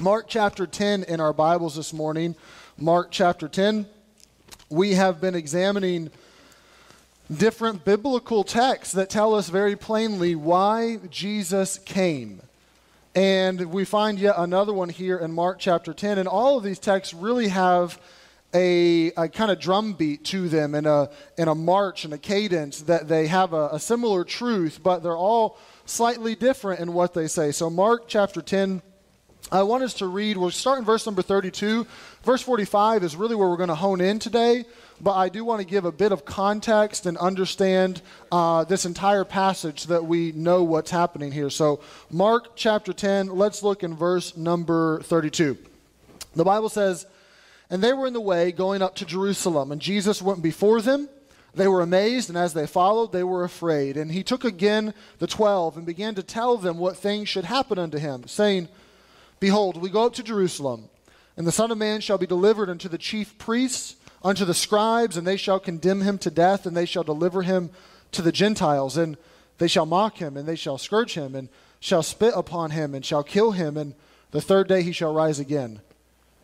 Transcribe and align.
Mark 0.00 0.26
chapter 0.28 0.64
10 0.64 1.04
in 1.04 1.18
our 1.18 1.32
Bibles 1.32 1.74
this 1.74 1.92
morning. 1.92 2.36
Mark 2.76 3.08
chapter 3.10 3.48
10. 3.48 3.84
We 4.70 4.92
have 4.92 5.20
been 5.20 5.34
examining 5.34 6.10
different 7.34 7.84
biblical 7.84 8.44
texts 8.44 8.94
that 8.94 9.10
tell 9.10 9.34
us 9.34 9.48
very 9.48 9.74
plainly 9.74 10.36
why 10.36 11.00
Jesus 11.10 11.78
came. 11.78 12.42
And 13.16 13.72
we 13.72 13.84
find 13.84 14.20
yet 14.20 14.36
another 14.38 14.72
one 14.72 14.88
here 14.88 15.16
in 15.16 15.32
Mark 15.32 15.58
chapter 15.58 15.92
10. 15.92 16.18
And 16.18 16.28
all 16.28 16.58
of 16.58 16.62
these 16.62 16.78
texts 16.78 17.12
really 17.12 17.48
have 17.48 17.98
a, 18.54 19.10
a 19.16 19.28
kind 19.28 19.50
of 19.50 19.58
drum 19.58 19.94
beat 19.94 20.22
to 20.26 20.48
them 20.48 20.76
and 20.76 20.86
a, 20.86 21.10
and 21.36 21.50
a 21.50 21.56
march 21.56 22.04
and 22.04 22.14
a 22.14 22.18
cadence 22.18 22.82
that 22.82 23.08
they 23.08 23.26
have 23.26 23.52
a, 23.52 23.70
a 23.72 23.80
similar 23.80 24.22
truth, 24.22 24.80
but 24.80 25.02
they're 25.02 25.16
all 25.16 25.58
slightly 25.86 26.36
different 26.36 26.78
in 26.78 26.92
what 26.92 27.14
they 27.14 27.26
say. 27.26 27.50
So, 27.50 27.68
Mark 27.68 28.06
chapter 28.06 28.40
10 28.40 28.82
I 29.50 29.62
want 29.62 29.82
us 29.82 29.94
to 29.94 30.06
read, 30.06 30.36
we'll 30.36 30.50
start 30.50 30.78
in 30.78 30.84
verse 30.84 31.06
number 31.06 31.22
32. 31.22 31.86
Verse 32.22 32.42
45 32.42 33.02
is 33.02 33.16
really 33.16 33.34
where 33.34 33.48
we're 33.48 33.56
going 33.56 33.70
to 33.70 33.74
hone 33.74 34.02
in 34.02 34.18
today, 34.18 34.66
but 35.00 35.14
I 35.14 35.30
do 35.30 35.42
want 35.42 35.62
to 35.62 35.66
give 35.66 35.86
a 35.86 35.92
bit 35.92 36.12
of 36.12 36.26
context 36.26 37.06
and 37.06 37.16
understand 37.16 38.02
uh, 38.30 38.64
this 38.64 38.84
entire 38.84 39.24
passage 39.24 39.80
so 39.80 39.94
that 39.94 40.04
we 40.04 40.32
know 40.32 40.64
what's 40.64 40.90
happening 40.90 41.32
here. 41.32 41.48
So, 41.48 41.80
Mark 42.10 42.56
chapter 42.56 42.92
10, 42.92 43.28
let's 43.28 43.62
look 43.62 43.82
in 43.82 43.96
verse 43.96 44.36
number 44.36 45.00
32. 45.02 45.56
The 46.36 46.44
Bible 46.44 46.68
says, 46.68 47.06
And 47.70 47.82
they 47.82 47.94
were 47.94 48.06
in 48.06 48.12
the 48.12 48.20
way 48.20 48.52
going 48.52 48.82
up 48.82 48.96
to 48.96 49.06
Jerusalem, 49.06 49.72
and 49.72 49.80
Jesus 49.80 50.20
went 50.20 50.42
before 50.42 50.82
them. 50.82 51.08
They 51.54 51.68
were 51.68 51.80
amazed, 51.80 52.28
and 52.28 52.36
as 52.36 52.52
they 52.52 52.66
followed, 52.66 53.12
they 53.12 53.24
were 53.24 53.44
afraid. 53.44 53.96
And 53.96 54.12
he 54.12 54.22
took 54.22 54.44
again 54.44 54.92
the 55.20 55.26
twelve 55.26 55.78
and 55.78 55.86
began 55.86 56.14
to 56.16 56.22
tell 56.22 56.58
them 56.58 56.76
what 56.76 56.98
things 56.98 57.30
should 57.30 57.46
happen 57.46 57.78
unto 57.78 57.96
him, 57.96 58.28
saying, 58.28 58.68
Behold, 59.40 59.76
we 59.76 59.90
go 59.90 60.06
up 60.06 60.14
to 60.14 60.22
Jerusalem, 60.22 60.88
and 61.36 61.46
the 61.46 61.52
Son 61.52 61.70
of 61.70 61.78
Man 61.78 62.00
shall 62.00 62.18
be 62.18 62.26
delivered 62.26 62.68
unto 62.68 62.88
the 62.88 62.98
chief 62.98 63.38
priests, 63.38 63.96
unto 64.22 64.44
the 64.44 64.54
scribes, 64.54 65.16
and 65.16 65.26
they 65.26 65.36
shall 65.36 65.60
condemn 65.60 66.00
him 66.00 66.18
to 66.18 66.30
death, 66.30 66.66
and 66.66 66.76
they 66.76 66.86
shall 66.86 67.04
deliver 67.04 67.42
him 67.42 67.70
to 68.12 68.22
the 68.22 68.32
Gentiles, 68.32 68.96
and 68.96 69.16
they 69.58 69.68
shall 69.68 69.86
mock 69.86 70.18
him, 70.18 70.36
and 70.36 70.48
they 70.48 70.56
shall 70.56 70.78
scourge 70.78 71.14
him, 71.14 71.34
and 71.34 71.48
shall 71.80 72.02
spit 72.02 72.32
upon 72.34 72.70
him, 72.70 72.94
and 72.94 73.04
shall 73.04 73.22
kill 73.22 73.52
him, 73.52 73.76
and 73.76 73.94
the 74.30 74.40
third 74.40 74.68
day 74.68 74.82
he 74.82 74.92
shall 74.92 75.14
rise 75.14 75.38
again. 75.38 75.80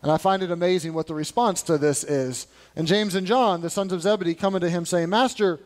And 0.02 0.12
I 0.12 0.18
find 0.18 0.42
it 0.42 0.50
amazing 0.50 0.92
what 0.92 1.06
the 1.06 1.14
response 1.14 1.62
to 1.62 1.78
this 1.78 2.04
is. 2.04 2.46
And 2.76 2.86
James 2.86 3.14
and 3.14 3.26
John, 3.26 3.62
the 3.62 3.70
sons 3.70 3.92
of 3.92 4.02
Zebedee, 4.02 4.34
come 4.34 4.54
unto 4.54 4.68
him, 4.68 4.84
saying, 4.84 5.08
Master, 5.08 5.60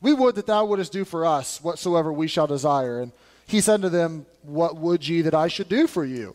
we 0.00 0.12
would 0.12 0.34
that 0.34 0.46
thou 0.46 0.64
wouldest 0.64 0.92
do 0.92 1.04
for 1.04 1.24
us 1.24 1.62
whatsoever 1.62 2.12
we 2.12 2.26
shall 2.26 2.48
desire. 2.48 3.00
And 3.00 3.12
he 3.46 3.60
said 3.60 3.82
to 3.82 3.88
them, 3.88 4.26
What 4.42 4.76
would 4.76 5.06
ye 5.06 5.22
that 5.22 5.34
I 5.34 5.48
should 5.48 5.68
do 5.68 5.86
for 5.86 6.04
you? 6.04 6.34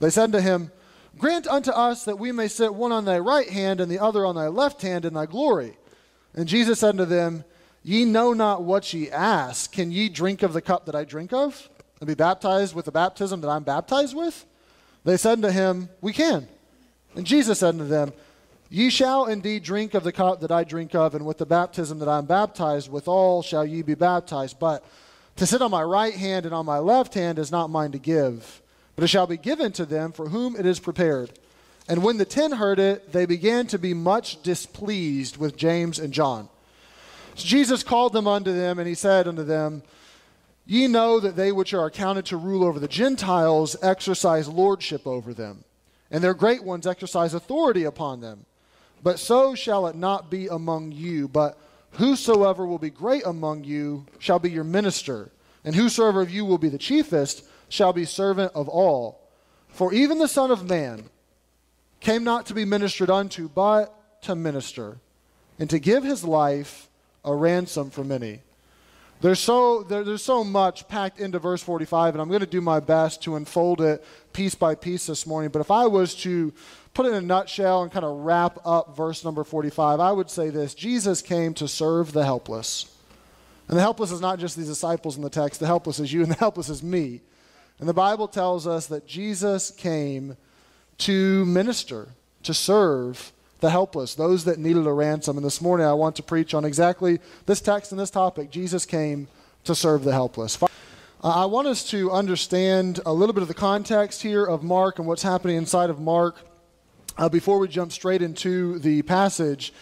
They 0.00 0.10
said 0.10 0.32
to 0.32 0.40
him, 0.40 0.70
Grant 1.18 1.46
unto 1.46 1.70
us 1.70 2.04
that 2.04 2.18
we 2.18 2.32
may 2.32 2.48
sit 2.48 2.74
one 2.74 2.92
on 2.92 3.04
thy 3.04 3.18
right 3.18 3.48
hand 3.48 3.80
and 3.80 3.90
the 3.90 4.00
other 4.00 4.26
on 4.26 4.34
thy 4.34 4.48
left 4.48 4.82
hand 4.82 5.04
in 5.04 5.14
thy 5.14 5.26
glory. 5.26 5.76
And 6.34 6.48
Jesus 6.48 6.80
said 6.80 6.96
to 6.98 7.06
them, 7.06 7.44
Ye 7.82 8.04
know 8.04 8.32
not 8.32 8.62
what 8.62 8.92
ye 8.92 9.10
ask. 9.10 9.70
Can 9.70 9.92
ye 9.92 10.08
drink 10.08 10.42
of 10.42 10.52
the 10.52 10.62
cup 10.62 10.86
that 10.86 10.94
I 10.94 11.04
drink 11.04 11.32
of, 11.32 11.68
and 12.00 12.08
be 12.08 12.14
baptized 12.14 12.74
with 12.74 12.86
the 12.86 12.92
baptism 12.92 13.40
that 13.42 13.50
I'm 13.50 13.62
baptized 13.62 14.16
with? 14.16 14.44
They 15.04 15.16
said 15.16 15.42
to 15.42 15.52
him, 15.52 15.90
We 16.00 16.12
can. 16.12 16.48
And 17.14 17.26
Jesus 17.26 17.60
said 17.60 17.74
unto 17.74 17.86
them, 17.86 18.12
Ye 18.70 18.90
shall 18.90 19.26
indeed 19.26 19.62
drink 19.62 19.94
of 19.94 20.02
the 20.02 20.12
cup 20.12 20.40
that 20.40 20.50
I 20.50 20.64
drink 20.64 20.94
of, 20.94 21.14
and 21.14 21.24
with 21.24 21.38
the 21.38 21.46
baptism 21.46 22.00
that 22.00 22.08
I 22.08 22.18
am 22.18 22.24
baptized 22.24 22.90
withal 22.90 23.42
shall 23.42 23.64
ye 23.64 23.82
be 23.82 23.94
baptized. 23.94 24.58
But 24.58 24.84
to 25.36 25.46
sit 25.46 25.62
on 25.62 25.70
my 25.70 25.82
right 25.82 26.14
hand 26.14 26.46
and 26.46 26.54
on 26.54 26.66
my 26.66 26.78
left 26.78 27.14
hand 27.14 27.38
is 27.38 27.52
not 27.52 27.70
mine 27.70 27.92
to 27.92 27.98
give 27.98 28.62
but 28.94 29.04
it 29.04 29.08
shall 29.08 29.26
be 29.26 29.36
given 29.36 29.72
to 29.72 29.84
them 29.84 30.12
for 30.12 30.28
whom 30.28 30.56
it 30.56 30.66
is 30.66 30.80
prepared. 30.80 31.30
And 31.88 32.02
when 32.02 32.16
the 32.16 32.24
ten 32.24 32.52
heard 32.52 32.78
it, 32.78 33.12
they 33.12 33.26
began 33.26 33.66
to 33.68 33.78
be 33.78 33.92
much 33.92 34.42
displeased 34.42 35.36
with 35.36 35.56
James 35.56 35.98
and 35.98 36.12
John. 36.12 36.48
So 37.34 37.46
Jesus 37.46 37.82
called 37.82 38.12
them 38.12 38.26
unto 38.26 38.52
them, 38.52 38.78
and 38.78 38.88
he 38.88 38.94
said 38.94 39.28
unto 39.28 39.42
them, 39.44 39.82
Ye 40.66 40.86
know 40.86 41.20
that 41.20 41.36
they 41.36 41.52
which 41.52 41.74
are 41.74 41.84
accounted 41.84 42.24
to 42.26 42.36
rule 42.36 42.64
over 42.64 42.78
the 42.78 42.88
Gentiles 42.88 43.76
exercise 43.82 44.48
lordship 44.48 45.06
over 45.06 45.34
them, 45.34 45.64
and 46.10 46.24
their 46.24 46.32
great 46.32 46.64
ones 46.64 46.86
exercise 46.86 47.34
authority 47.34 47.84
upon 47.84 48.20
them. 48.20 48.46
But 49.02 49.18
so 49.18 49.54
shall 49.54 49.86
it 49.86 49.96
not 49.96 50.30
be 50.30 50.46
among 50.46 50.92
you, 50.92 51.28
but 51.28 51.58
whosoever 51.92 52.66
will 52.66 52.78
be 52.78 52.88
great 52.88 53.26
among 53.26 53.64
you 53.64 54.06
shall 54.18 54.38
be 54.38 54.50
your 54.50 54.64
minister, 54.64 55.30
and 55.64 55.74
whosoever 55.74 56.22
of 56.22 56.30
you 56.30 56.46
will 56.46 56.56
be 56.56 56.70
the 56.70 56.78
chiefest 56.78 57.44
shall 57.74 57.92
be 57.92 58.04
servant 58.04 58.52
of 58.54 58.68
all. 58.68 59.20
For 59.68 59.92
even 59.92 60.18
the 60.18 60.28
Son 60.28 60.52
of 60.52 60.68
Man 60.68 61.10
came 61.98 62.22
not 62.22 62.46
to 62.46 62.54
be 62.54 62.64
ministered 62.64 63.10
unto, 63.10 63.48
but 63.48 64.22
to 64.22 64.36
minister, 64.36 64.98
and 65.58 65.68
to 65.70 65.80
give 65.80 66.04
his 66.04 66.22
life 66.22 66.88
a 67.24 67.34
ransom 67.34 67.90
for 67.90 68.04
many. 68.04 68.40
There's 69.20 69.40
so, 69.40 69.82
there, 69.82 70.04
there's 70.04 70.22
so 70.22 70.44
much 70.44 70.86
packed 70.86 71.18
into 71.18 71.38
verse 71.38 71.62
45, 71.62 72.14
and 72.14 72.22
I'm 72.22 72.28
going 72.28 72.40
to 72.40 72.46
do 72.46 72.60
my 72.60 72.78
best 72.78 73.22
to 73.24 73.36
unfold 73.36 73.80
it 73.80 74.04
piece 74.32 74.54
by 74.54 74.74
piece 74.74 75.06
this 75.06 75.26
morning. 75.26 75.50
But 75.50 75.60
if 75.60 75.70
I 75.70 75.86
was 75.86 76.14
to 76.16 76.52
put 76.92 77.06
it 77.06 77.10
in 77.10 77.14
a 77.14 77.20
nutshell 77.22 77.82
and 77.82 77.90
kind 77.90 78.04
of 78.04 78.18
wrap 78.18 78.58
up 78.64 78.96
verse 78.96 79.24
number 79.24 79.42
45, 79.42 79.98
I 79.98 80.12
would 80.12 80.30
say 80.30 80.50
this 80.50 80.74
Jesus 80.74 81.22
came 81.22 81.54
to 81.54 81.66
serve 81.66 82.12
the 82.12 82.24
helpless. 82.24 82.86
And 83.66 83.78
the 83.78 83.82
helpless 83.82 84.12
is 84.12 84.20
not 84.20 84.38
just 84.38 84.56
these 84.56 84.68
disciples 84.68 85.16
in 85.16 85.22
the 85.22 85.30
text, 85.30 85.58
the 85.58 85.66
helpless 85.66 85.98
is 85.98 86.12
you, 86.12 86.22
and 86.22 86.30
the 86.30 86.36
helpless 86.36 86.68
is 86.68 86.82
me. 86.82 87.22
And 87.78 87.88
the 87.88 87.94
Bible 87.94 88.28
tells 88.28 88.66
us 88.66 88.86
that 88.86 89.06
Jesus 89.06 89.70
came 89.70 90.36
to 90.98 91.44
minister, 91.44 92.08
to 92.44 92.54
serve 92.54 93.32
the 93.60 93.70
helpless, 93.70 94.14
those 94.14 94.44
that 94.44 94.58
needed 94.58 94.86
a 94.86 94.92
ransom. 94.92 95.36
And 95.36 95.44
this 95.44 95.60
morning 95.60 95.86
I 95.86 95.94
want 95.94 96.16
to 96.16 96.22
preach 96.22 96.54
on 96.54 96.64
exactly 96.64 97.18
this 97.46 97.60
text 97.60 97.92
and 97.92 98.00
this 98.00 98.10
topic. 98.10 98.50
Jesus 98.50 98.84
came 98.86 99.26
to 99.64 99.74
serve 99.74 100.04
the 100.04 100.12
helpless. 100.12 100.58
I 101.22 101.46
want 101.46 101.66
us 101.66 101.88
to 101.90 102.10
understand 102.12 103.00
a 103.06 103.12
little 103.12 103.32
bit 103.32 103.40
of 103.40 103.48
the 103.48 103.54
context 103.54 104.20
here 104.20 104.44
of 104.44 104.62
Mark 104.62 104.98
and 104.98 105.08
what's 105.08 105.22
happening 105.22 105.56
inside 105.56 105.88
of 105.88 105.98
Mark 105.98 106.36
uh, 107.16 107.30
before 107.30 107.58
we 107.58 107.66
jump 107.66 107.92
straight 107.92 108.20
into 108.20 108.78
the 108.80 109.00
passage. 109.02 109.72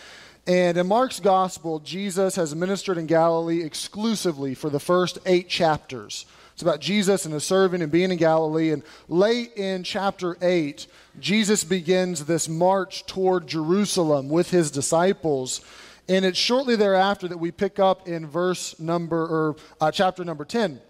And 0.46 0.76
in 0.76 0.86
Mark's 0.86 1.20
gospel, 1.20 1.80
Jesus 1.80 2.36
has 2.36 2.54
ministered 2.54 2.98
in 2.98 3.06
Galilee 3.06 3.62
exclusively 3.62 4.54
for 4.54 4.70
the 4.70 4.80
first 4.80 5.18
eight 5.26 5.48
chapters. 5.48 6.26
It's 6.62 6.68
about 6.68 6.80
Jesus 6.80 7.24
and 7.24 7.34
his 7.34 7.42
serving 7.42 7.82
and 7.82 7.90
being 7.90 8.12
in 8.12 8.18
Galilee. 8.18 8.70
And 8.70 8.84
late 9.08 9.56
in 9.56 9.82
chapter 9.82 10.36
8, 10.40 10.86
Jesus 11.18 11.64
begins 11.64 12.24
this 12.24 12.48
march 12.48 13.04
toward 13.06 13.48
Jerusalem 13.48 14.28
with 14.28 14.50
his 14.50 14.70
disciples. 14.70 15.60
And 16.08 16.24
it's 16.24 16.38
shortly 16.38 16.76
thereafter 16.76 17.26
that 17.26 17.38
we 17.38 17.50
pick 17.50 17.80
up 17.80 18.06
in 18.06 18.28
verse 18.28 18.78
number, 18.78 19.24
or 19.24 19.56
uh, 19.80 19.90
chapter 19.90 20.24
number 20.24 20.44
10. 20.44 20.80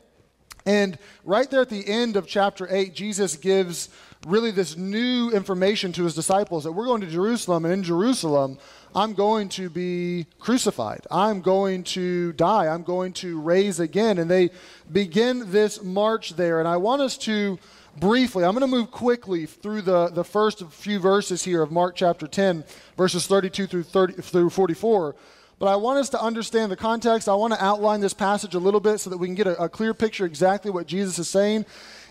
And 0.66 0.98
right 1.24 1.50
there 1.50 1.62
at 1.62 1.70
the 1.70 1.88
end 1.88 2.16
of 2.16 2.26
chapter 2.26 2.68
8, 2.70 2.94
Jesus 2.94 3.36
gives 3.36 3.88
really 4.26 4.50
this 4.50 4.76
new 4.76 5.30
information 5.30 5.90
to 5.92 6.04
his 6.04 6.14
disciples 6.14 6.64
that 6.64 6.72
we're 6.72 6.84
going 6.84 7.00
to 7.00 7.06
Jerusalem, 7.06 7.64
and 7.64 7.72
in 7.72 7.82
Jerusalem, 7.82 8.58
I'm 8.94 9.14
going 9.14 9.48
to 9.50 9.70
be 9.70 10.26
crucified. 10.38 11.06
I'm 11.10 11.40
going 11.40 11.84
to 11.84 12.32
die. 12.34 12.66
I'm 12.66 12.82
going 12.82 13.14
to 13.14 13.40
raise 13.40 13.80
again. 13.80 14.18
And 14.18 14.30
they 14.30 14.50
begin 14.90 15.50
this 15.50 15.82
march 15.82 16.36
there. 16.36 16.58
And 16.58 16.68
I 16.68 16.76
want 16.76 17.00
us 17.00 17.16
to 17.18 17.58
briefly, 17.96 18.44
I'm 18.44 18.52
going 18.52 18.60
to 18.60 18.66
move 18.66 18.90
quickly 18.90 19.46
through 19.46 19.82
the, 19.82 20.08
the 20.08 20.24
first 20.24 20.62
few 20.66 20.98
verses 20.98 21.42
here 21.42 21.62
of 21.62 21.70
Mark 21.70 21.96
chapter 21.96 22.26
10, 22.26 22.64
verses 22.96 23.26
32 23.26 23.66
through, 23.66 23.82
30, 23.82 24.14
through 24.14 24.50
44. 24.50 25.14
But 25.58 25.68
I 25.68 25.76
want 25.76 25.98
us 25.98 26.08
to 26.10 26.20
understand 26.20 26.72
the 26.72 26.76
context. 26.76 27.28
I 27.28 27.34
want 27.34 27.54
to 27.54 27.64
outline 27.64 28.00
this 28.00 28.14
passage 28.14 28.54
a 28.54 28.58
little 28.58 28.80
bit 28.80 28.98
so 28.98 29.10
that 29.10 29.16
we 29.16 29.26
can 29.26 29.34
get 29.34 29.46
a, 29.46 29.62
a 29.62 29.68
clear 29.68 29.94
picture 29.94 30.26
exactly 30.26 30.70
what 30.70 30.86
Jesus 30.86 31.18
is 31.18 31.30
saying. 31.30 31.64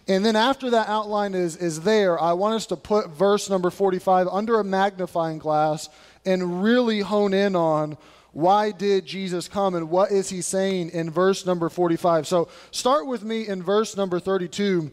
And 0.07 0.25
then 0.25 0.35
after 0.35 0.69
that 0.71 0.87
outline 0.87 1.35
is, 1.35 1.57
is 1.57 1.81
there, 1.81 2.19
I 2.19 2.33
want 2.33 2.55
us 2.55 2.65
to 2.67 2.75
put 2.75 3.09
verse 3.09 3.49
number 3.49 3.69
45 3.69 4.27
under 4.29 4.59
a 4.59 4.63
magnifying 4.63 5.37
glass 5.37 5.89
and 6.25 6.63
really 6.63 6.99
hone 6.99 7.33
in 7.33 7.55
on 7.55 7.97
why 8.33 8.71
did 8.71 9.05
Jesus 9.05 9.47
come 9.47 9.75
and 9.75 9.89
what 9.89 10.11
is 10.11 10.29
he 10.29 10.41
saying 10.41 10.89
in 10.91 11.09
verse 11.09 11.45
number 11.45 11.67
45. 11.67 12.25
So 12.27 12.47
start 12.71 13.05
with 13.05 13.23
me 13.23 13.47
in 13.47 13.61
verse 13.61 13.97
number 13.97 14.19
32 14.19 14.91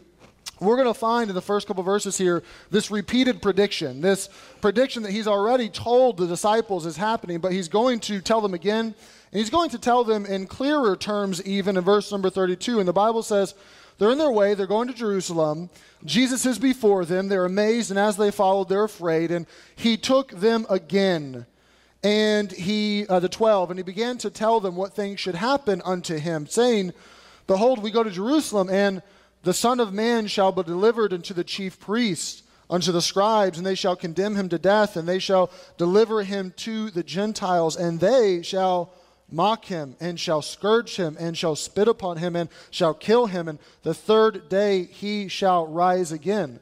we're 0.61 0.77
going 0.77 0.89
to 0.89 0.95
find 0.95 1.31
in 1.31 1.35
the 1.35 1.43
first 1.43 1.67
couple 1.67 1.83
verses 1.83 2.19
here 2.19 2.43
this 2.71 2.91
repeated 2.91 3.41
prediction, 3.41 4.01
this 4.01 4.29
prediction 4.61 5.03
that 5.05 5.13
he's 5.13 5.27
already 5.27 5.69
told 5.69 6.17
the 6.17 6.27
disciples 6.27 6.87
is 6.87 6.97
happening, 6.97 7.39
but 7.39 7.53
he's 7.53 7.69
going 7.69 8.01
to 8.01 8.21
tell 8.21 8.41
them 8.41 8.55
again. 8.55 8.87
And 8.87 9.39
he's 9.39 9.51
going 9.51 9.71
to 9.71 9.79
tell 9.79 10.05
them 10.05 10.27
in 10.27 10.47
clearer 10.47 10.97
terms, 10.97 11.43
even 11.45 11.77
in 11.77 11.85
verse 11.85 12.11
number 12.11 12.31
32. 12.31 12.79
And 12.79 12.89
the 12.89 12.93
Bible 12.93 13.23
says, 13.23 13.55
they're 13.99 14.12
in 14.12 14.19
their 14.19 14.31
way, 14.31 14.55
they're 14.55 14.67
going 14.67 14.89
to 14.89 14.95
Jerusalem. 14.95 15.71
Jesus 16.05 16.47
is 16.47 16.59
before 16.59 17.05
them. 17.05 17.29
They're 17.29 17.45
amazed, 17.45 17.91
and 17.91 17.99
as 17.99 18.17
they 18.17 18.31
followed, 18.31 18.69
they're 18.69 18.85
afraid. 18.85 19.31
And 19.31 19.47
he 19.75 19.97
took 19.97 20.31
them 20.31 20.67
again, 20.71 21.47
and 22.05 22.50
he, 22.53 23.06
uh, 23.09 23.19
the 23.19 23.29
twelve, 23.29 23.71
and 23.71 23.79
he 23.79 23.83
began 23.83 24.17
to 24.19 24.31
tell 24.31 24.61
them 24.61 24.77
what 24.77 24.95
things 24.95 25.19
should 25.19 25.35
happen 25.35 25.83
unto 25.85 26.17
him, 26.17 26.47
saying, 26.47 26.93
Behold, 27.49 27.83
we 27.83 27.91
go 27.91 28.05
to 28.05 28.11
Jerusalem, 28.11 28.71
and 28.71 29.03
the 29.43 29.55
Son 29.55 29.81
of 29.81 29.93
Man 29.93 30.29
shall 30.29 30.53
be 30.53 30.62
delivered 30.62 31.12
unto 31.12 31.35
the 31.35 31.44
chief 31.44 31.81
priests, 31.81 32.44
unto 32.71 32.93
the 32.93 33.03
scribes, 33.03 33.59
and 33.59 33.67
they 33.67 33.75
shall 33.75 33.97
condemn 33.97 34.37
him 34.37 34.49
to 34.51 34.59
death, 34.59 34.97
and 34.97 35.09
they 35.09 35.19
shall 35.19 35.51
deliver 35.77 36.23
him 36.23 36.53
to 36.59 36.91
the 36.91 37.03
Gentiles, 37.03 37.75
and 37.75 37.99
they 37.99 38.43
shall 38.43 38.93
mock 39.31 39.67
him, 39.67 39.97
and 40.01 40.19
shall 40.19 40.43
scourge 40.43 40.97
him, 40.97 41.17
and 41.19 41.37
shall 41.37 41.57
spit 41.57 41.89
upon 41.89 42.17
him, 42.17 42.35
and 42.37 42.49
shall 42.71 42.95
kill 42.95 43.27
him, 43.27 43.49
and 43.49 43.59
the 43.83 43.95
third 43.95 44.49
day 44.49 44.85
he 44.85 45.29
shall 45.29 45.67
rise 45.67 46.13
again. 46.13 46.61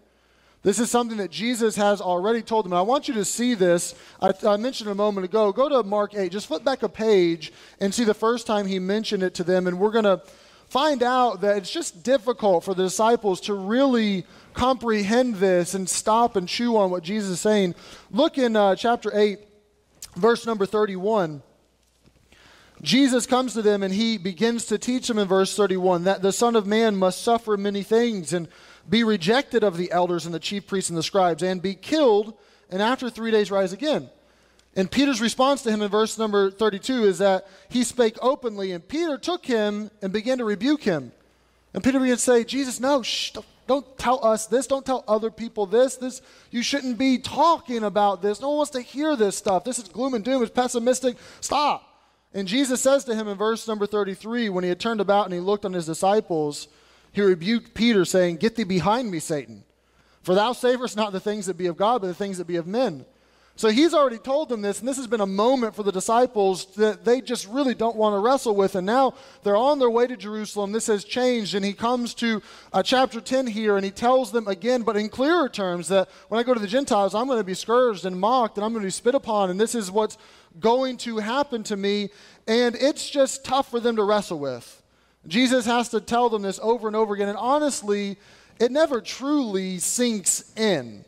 This 0.66 0.80
is 0.80 0.90
something 0.90 1.18
that 1.18 1.30
Jesus 1.30 1.76
has 1.76 2.00
already 2.00 2.42
told 2.42 2.64
them. 2.64 2.72
And 2.72 2.78
I 2.80 2.82
want 2.82 3.06
you 3.06 3.14
to 3.14 3.24
see 3.24 3.54
this. 3.54 3.94
I, 4.20 4.32
I, 4.44 4.56
mentioned 4.56 4.90
a 4.90 4.96
moment 4.96 5.24
ago. 5.24 5.52
Go 5.52 5.68
to 5.68 5.84
Mark 5.84 6.16
8. 6.16 6.32
Just 6.32 6.48
flip 6.48 6.64
back 6.64 6.82
a 6.82 6.88
page 6.88 7.52
and 7.78 7.94
see 7.94 8.02
the 8.02 8.12
first 8.12 8.48
time 8.48 8.66
he 8.66 8.80
mentioned 8.80 9.22
it 9.22 9.32
to 9.34 9.44
them. 9.44 9.68
And 9.68 9.78
we're 9.78 9.92
going 9.92 10.06
to 10.06 10.20
find 10.68 11.04
out 11.04 11.40
that 11.42 11.56
it's 11.56 11.70
just 11.70 12.02
difficult 12.02 12.64
for 12.64 12.74
the 12.74 12.82
disciples 12.82 13.40
to 13.42 13.54
really 13.54 14.26
comprehend 14.54 15.36
this 15.36 15.74
and 15.74 15.88
stop 15.88 16.34
and 16.34 16.48
chew 16.48 16.76
on 16.76 16.90
what 16.90 17.04
Jesus 17.04 17.30
is 17.30 17.40
saying. 17.40 17.76
Look 18.10 18.36
in 18.36 18.56
uh, 18.56 18.74
chapter 18.74 19.12
8, 19.14 19.38
verse 20.16 20.46
number 20.46 20.66
31. 20.66 21.42
Jesus 22.82 23.26
comes 23.26 23.54
to 23.54 23.62
them 23.62 23.82
and 23.82 23.92
he 23.92 24.18
begins 24.18 24.66
to 24.66 24.78
teach 24.78 25.08
them 25.08 25.18
in 25.18 25.26
verse 25.26 25.56
31 25.56 26.04
that 26.04 26.22
the 26.22 26.32
Son 26.32 26.56
of 26.56 26.66
Man 26.66 26.96
must 26.96 27.22
suffer 27.22 27.56
many 27.56 27.82
things 27.82 28.32
and 28.32 28.48
be 28.88 29.02
rejected 29.02 29.64
of 29.64 29.76
the 29.76 29.90
elders 29.90 30.26
and 30.26 30.34
the 30.34 30.38
chief 30.38 30.66
priests 30.66 30.90
and 30.90 30.98
the 30.98 31.02
scribes, 31.02 31.42
and 31.42 31.60
be 31.60 31.74
killed, 31.74 32.34
and 32.70 32.80
after 32.80 33.10
three 33.10 33.30
days 33.30 33.50
rise 33.50 33.72
again. 33.72 34.08
And 34.76 34.90
Peter's 34.90 35.20
response 35.20 35.62
to 35.62 35.70
him 35.70 35.82
in 35.82 35.90
verse 35.90 36.18
number 36.18 36.50
32 36.50 37.04
is 37.04 37.18
that 37.18 37.46
he 37.68 37.82
spake 37.82 38.16
openly, 38.20 38.72
and 38.72 38.86
Peter 38.86 39.16
took 39.18 39.46
him 39.46 39.90
and 40.02 40.12
began 40.12 40.38
to 40.38 40.44
rebuke 40.44 40.82
him. 40.82 41.12
And 41.72 41.82
Peter 41.82 41.98
began 41.98 42.16
to 42.16 42.22
say, 42.22 42.44
Jesus, 42.44 42.78
no, 42.78 43.02
shh, 43.02 43.32
don't, 43.32 43.46
don't 43.66 43.98
tell 43.98 44.24
us 44.24 44.46
this. 44.46 44.66
Don't 44.66 44.84
tell 44.84 45.02
other 45.08 45.30
people 45.30 45.66
this. 45.66 45.96
This 45.96 46.22
you 46.50 46.62
shouldn't 46.62 46.98
be 46.98 47.18
talking 47.18 47.82
about 47.82 48.22
this. 48.22 48.40
No 48.40 48.48
one 48.48 48.58
wants 48.58 48.72
to 48.72 48.80
hear 48.80 49.16
this 49.16 49.36
stuff. 49.36 49.64
This 49.64 49.78
is 49.78 49.88
gloom 49.88 50.14
and 50.14 50.24
doom. 50.24 50.42
It's 50.42 50.52
pessimistic. 50.52 51.16
Stop. 51.40 51.95
And 52.36 52.46
Jesus 52.46 52.82
says 52.82 53.02
to 53.04 53.14
him 53.14 53.28
in 53.28 53.38
verse 53.38 53.66
number 53.66 53.86
33, 53.86 54.50
when 54.50 54.62
he 54.62 54.68
had 54.68 54.78
turned 54.78 55.00
about 55.00 55.24
and 55.24 55.32
he 55.32 55.40
looked 55.40 55.64
on 55.64 55.72
his 55.72 55.86
disciples, 55.86 56.68
he 57.10 57.22
rebuked 57.22 57.72
Peter, 57.72 58.04
saying, 58.04 58.36
Get 58.36 58.56
thee 58.56 58.64
behind 58.64 59.10
me, 59.10 59.20
Satan. 59.20 59.64
For 60.22 60.34
thou 60.34 60.52
savorest 60.52 60.96
not 60.96 61.12
the 61.12 61.20
things 61.20 61.46
that 61.46 61.56
be 61.56 61.66
of 61.66 61.78
God, 61.78 62.02
but 62.02 62.08
the 62.08 62.14
things 62.14 62.36
that 62.36 62.46
be 62.46 62.56
of 62.56 62.66
men. 62.66 63.06
So 63.58 63.70
he's 63.70 63.94
already 63.94 64.18
told 64.18 64.50
them 64.50 64.60
this, 64.60 64.80
and 64.80 64.88
this 64.88 64.98
has 64.98 65.06
been 65.06 65.22
a 65.22 65.26
moment 65.26 65.74
for 65.74 65.82
the 65.82 65.90
disciples 65.90 66.66
that 66.74 67.06
they 67.06 67.22
just 67.22 67.48
really 67.48 67.74
don't 67.74 67.96
want 67.96 68.12
to 68.12 68.18
wrestle 68.18 68.54
with. 68.54 68.74
And 68.74 68.84
now 68.84 69.14
they're 69.42 69.56
on 69.56 69.78
their 69.78 69.88
way 69.88 70.06
to 70.06 70.14
Jerusalem. 70.14 70.72
This 70.72 70.88
has 70.88 71.04
changed, 71.04 71.54
and 71.54 71.64
he 71.64 71.72
comes 71.72 72.12
to 72.16 72.42
uh, 72.74 72.82
chapter 72.82 73.18
10 73.18 73.46
here, 73.46 73.76
and 73.76 73.84
he 73.84 73.90
tells 73.90 74.30
them 74.30 74.46
again, 74.46 74.82
but 74.82 74.94
in 74.94 75.08
clearer 75.08 75.48
terms, 75.48 75.88
that 75.88 76.10
when 76.28 76.38
I 76.38 76.42
go 76.42 76.52
to 76.52 76.60
the 76.60 76.66
Gentiles, 76.66 77.14
I'm 77.14 77.28
going 77.28 77.40
to 77.40 77.44
be 77.44 77.54
scourged 77.54 78.04
and 78.04 78.20
mocked, 78.20 78.58
and 78.58 78.64
I'm 78.66 78.72
going 78.72 78.82
to 78.82 78.88
be 78.88 78.90
spit 78.90 79.14
upon, 79.14 79.48
and 79.48 79.58
this 79.58 79.74
is 79.74 79.90
what's 79.90 80.18
going 80.60 80.96
to 80.98 81.18
happen 81.18 81.62
to 81.64 81.76
me. 81.76 82.10
And 82.46 82.74
it's 82.76 83.08
just 83.08 83.44
tough 83.44 83.70
for 83.70 83.80
them 83.80 83.96
to 83.96 84.04
wrestle 84.04 84.38
with. 84.38 84.82
Jesus 85.26 85.66
has 85.66 85.88
to 85.90 86.00
tell 86.00 86.28
them 86.28 86.42
this 86.42 86.60
over 86.62 86.86
and 86.86 86.96
over 86.96 87.14
again. 87.14 87.28
And 87.28 87.38
honestly, 87.38 88.16
it 88.60 88.70
never 88.70 89.00
truly 89.00 89.78
sinks 89.78 90.52
in. 90.56 91.04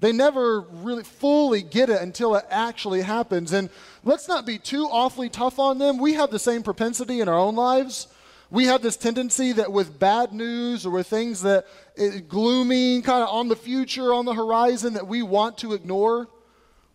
They 0.00 0.12
never 0.12 0.60
really 0.60 1.02
fully 1.02 1.62
get 1.62 1.88
it 1.88 2.02
until 2.02 2.34
it 2.34 2.44
actually 2.50 3.00
happens. 3.00 3.52
And 3.52 3.70
let's 4.04 4.28
not 4.28 4.44
be 4.44 4.58
too 4.58 4.84
awfully 4.84 5.30
tough 5.30 5.58
on 5.58 5.78
them. 5.78 5.98
We 5.98 6.14
have 6.14 6.30
the 6.30 6.38
same 6.38 6.62
propensity 6.62 7.20
in 7.20 7.28
our 7.28 7.38
own 7.38 7.56
lives. 7.56 8.08
We 8.50 8.66
have 8.66 8.82
this 8.82 8.96
tendency 8.96 9.52
that 9.52 9.72
with 9.72 9.98
bad 9.98 10.32
news 10.32 10.84
or 10.84 10.90
with 10.90 11.06
things 11.06 11.42
that 11.42 11.66
is 11.96 12.20
gloomy, 12.20 13.00
kind 13.00 13.22
of 13.22 13.30
on 13.30 13.48
the 13.48 13.56
future, 13.56 14.12
on 14.12 14.26
the 14.26 14.34
horizon, 14.34 14.92
that 14.94 15.06
we 15.06 15.22
want 15.22 15.58
to 15.58 15.72
ignore 15.72 16.28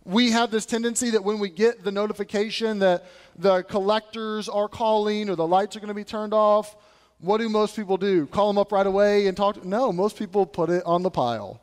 we 0.04 0.30
have 0.30 0.50
this 0.50 0.66
tendency 0.66 1.10
that 1.10 1.22
when 1.22 1.38
we 1.38 1.50
get 1.50 1.84
the 1.84 1.92
notification 1.92 2.78
that 2.78 3.04
the 3.36 3.62
collectors 3.62 4.48
are 4.48 4.68
calling 4.68 5.28
or 5.28 5.36
the 5.36 5.46
lights 5.46 5.76
are 5.76 5.80
going 5.80 5.88
to 5.88 5.94
be 5.94 6.04
turned 6.04 6.32
off, 6.32 6.76
what 7.18 7.38
do 7.38 7.48
most 7.48 7.76
people 7.76 7.96
do? 7.96 8.26
Call 8.26 8.48
them 8.48 8.58
up 8.58 8.72
right 8.72 8.86
away 8.86 9.26
and 9.26 9.36
talk? 9.36 9.60
To, 9.60 9.68
no, 9.68 9.92
most 9.92 10.18
people 10.18 10.46
put 10.46 10.70
it 10.70 10.82
on 10.86 11.02
the 11.02 11.10
pile 11.10 11.60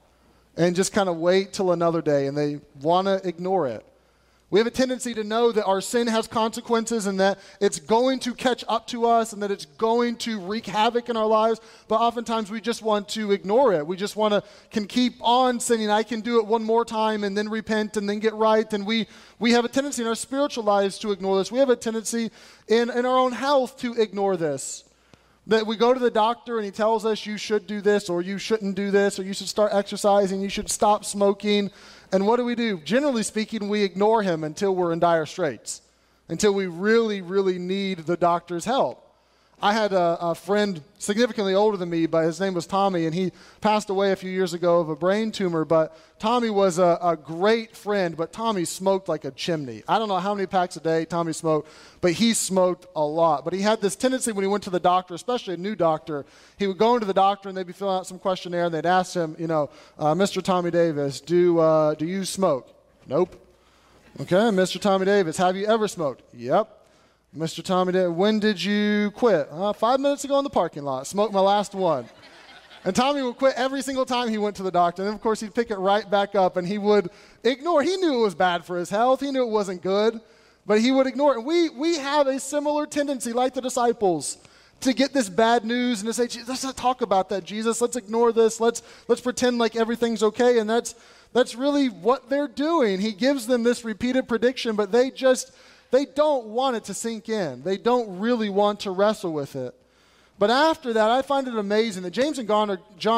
and 0.55 0.75
just 0.75 0.93
kind 0.93 1.09
of 1.09 1.17
wait 1.17 1.53
till 1.53 1.71
another 1.71 2.01
day 2.01 2.27
and 2.27 2.37
they 2.37 2.59
want 2.81 3.07
to 3.07 3.27
ignore 3.27 3.67
it. 3.67 3.85
We 4.49 4.61
have 4.61 4.67
a 4.67 4.71
tendency 4.71 5.13
to 5.13 5.25
know 5.25 5.51
that 5.51 5.65
our 5.65 5.81
sin 5.81 6.07
has 6.07 6.25
consequences 6.25 7.05
and 7.05 7.19
that 7.19 7.37
it's 7.59 7.81
going 7.81 8.19
to 8.19 8.33
catch 8.33 8.63
up 8.69 8.87
to 8.87 9.05
us 9.05 9.33
and 9.33 9.43
that 9.43 9.51
it's 9.51 9.65
going 9.65 10.15
to 10.19 10.39
wreak 10.39 10.65
havoc 10.65 11.09
in 11.09 11.17
our 11.17 11.25
lives, 11.25 11.59
but 11.89 11.99
oftentimes 11.99 12.49
we 12.49 12.61
just 12.61 12.81
want 12.81 13.09
to 13.09 13.33
ignore 13.33 13.73
it. 13.73 13.85
We 13.85 13.97
just 13.97 14.15
want 14.15 14.33
to 14.33 14.43
can 14.71 14.87
keep 14.87 15.15
on 15.19 15.59
sinning. 15.59 15.89
I 15.89 16.03
can 16.03 16.21
do 16.21 16.39
it 16.39 16.45
one 16.45 16.63
more 16.63 16.85
time 16.85 17.25
and 17.25 17.37
then 17.37 17.49
repent 17.49 17.97
and 17.97 18.07
then 18.09 18.19
get 18.19 18.33
right. 18.35 18.71
And 18.71 18.87
we 18.87 19.07
we 19.37 19.51
have 19.51 19.65
a 19.65 19.69
tendency 19.69 20.01
in 20.01 20.07
our 20.07 20.15
spiritual 20.15 20.63
lives 20.63 20.97
to 20.99 21.11
ignore 21.11 21.37
this. 21.37 21.51
We 21.51 21.59
have 21.59 21.69
a 21.69 21.75
tendency 21.75 22.31
in, 22.69 22.89
in 22.89 23.05
our 23.05 23.17
own 23.17 23.33
health 23.33 23.77
to 23.79 24.01
ignore 24.01 24.37
this. 24.37 24.86
That 25.47 25.65
we 25.65 25.77
go 25.77 25.93
to 25.93 25.99
the 25.99 26.11
doctor 26.11 26.57
and 26.57 26.65
he 26.65 26.71
tells 26.71 27.05
us 27.05 27.25
you 27.25 27.37
should 27.37 27.67
do 27.67 27.79
this 27.79 28.09
or 28.09 28.21
you 28.21 28.37
shouldn't 28.37 28.75
do 28.75 28.91
this 28.91 29.17
or 29.17 29.23
you 29.23 29.33
should 29.33 29.47
start 29.47 29.73
exercising, 29.73 30.41
you 30.41 30.49
should 30.49 30.69
stop 30.69 31.05
smoking. 31.05 31.71
And 32.11 32.27
what 32.27 32.35
do 32.35 32.43
we 32.43 32.53
do? 32.53 32.79
Generally 32.81 33.23
speaking, 33.23 33.69
we 33.69 33.83
ignore 33.83 34.23
him 34.23 34.43
until 34.43 34.75
we're 34.75 34.91
in 34.91 34.99
dire 34.99 35.25
straits, 35.25 35.81
until 36.27 36.53
we 36.53 36.67
really, 36.67 37.21
really 37.21 37.59
need 37.59 37.99
the 37.99 38.17
doctor's 38.17 38.65
help. 38.65 39.06
I 39.59 39.73
had 39.73 39.91
a, 39.91 40.17
a, 40.21 40.35
friend 40.35 40.83
significantly 40.99 41.55
older 41.55 41.77
than 41.77 41.89
me, 41.89 42.05
but 42.05 42.25
his 42.25 42.39
name 42.39 42.53
was 42.53 42.67
Tommy, 42.67 43.07
and 43.07 43.15
he 43.15 43.31
passed 43.59 43.89
away 43.89 44.11
a 44.11 44.15
few 44.15 44.29
years 44.29 44.53
ago 44.53 44.79
of 44.79 44.89
a 44.89 44.95
brain 44.95 45.31
tumor. 45.31 45.65
But 45.65 45.97
Tommy 46.19 46.51
was 46.51 46.77
a, 46.77 46.99
a, 47.01 47.17
great 47.17 47.75
friend, 47.75 48.15
but 48.15 48.31
Tommy 48.31 48.65
smoked 48.65 49.09
like 49.09 49.25
a 49.25 49.31
chimney. 49.31 49.81
I 49.87 49.97
don't 49.97 50.09
know 50.09 50.19
how 50.19 50.35
many 50.35 50.45
packs 50.45 50.75
a 50.75 50.79
day 50.79 51.05
Tommy 51.05 51.33
smoked, 51.33 51.69
but 52.01 52.11
he 52.11 52.35
smoked 52.35 52.85
a 52.95 53.03
lot. 53.03 53.45
But 53.45 53.53
he 53.53 53.61
had 53.61 53.81
this 53.81 53.95
tendency 53.95 54.31
when 54.31 54.43
he 54.43 54.47
went 54.47 54.63
to 54.65 54.69
the 54.69 54.79
doctor, 54.79 55.15
especially 55.15 55.55
a 55.55 55.57
new 55.57 55.75
doctor, 55.75 56.23
he 56.59 56.67
would 56.67 56.77
go 56.77 56.93
into 56.93 57.07
the 57.07 57.13
doctor 57.13 57.49
and 57.49 57.57
they'd 57.57 57.65
be 57.65 57.73
filling 57.73 57.97
out 57.97 58.05
some 58.05 58.19
questionnaire, 58.19 58.65
and 58.65 58.73
they'd 58.75 58.85
ask 58.85 59.15
him, 59.15 59.35
you 59.39 59.47
know, 59.47 59.71
uh, 59.97 60.13
Mr. 60.13 60.43
Tommy 60.43 60.69
Davis, 60.69 61.19
do, 61.19 61.57
uh, 61.57 61.95
do 61.95 62.05
you 62.05 62.25
smoke? 62.25 62.69
Nope. 63.07 63.35
Okay, 64.21 64.35
Mr. 64.35 64.79
Tommy 64.79 65.05
Davis, 65.05 65.37
have 65.37 65.55
you 65.55 65.65
ever 65.65 65.87
smoked? 65.87 66.21
Yep. 66.35 66.76
Mr. 67.35 67.61
Tommy, 67.61 67.91
did, 67.91 68.07
when 68.07 68.39
did 68.39 68.63
you 68.63 69.11
quit? 69.11 69.47
Uh, 69.51 69.73
five 69.73 69.99
minutes 69.99 70.23
ago 70.23 70.37
in 70.37 70.43
the 70.43 70.49
parking 70.49 70.83
lot. 70.83 71.05
Smoked 71.05 71.33
my 71.33 71.41
last 71.41 71.75
one. 71.75 72.05
And 72.85 72.95
Tommy 72.95 73.21
would 73.21 73.37
quit 73.37 73.53
every 73.57 73.81
single 73.81 74.05
time 74.05 74.29
he 74.29 74.37
went 74.37 74.55
to 74.55 74.63
the 74.63 74.71
doctor. 74.71 75.03
And 75.03 75.13
of 75.13 75.19
course, 75.19 75.41
he'd 75.41 75.53
pick 75.53 75.69
it 75.69 75.77
right 75.77 76.09
back 76.09 76.35
up 76.35 76.55
and 76.55 76.65
he 76.65 76.77
would 76.77 77.09
ignore. 77.43 77.83
He 77.83 77.97
knew 77.97 78.19
it 78.19 78.23
was 78.23 78.33
bad 78.33 78.63
for 78.63 78.77
his 78.77 78.89
health. 78.89 79.19
He 79.19 79.29
knew 79.29 79.43
it 79.43 79.51
wasn't 79.51 79.81
good, 79.81 80.21
but 80.65 80.79
he 80.79 80.91
would 80.91 81.05
ignore 81.05 81.33
it. 81.33 81.39
And 81.39 81.45
we, 81.45 81.67
we 81.69 81.97
have 81.97 82.27
a 82.27 82.39
similar 82.39 82.85
tendency, 82.85 83.33
like 83.33 83.53
the 83.53 83.61
disciples, 83.61 84.37
to 84.79 84.93
get 84.93 85.11
this 85.11 85.27
bad 85.27 85.65
news 85.65 86.01
and 86.01 86.07
to 86.07 86.13
say, 86.13 86.43
let's 86.47 86.63
not 86.63 86.77
talk 86.77 87.01
about 87.01 87.27
that, 87.29 87.43
Jesus. 87.43 87.81
Let's 87.81 87.97
ignore 87.97 88.31
this. 88.31 88.61
Let's, 88.61 88.81
let's 89.09 89.21
pretend 89.21 89.57
like 89.57 89.75
everything's 89.75 90.23
okay. 90.23 90.59
And 90.59 90.69
that's, 90.69 90.95
that's 91.33 91.55
really 91.55 91.89
what 91.89 92.29
they're 92.29 92.47
doing. 92.47 93.01
He 93.01 93.11
gives 93.11 93.47
them 93.47 93.63
this 93.63 93.83
repeated 93.83 94.29
prediction, 94.29 94.77
but 94.77 94.93
they 94.93 95.11
just 95.11 95.51
they 95.91 96.05
don't 96.05 96.47
want 96.47 96.75
it 96.75 96.85
to 96.85 96.93
sink 96.93 97.29
in. 97.29 97.63
They 97.63 97.77
don't 97.77 98.19
really 98.19 98.49
want 98.49 98.81
to 98.81 98.91
wrestle 98.91 99.33
with 99.33 99.55
it. 99.55 99.73
But 100.39 100.51
after 100.51 100.93
that, 100.93 101.09
I 101.09 101.21
find 101.21 101.47
it 101.47 101.55
amazing 101.55 102.03
that 102.03 102.11
James 102.11 102.37
and 102.37 102.47
John 102.47 102.69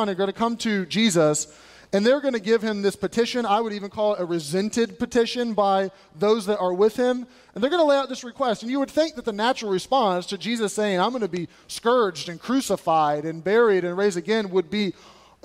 are, 0.09 0.15
going 0.15 0.27
to 0.27 0.33
come 0.33 0.55
to 0.57 0.85
Jesus 0.85 1.47
and 1.91 2.05
they're 2.05 2.21
going 2.21 2.35
to 2.35 2.39
give 2.39 2.61
him 2.61 2.81
this 2.81 2.95
petition. 2.95 3.45
I 3.45 3.59
would 3.59 3.73
even 3.73 3.89
call 3.89 4.13
it 4.13 4.21
a 4.21 4.25
resented 4.25 4.99
petition 4.99 5.53
by 5.53 5.89
those 6.15 6.45
that 6.45 6.59
are 6.59 6.73
with 6.73 6.95
him. 6.95 7.25
And 7.53 7.63
they're 7.63 7.71
going 7.71 7.81
to 7.81 7.87
lay 7.87 7.97
out 7.97 8.09
this 8.09 8.23
request. 8.23 8.61
And 8.61 8.71
you 8.71 8.79
would 8.79 8.91
think 8.91 9.15
that 9.15 9.25
the 9.25 9.33
natural 9.33 9.71
response 9.71 10.27
to 10.27 10.37
Jesus 10.37 10.71
saying, 10.73 10.99
I'm 10.99 11.09
going 11.09 11.21
to 11.21 11.27
be 11.27 11.47
scourged 11.67 12.29
and 12.29 12.39
crucified 12.39 13.25
and 13.25 13.43
buried 13.43 13.83
and 13.83 13.97
raised 13.97 14.17
again 14.17 14.51
would 14.51 14.69
be 14.69 14.93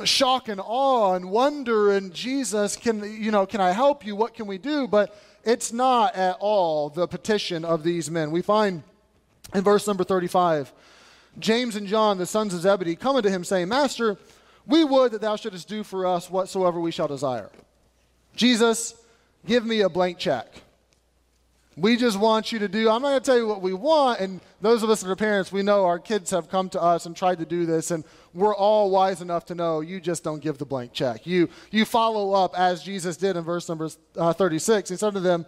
shock 0.03 0.49
and 0.49 0.61
awe 0.63 1.15
and 1.15 1.31
wonder 1.31 1.93
and 1.93 2.13
Jesus, 2.13 2.77
can, 2.77 3.03
you 3.03 3.31
know, 3.31 3.47
can 3.47 3.61
I 3.61 3.71
help 3.71 4.05
you? 4.05 4.17
What 4.17 4.35
can 4.35 4.47
we 4.47 4.59
do? 4.59 4.89
But 4.89 5.17
it's 5.45 5.73
not 5.73 6.17
at 6.17 6.37
all 6.41 6.89
the 6.89 7.07
petition 7.07 7.65
of 7.65 7.83
these 7.85 8.11
men. 8.11 8.31
We 8.31 8.43
find 8.43 8.83
in 9.55 9.63
verse 9.63 9.87
number 9.87 10.05
35 10.05 10.73
James 11.39 11.75
and 11.77 11.87
John, 11.87 12.19
the 12.19 12.27
sons 12.27 12.55
of 12.55 12.61
Zebedee, 12.61 12.95
come 12.95 13.17
unto 13.17 13.29
him, 13.29 13.43
saying, 13.43 13.69
Master, 13.69 14.17
we 14.67 14.85
would 14.85 15.13
that 15.13 15.21
thou 15.21 15.37
shouldest 15.37 15.69
do 15.69 15.83
for 15.83 16.07
us 16.07 16.31
whatsoever 16.31 16.79
we 16.79 16.93
shall 16.93 17.09
desire. 17.09 17.51
Jesus, 18.37 18.95
give 19.45 19.67
me 19.67 19.81
a 19.81 19.89
blank 19.89 20.19
check. 20.19 20.47
We 21.77 21.97
just 21.97 22.19
want 22.19 22.53
you 22.53 22.61
to 22.61 22.69
do, 22.69 22.89
I'm 22.89 23.03
not 23.03 23.09
going 23.09 23.21
to 23.21 23.27
tell 23.27 23.37
you 23.37 23.49
what 23.49 23.61
we 23.61 23.73
want. 23.73 24.21
And 24.21 24.41
those 24.61 24.85
of 24.85 24.91
us 24.91 25.03
that 25.03 25.11
are 25.11 25.17
parents, 25.17 25.51
we 25.51 25.63
know 25.63 25.85
our 25.85 25.99
kids 25.99 26.31
have 26.31 26.49
come 26.49 26.69
to 26.71 26.81
us 26.81 27.07
and 27.07 27.17
tried 27.17 27.39
to 27.39 27.45
do 27.45 27.67
this, 27.67 27.91
and 27.91 28.05
we're 28.33 28.55
all 28.55 28.91
wise 28.91 29.21
enough 29.21 29.45
to 29.47 29.57
know 29.57 29.81
you 29.81 30.01
just 30.01 30.23
don't 30.23 30.41
give 30.41 30.59
the 30.59 30.65
blank 30.65 30.93
check. 30.93 31.27
You, 31.27 31.49
you 31.73 31.85
follow 31.85 32.33
up 32.33 32.57
as 32.57 32.83
Jesus 32.83 33.17
did 33.17 33.37
in 33.37 33.43
verse 33.43 33.69
number 33.69 33.89
uh, 34.17 34.33
36. 34.33 34.91
He 34.91 34.97
said 34.97 35.15
to 35.15 35.21
them, 35.21 35.47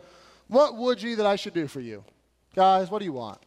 What 0.48 0.76
would 0.76 1.00
ye 1.00 1.14
that 1.14 1.26
I 1.26 1.36
should 1.36 1.54
do 1.54 1.68
for 1.68 1.80
you? 1.80 2.02
Guys, 2.56 2.90
what 2.90 2.98
do 2.98 3.04
you 3.04 3.12
want? 3.12 3.38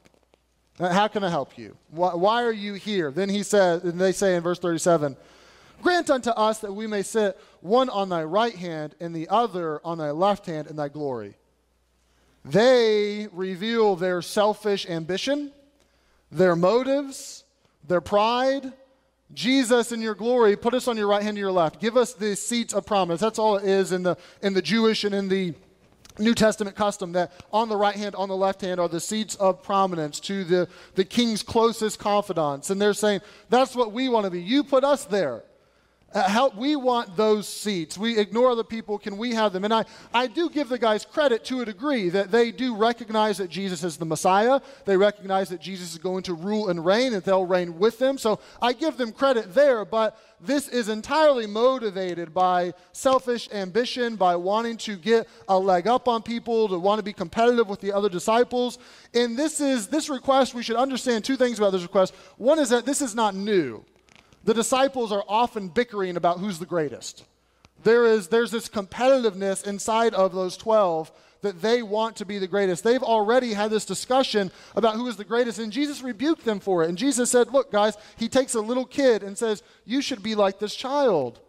Uh, 0.79 0.89
how 0.93 1.09
can 1.09 1.24
I 1.24 1.29
help 1.29 1.57
you? 1.57 1.75
Why, 1.89 2.13
why 2.13 2.43
are 2.43 2.53
you 2.53 2.75
here? 2.75 3.12
Then 3.12 3.27
he 3.27 3.43
said, 3.43 3.83
and 3.83 4.00
they 4.00 4.13
say 4.13 4.36
in 4.36 4.43
verse 4.43 4.59
37, 4.59 5.17
Grant 5.81 6.09
unto 6.09 6.29
us 6.31 6.59
that 6.59 6.71
we 6.71 6.88
may 6.88 7.03
sit 7.03 7.38
one 7.62 7.89
on 7.89 8.09
thy 8.09 8.24
right 8.24 8.55
hand 8.55 8.95
and 9.00 9.13
the 9.13 9.27
other 9.29 9.81
on 9.86 9.98
thy 9.98 10.12
left 10.12 10.45
hand 10.45 10.67
in 10.67 10.75
thy 10.75 10.88
glory. 10.88 11.36
They 12.46 13.27
reveal 13.31 13.96
their 13.96 14.22
selfish 14.22 14.88
ambition, 14.89 15.51
their 16.31 16.55
motives, 16.55 17.43
their 17.88 18.01
pride. 18.01 18.74
Jesus, 19.34 19.91
in 19.91 20.01
your 20.01 20.15
glory, 20.15 20.55
put 20.55 20.74
us 20.74 20.88
on 20.88 20.98
your 20.98 21.08
right 21.08 21.22
hand 21.22 21.29
and 21.29 21.38
your 21.38 21.51
left. 21.51 21.79
Give 21.79 21.96
us 21.98 22.13
the 22.13 22.36
seats 22.36 22.74
of 22.74 22.86
promise. 22.86 23.19
That's 23.19 23.38
all 23.38 23.58
it 23.58 23.65
is 23.65 23.91
in 23.91 24.03
the, 24.03 24.17
in 24.41 24.53
the 24.53 24.62
Jewish 24.62 25.03
and 25.03 25.13
in 25.13 25.27
the 25.27 25.53
New 26.17 26.34
Testament 26.34 26.75
custom 26.75 27.13
that 27.13 27.31
on 27.53 27.69
the 27.69 27.77
right 27.77 27.96
hand, 27.96 28.15
on 28.15 28.27
the 28.27 28.36
left 28.36 28.62
hand 28.62 28.79
are 28.79 28.89
the 28.89 29.00
seats 29.00 29.36
of 29.36 29.63
prominence 29.63 30.19
to 30.22 30.43
the, 30.43 30.67
the 30.96 31.05
king's 31.05 31.43
closest 31.43 32.00
confidants. 32.00 32.69
And 32.69 32.81
they're 32.81 32.93
saying, 32.93 33.22
that's 33.50 33.75
what 33.75 33.91
we 33.91 34.10
want 34.10 34.25
to 34.25 34.31
be. 34.31 34.41
You 34.41 34.63
put 34.63 34.84
us 34.84 35.05
there. 35.05 35.43
Uh, 36.11 36.27
how, 36.27 36.49
we 36.49 36.75
want 36.75 37.15
those 37.15 37.47
seats. 37.47 37.95
We 37.95 38.17
ignore 38.17 38.49
other 38.49 38.63
people. 38.63 38.97
Can 38.97 39.15
we 39.15 39.33
have 39.35 39.53
them? 39.53 39.63
And 39.63 39.73
I, 39.73 39.85
I 40.11 40.25
do 40.25 40.49
give 40.49 40.67
the 40.67 40.79
guys 40.79 41.05
credit 41.05 41.45
to 41.45 41.61
a 41.61 41.65
degree 41.65 42.09
that 42.09 42.31
they 42.31 42.51
do 42.51 42.75
recognize 42.75 43.37
that 43.37 43.49
Jesus 43.49 43.83
is 43.83 43.97
the 43.97 44.05
Messiah. 44.05 44.59
They 44.85 44.97
recognize 44.97 45.49
that 45.49 45.61
Jesus 45.61 45.91
is 45.91 45.99
going 45.99 46.23
to 46.23 46.33
rule 46.33 46.69
and 46.69 46.83
reign, 46.83 47.13
and 47.13 47.21
they'll 47.21 47.45
reign 47.45 47.77
with 47.77 47.99
them. 47.99 48.17
So 48.17 48.39
I 48.59 48.73
give 48.73 48.97
them 48.97 49.11
credit 49.11 49.53
there. 49.53 49.85
But 49.85 50.17
this 50.41 50.67
is 50.67 50.89
entirely 50.89 51.45
motivated 51.45 52.33
by 52.33 52.73
selfish 52.91 53.47
ambition, 53.51 54.15
by 54.15 54.35
wanting 54.35 54.77
to 54.77 54.95
get 54.95 55.27
a 55.47 55.59
leg 55.59 55.85
up 55.85 56.07
on 56.07 56.23
people, 56.23 56.67
to 56.69 56.79
want 56.79 56.97
to 56.97 57.03
be 57.03 57.13
competitive 57.13 57.69
with 57.69 57.81
the 57.81 57.91
other 57.91 58.09
disciples. 58.09 58.79
And 59.13 59.37
this 59.37 59.61
is 59.61 59.87
this 59.87 60.09
request. 60.09 60.55
We 60.55 60.63
should 60.63 60.77
understand 60.77 61.23
two 61.23 61.37
things 61.37 61.59
about 61.59 61.71
this 61.71 61.83
request. 61.83 62.15
One 62.37 62.57
is 62.57 62.69
that 62.69 62.85
this 62.85 63.01
is 63.01 63.13
not 63.13 63.35
new 63.35 63.85
the 64.43 64.53
disciples 64.53 65.12
are 65.12 65.24
often 65.27 65.67
bickering 65.69 66.17
about 66.17 66.39
who's 66.39 66.60
the 66.60 66.65
greatest. 66.65 67.25
There 67.84 68.05
is, 68.05 68.27
there's 68.27 68.51
this 68.51 68.67
competitiveness 68.67 69.65
inside 69.65 70.13
of 70.13 70.34
those 70.34 70.58
12 70.58 71.12
that 71.41 71.62
they 71.62 71.81
want 71.81 72.17
to 72.17 72.25
be 72.25 72.38
the 72.38 72.48
greatest. 72.48 72.84
They've 72.84 73.03
already 73.03 73.53
had 73.53 73.72
this 73.72 73.86
discussion 73.86 74.51
about 74.75 74.96
who 74.96 75.08
is 75.08 75.15
the 75.15 75.24
greatest, 75.24 75.60
and 75.60 75.72
Jesus 75.72 76.01
rebuked 76.01 76.43
them 76.43 76.60
for 76.60 76.84
it. 76.84 76.89
And 76.89 76.98
Jesus 76.98 77.31
said, 77.31 77.53
Look, 77.53 77.72
guys, 77.72 77.98
he 78.17 78.27
takes 78.27 78.55
a 78.55 78.62
little 78.62 78.86
kid 78.86 79.24
and 79.24 79.38
says, 79.38 79.63
You 79.86 80.01
should 80.01 80.22
be 80.22 80.36
like 80.36 80.60
this 80.60 80.75
child. 80.75 81.39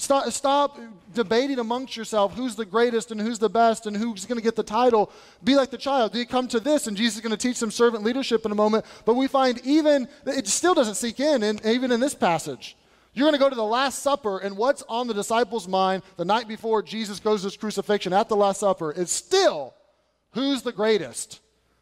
Stop, 0.00 0.30
stop 0.30 0.78
debating 1.12 1.58
amongst 1.58 1.94
yourself 1.94 2.32
who's 2.34 2.56
the 2.56 2.64
greatest 2.64 3.10
and 3.10 3.20
who's 3.20 3.38
the 3.38 3.50
best 3.50 3.84
and 3.84 3.94
who's 3.94 4.24
going 4.24 4.38
to 4.38 4.42
get 4.42 4.56
the 4.56 4.62
title. 4.62 5.12
Be 5.44 5.56
like 5.56 5.70
the 5.70 5.76
child. 5.76 6.14
You 6.14 6.24
come 6.24 6.48
to 6.48 6.58
this, 6.58 6.86
and 6.86 6.96
Jesus 6.96 7.16
is 7.16 7.20
going 7.20 7.36
to 7.36 7.36
teach 7.36 7.60
them 7.60 7.70
servant 7.70 8.02
leadership 8.02 8.46
in 8.46 8.50
a 8.50 8.54
moment. 8.54 8.86
But 9.04 9.16
we 9.16 9.28
find 9.28 9.60
even, 9.62 10.08
it 10.24 10.48
still 10.48 10.72
doesn't 10.72 10.94
sink 10.94 11.20
in, 11.20 11.42
in 11.42 11.60
even 11.66 11.92
in 11.92 12.00
this 12.00 12.14
passage. 12.14 12.78
You're 13.12 13.24
going 13.24 13.34
to 13.34 13.38
go 13.38 13.50
to 13.50 13.54
the 13.54 13.62
Last 13.62 13.98
Supper, 13.98 14.38
and 14.38 14.56
what's 14.56 14.82
on 14.88 15.06
the 15.06 15.12
disciples' 15.12 15.68
mind 15.68 16.02
the 16.16 16.24
night 16.24 16.48
before 16.48 16.82
Jesus 16.82 17.20
goes 17.20 17.42
to 17.42 17.48
his 17.48 17.58
crucifixion 17.58 18.14
at 18.14 18.30
the 18.30 18.36
Last 18.36 18.60
Supper 18.60 18.92
is 18.92 19.10
still 19.10 19.74
who's 20.32 20.62
the 20.62 20.72
greatest. 20.72 21.40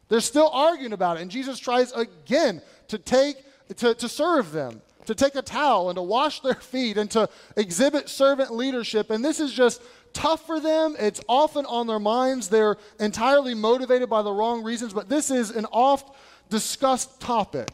They're 0.09 0.19
still 0.19 0.49
arguing 0.49 0.91
about 0.91 1.15
it, 1.15 1.21
and 1.21 1.31
Jesus 1.31 1.57
tries 1.57 1.93
again 1.93 2.61
to 2.89 2.97
take, 2.97 3.37
to, 3.77 3.93
to 3.93 4.09
serve 4.09 4.51
them 4.51 4.81
to 5.09 5.15
take 5.15 5.33
a 5.33 5.41
towel 5.41 5.89
and 5.89 5.97
to 5.97 6.03
wash 6.03 6.39
their 6.41 6.53
feet 6.73 6.95
and 6.95 7.09
to 7.09 7.27
exhibit 7.57 8.07
servant 8.07 8.53
leadership. 8.53 9.09
And 9.09 9.25
this 9.25 9.39
is 9.39 9.51
just 9.51 9.81
tough 10.13 10.45
for 10.45 10.59
them. 10.59 10.95
It's 10.99 11.19
often 11.27 11.65
on 11.65 11.87
their 11.87 11.99
minds. 11.99 12.47
They're 12.47 12.77
entirely 12.99 13.55
motivated 13.55 14.07
by 14.07 14.21
the 14.21 14.31
wrong 14.31 14.63
reasons, 14.63 14.93
but 14.93 15.09
this 15.09 15.31
is 15.31 15.49
an 15.49 15.65
oft 15.71 16.15
discussed 16.49 17.19
topic. 17.19 17.69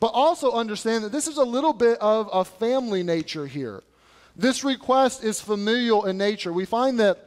But 0.00 0.08
also 0.08 0.52
understand 0.52 1.04
that 1.04 1.12
this 1.12 1.28
is 1.28 1.36
a 1.36 1.44
little 1.44 1.74
bit 1.74 1.98
of 2.00 2.30
a 2.32 2.46
family 2.46 3.02
nature 3.02 3.46
here. 3.46 3.82
This 4.34 4.64
request 4.64 5.22
is 5.22 5.38
familial 5.38 6.06
in 6.06 6.16
nature. 6.16 6.50
We 6.50 6.64
find 6.64 6.98
that 6.98 7.26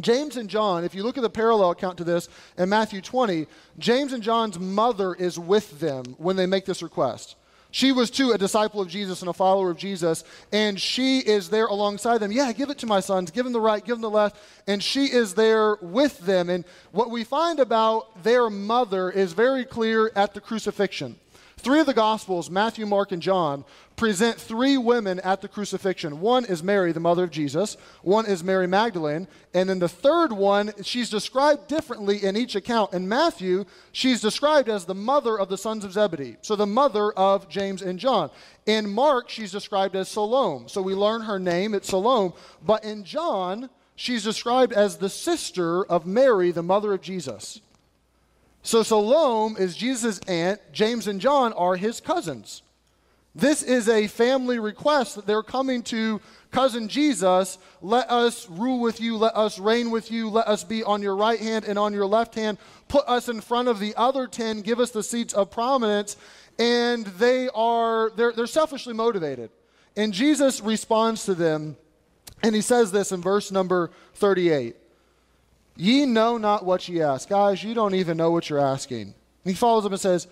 James 0.00 0.38
and 0.38 0.48
John, 0.48 0.82
if 0.82 0.94
you 0.94 1.02
look 1.02 1.18
at 1.18 1.22
the 1.22 1.28
parallel 1.28 1.72
account 1.72 1.98
to 1.98 2.04
this 2.04 2.30
in 2.56 2.70
Matthew 2.70 3.02
20, 3.02 3.46
James 3.78 4.14
and 4.14 4.22
John's 4.22 4.58
mother 4.58 5.12
is 5.12 5.38
with 5.38 5.78
them 5.78 6.04
when 6.16 6.36
they 6.36 6.46
make 6.46 6.64
this 6.64 6.82
request. 6.82 7.36
She 7.70 7.92
was 7.92 8.10
too 8.10 8.32
a 8.32 8.38
disciple 8.38 8.80
of 8.80 8.88
Jesus 8.88 9.20
and 9.20 9.28
a 9.28 9.34
follower 9.34 9.70
of 9.70 9.76
Jesus, 9.76 10.24
and 10.52 10.80
she 10.80 11.18
is 11.18 11.50
there 11.50 11.66
alongside 11.66 12.18
them. 12.18 12.32
Yeah, 12.32 12.50
give 12.52 12.70
it 12.70 12.78
to 12.78 12.86
my 12.86 13.00
sons, 13.00 13.30
give 13.30 13.44
them 13.44 13.52
the 13.52 13.60
right, 13.60 13.84
give 13.84 13.96
them 13.96 14.02
the 14.02 14.10
left. 14.10 14.36
And 14.66 14.82
she 14.82 15.06
is 15.06 15.34
there 15.34 15.76
with 15.82 16.18
them. 16.20 16.48
And 16.48 16.64
what 16.92 17.10
we 17.10 17.24
find 17.24 17.60
about 17.60 18.22
their 18.24 18.48
mother 18.48 19.10
is 19.10 19.34
very 19.34 19.66
clear 19.66 20.10
at 20.16 20.32
the 20.32 20.40
crucifixion. 20.40 21.16
Three 21.58 21.80
of 21.80 21.86
the 21.86 21.94
Gospels, 21.94 22.50
Matthew, 22.50 22.86
Mark, 22.86 23.10
and 23.10 23.20
John, 23.20 23.64
present 23.96 24.40
three 24.40 24.78
women 24.78 25.18
at 25.20 25.40
the 25.40 25.48
crucifixion. 25.48 26.20
One 26.20 26.44
is 26.44 26.62
Mary, 26.62 26.92
the 26.92 27.00
mother 27.00 27.24
of 27.24 27.32
Jesus, 27.32 27.76
one 28.02 28.26
is 28.26 28.44
Mary 28.44 28.68
Magdalene, 28.68 29.26
and 29.52 29.68
then 29.68 29.80
the 29.80 29.88
third 29.88 30.32
one, 30.32 30.72
she's 30.82 31.10
described 31.10 31.66
differently 31.66 32.22
in 32.24 32.36
each 32.36 32.54
account. 32.54 32.92
In 32.92 33.08
Matthew, 33.08 33.64
she's 33.90 34.20
described 34.20 34.68
as 34.68 34.84
the 34.84 34.94
mother 34.94 35.36
of 35.36 35.48
the 35.48 35.58
sons 35.58 35.84
of 35.84 35.92
Zebedee, 35.92 36.36
so 36.42 36.54
the 36.54 36.64
mother 36.64 37.10
of 37.12 37.48
James 37.48 37.82
and 37.82 37.98
John. 37.98 38.30
In 38.66 38.88
Mark, 38.88 39.28
she's 39.28 39.50
described 39.50 39.96
as 39.96 40.08
Salome, 40.08 40.68
so 40.68 40.80
we 40.80 40.94
learn 40.94 41.22
her 41.22 41.40
name, 41.40 41.74
it's 41.74 41.88
Salome. 41.88 42.34
But 42.64 42.84
in 42.84 43.02
John, 43.02 43.68
she's 43.96 44.22
described 44.22 44.72
as 44.72 44.98
the 44.98 45.10
sister 45.10 45.84
of 45.86 46.06
Mary, 46.06 46.52
the 46.52 46.62
mother 46.62 46.92
of 46.92 47.02
Jesus. 47.02 47.60
So 48.62 48.82
Salome 48.82 49.58
is 49.58 49.76
Jesus' 49.76 50.20
aunt. 50.28 50.60
James 50.72 51.06
and 51.06 51.20
John 51.20 51.52
are 51.54 51.76
his 51.76 52.00
cousins. 52.00 52.62
This 53.34 53.62
is 53.62 53.88
a 53.88 54.08
family 54.08 54.58
request 54.58 55.14
that 55.14 55.26
they're 55.26 55.42
coming 55.42 55.82
to 55.84 56.20
cousin 56.50 56.88
Jesus. 56.88 57.58
Let 57.80 58.10
us 58.10 58.48
rule 58.50 58.80
with 58.80 59.00
you. 59.00 59.16
Let 59.16 59.36
us 59.36 59.58
reign 59.58 59.90
with 59.90 60.10
you. 60.10 60.28
Let 60.28 60.48
us 60.48 60.64
be 60.64 60.82
on 60.82 61.02
your 61.02 61.14
right 61.14 61.38
hand 61.38 61.64
and 61.64 61.78
on 61.78 61.92
your 61.92 62.06
left 62.06 62.34
hand. 62.34 62.58
Put 62.88 63.06
us 63.06 63.28
in 63.28 63.40
front 63.40 63.68
of 63.68 63.78
the 63.78 63.94
other 63.96 64.26
ten. 64.26 64.62
Give 64.62 64.80
us 64.80 64.90
the 64.90 65.02
seats 65.02 65.34
of 65.34 65.50
prominence. 65.50 66.16
And 66.58 67.06
they 67.06 67.48
are, 67.54 68.10
they're, 68.16 68.32
they're 68.32 68.46
selfishly 68.46 68.92
motivated. 68.92 69.50
And 69.96 70.12
Jesus 70.12 70.60
responds 70.60 71.24
to 71.26 71.34
them, 71.34 71.76
and 72.42 72.54
he 72.54 72.60
says 72.60 72.92
this 72.92 73.12
in 73.12 73.20
verse 73.20 73.52
number 73.52 73.90
38. 74.14 74.76
Ye 75.80 76.04
know 76.06 76.38
not 76.38 76.64
what 76.64 76.88
ye 76.88 77.00
ask. 77.00 77.28
Guys, 77.28 77.62
you 77.62 77.72
don't 77.72 77.94
even 77.94 78.16
know 78.16 78.32
what 78.32 78.50
you're 78.50 78.58
asking. 78.58 79.02
And 79.02 79.14
he 79.44 79.54
follows 79.54 79.86
up 79.86 79.92
and 79.92 80.00
says, 80.00 80.26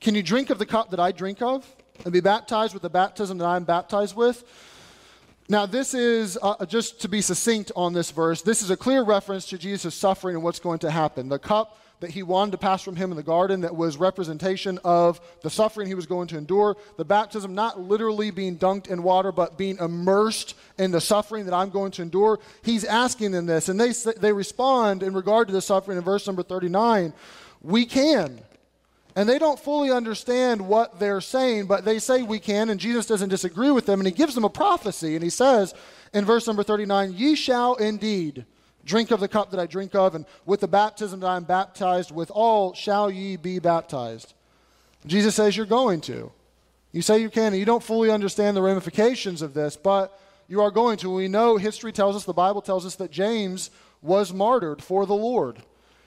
Can 0.00 0.16
you 0.16 0.24
drink 0.24 0.50
of 0.50 0.58
the 0.58 0.66
cup 0.66 0.90
that 0.90 0.98
I 0.98 1.12
drink 1.12 1.40
of 1.40 1.64
and 2.02 2.12
be 2.12 2.18
baptized 2.18 2.74
with 2.74 2.82
the 2.82 2.90
baptism 2.90 3.38
that 3.38 3.46
I'm 3.46 3.62
baptized 3.62 4.16
with? 4.16 4.42
Now, 5.48 5.66
this 5.66 5.94
is, 5.94 6.36
uh, 6.42 6.66
just 6.66 7.00
to 7.02 7.08
be 7.08 7.20
succinct 7.20 7.70
on 7.76 7.92
this 7.92 8.10
verse, 8.10 8.42
this 8.42 8.60
is 8.60 8.70
a 8.70 8.76
clear 8.76 9.02
reference 9.02 9.46
to 9.46 9.56
Jesus' 9.56 9.94
suffering 9.94 10.34
and 10.34 10.42
what's 10.42 10.58
going 10.58 10.80
to 10.80 10.90
happen. 10.90 11.28
The 11.28 11.38
cup 11.38 11.78
that 12.00 12.10
he 12.10 12.22
wanted 12.22 12.52
to 12.52 12.58
pass 12.58 12.82
from 12.82 12.96
him 12.96 13.10
in 13.10 13.16
the 13.16 13.22
garden 13.22 13.62
that 13.62 13.74
was 13.74 13.96
representation 13.96 14.78
of 14.84 15.20
the 15.42 15.50
suffering 15.50 15.88
he 15.88 15.94
was 15.94 16.06
going 16.06 16.28
to 16.28 16.38
endure. 16.38 16.76
The 16.96 17.04
baptism, 17.04 17.54
not 17.54 17.80
literally 17.80 18.30
being 18.30 18.56
dunked 18.56 18.88
in 18.88 19.02
water, 19.02 19.32
but 19.32 19.58
being 19.58 19.78
immersed 19.78 20.54
in 20.78 20.90
the 20.90 21.00
suffering 21.00 21.46
that 21.46 21.54
I'm 21.54 21.70
going 21.70 21.90
to 21.92 22.02
endure. 22.02 22.38
He's 22.62 22.84
asking 22.84 23.32
them 23.32 23.46
this, 23.46 23.68
and 23.68 23.80
they, 23.80 23.92
they 24.12 24.32
respond 24.32 25.02
in 25.02 25.12
regard 25.12 25.48
to 25.48 25.52
the 25.52 25.62
suffering 25.62 25.98
in 25.98 26.04
verse 26.04 26.26
number 26.26 26.42
39 26.42 27.12
We 27.62 27.84
can. 27.84 28.40
And 29.16 29.28
they 29.28 29.40
don't 29.40 29.58
fully 29.58 29.90
understand 29.90 30.60
what 30.60 31.00
they're 31.00 31.20
saying, 31.20 31.66
but 31.66 31.84
they 31.84 31.98
say 31.98 32.22
we 32.22 32.38
can, 32.38 32.70
and 32.70 32.78
Jesus 32.78 33.06
doesn't 33.06 33.30
disagree 33.30 33.72
with 33.72 33.84
them, 33.84 33.98
and 33.98 34.06
he 34.06 34.12
gives 34.12 34.36
them 34.36 34.44
a 34.44 34.50
prophecy, 34.50 35.16
and 35.16 35.24
he 35.24 35.30
says 35.30 35.74
in 36.14 36.24
verse 36.24 36.46
number 36.46 36.62
39 36.62 37.14
Ye 37.14 37.34
shall 37.34 37.74
indeed 37.74 38.46
Drink 38.84 39.10
of 39.10 39.20
the 39.20 39.28
cup 39.28 39.50
that 39.50 39.60
I 39.60 39.66
drink 39.66 39.94
of, 39.94 40.14
and 40.14 40.24
with 40.46 40.60
the 40.60 40.68
baptism 40.68 41.20
that 41.20 41.26
I 41.26 41.36
am 41.36 41.44
baptized, 41.44 42.10
with 42.10 42.30
all 42.30 42.72
shall 42.72 43.10
ye 43.10 43.36
be 43.36 43.58
baptized. 43.58 44.34
Jesus 45.06 45.34
says 45.34 45.56
you're 45.56 45.66
going 45.66 46.00
to. 46.02 46.32
You 46.92 47.02
say 47.02 47.18
you 47.18 47.30
can, 47.30 47.52
and 47.52 47.58
you 47.58 47.66
don't 47.66 47.82
fully 47.82 48.10
understand 48.10 48.56
the 48.56 48.62
ramifications 48.62 49.42
of 49.42 49.52
this, 49.54 49.76
but 49.76 50.18
you 50.48 50.62
are 50.62 50.70
going 50.70 50.96
to. 50.98 51.14
We 51.14 51.28
know 51.28 51.56
history 51.56 51.92
tells 51.92 52.16
us, 52.16 52.24
the 52.24 52.32
Bible 52.32 52.62
tells 52.62 52.86
us 52.86 52.96
that 52.96 53.10
James 53.10 53.70
was 54.00 54.32
martyred 54.32 54.82
for 54.82 55.04
the 55.04 55.14
Lord. 55.14 55.58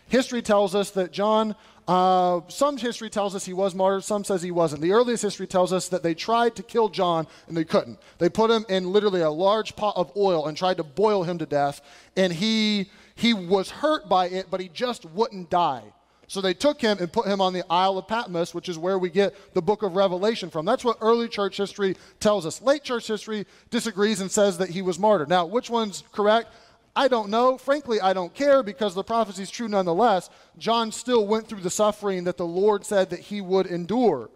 History 0.08 0.42
tells 0.42 0.74
us 0.76 0.90
that 0.92 1.12
John 1.12 1.56
uh, 1.92 2.40
some 2.48 2.78
history 2.78 3.10
tells 3.10 3.36
us 3.36 3.44
he 3.44 3.52
was 3.52 3.76
martyred, 3.76 4.06
some 4.06 4.24
says 4.24 4.42
he 4.42 4.50
wasn't. 4.50 4.82
The 4.82 4.94
earliest 4.94 5.24
history 5.24 5.46
tells 5.46 5.74
us 5.74 5.90
that 5.90 6.04
they 6.04 6.14
tried 6.14 6.56
to 6.56 6.64
kill 6.64 6.88
John 6.88 7.28
and 7.50 7.58
they 7.58 7.66
couldn't. 7.66 8.00
They 8.18 8.30
put 8.30 8.50
him 8.50 8.66
in 8.70 8.94
literally 8.94 9.20
a 9.20 9.30
large 9.30 9.76
pot 9.76 9.98
of 9.98 10.10
oil 10.16 10.48
and 10.48 10.56
tried 10.56 10.78
to 10.78 10.86
boil 10.86 11.24
him 11.24 11.38
to 11.40 11.46
death, 11.46 11.82
and 12.16 12.32
he, 12.32 12.90
he 13.16 13.34
was 13.34 13.70
hurt 13.70 14.08
by 14.08 14.30
it, 14.30 14.48
but 14.50 14.62
he 14.62 14.70
just 14.70 15.04
wouldn't 15.04 15.50
die. 15.50 15.84
So 16.28 16.40
they 16.40 16.54
took 16.54 16.80
him 16.80 16.98
and 17.02 17.12
put 17.12 17.28
him 17.28 17.42
on 17.42 17.52
the 17.52 17.66
Isle 17.70 17.98
of 17.98 18.08
Patmos, 18.08 18.54
which 18.54 18.70
is 18.70 18.78
where 18.78 18.98
we 18.98 19.10
get 19.10 19.54
the 19.54 19.62
book 19.62 19.84
of 19.84 19.98
Revelation 19.98 20.50
from. 20.50 20.66
That's 20.66 20.86
what 20.86 20.98
early 21.02 21.28
church 21.28 21.58
history 21.58 21.98
tells 22.22 22.46
us. 22.46 22.62
Late 22.62 22.86
church 22.86 23.06
history 23.06 23.46
disagrees 23.70 24.22
and 24.22 24.32
says 24.32 24.60
that 24.60 24.70
he 24.70 24.82
was 24.82 24.98
martyred. 24.98 25.28
Now, 25.28 25.46
which 25.46 25.70
one's 25.70 26.06
correct? 26.14 26.48
I 26.96 27.08
don't 27.08 27.30
know. 27.30 27.58
Frankly, 27.58 28.02
I 28.02 28.14
don't 28.14 28.34
care 28.34 28.64
because 28.64 28.94
the 28.94 29.04
prophecy 29.04 29.44
is 29.44 29.52
true 29.52 29.68
nonetheless. 29.68 30.30
John 30.58 30.92
still 30.92 31.26
went 31.26 31.48
through 31.48 31.62
the 31.62 31.70
suffering 31.70 32.26
that 32.26 32.38
the 32.38 32.46
Lord 32.46 32.86
said 32.86 33.10
that 33.12 33.20
he 33.20 33.40
would 33.40 33.66
endure. 33.66 34.30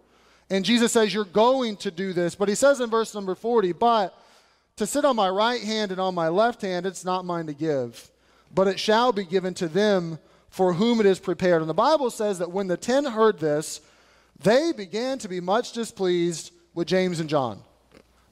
And 0.48 0.64
Jesus 0.64 0.92
says, 0.92 1.12
You're 1.12 1.24
going 1.24 1.76
to 1.78 1.90
do 1.90 2.12
this. 2.12 2.34
But 2.34 2.48
he 2.48 2.54
says 2.54 2.80
in 2.80 2.88
verse 2.88 3.14
number 3.14 3.34
40, 3.34 3.72
But 3.72 4.18
to 4.76 4.86
sit 4.86 5.04
on 5.04 5.16
my 5.16 5.28
right 5.28 5.62
hand 5.62 5.90
and 5.90 6.00
on 6.00 6.14
my 6.14 6.28
left 6.28 6.62
hand, 6.62 6.86
it's 6.86 7.04
not 7.04 7.24
mine 7.24 7.46
to 7.46 7.54
give, 7.54 8.10
but 8.54 8.68
it 8.68 8.78
shall 8.78 9.12
be 9.12 9.24
given 9.24 9.54
to 9.54 9.68
them 9.68 10.18
for 10.48 10.72
whom 10.72 11.00
it 11.00 11.06
is 11.06 11.18
prepared. 11.18 11.60
And 11.60 11.68
the 11.68 11.74
Bible 11.74 12.10
says 12.10 12.38
that 12.38 12.52
when 12.52 12.66
the 12.66 12.76
ten 12.76 13.04
heard 13.04 13.38
this, 13.38 13.80
they 14.42 14.72
began 14.72 15.18
to 15.18 15.28
be 15.28 15.40
much 15.40 15.72
displeased 15.72 16.52
with 16.74 16.86
James 16.86 17.20
and 17.20 17.28
John. 17.28 17.60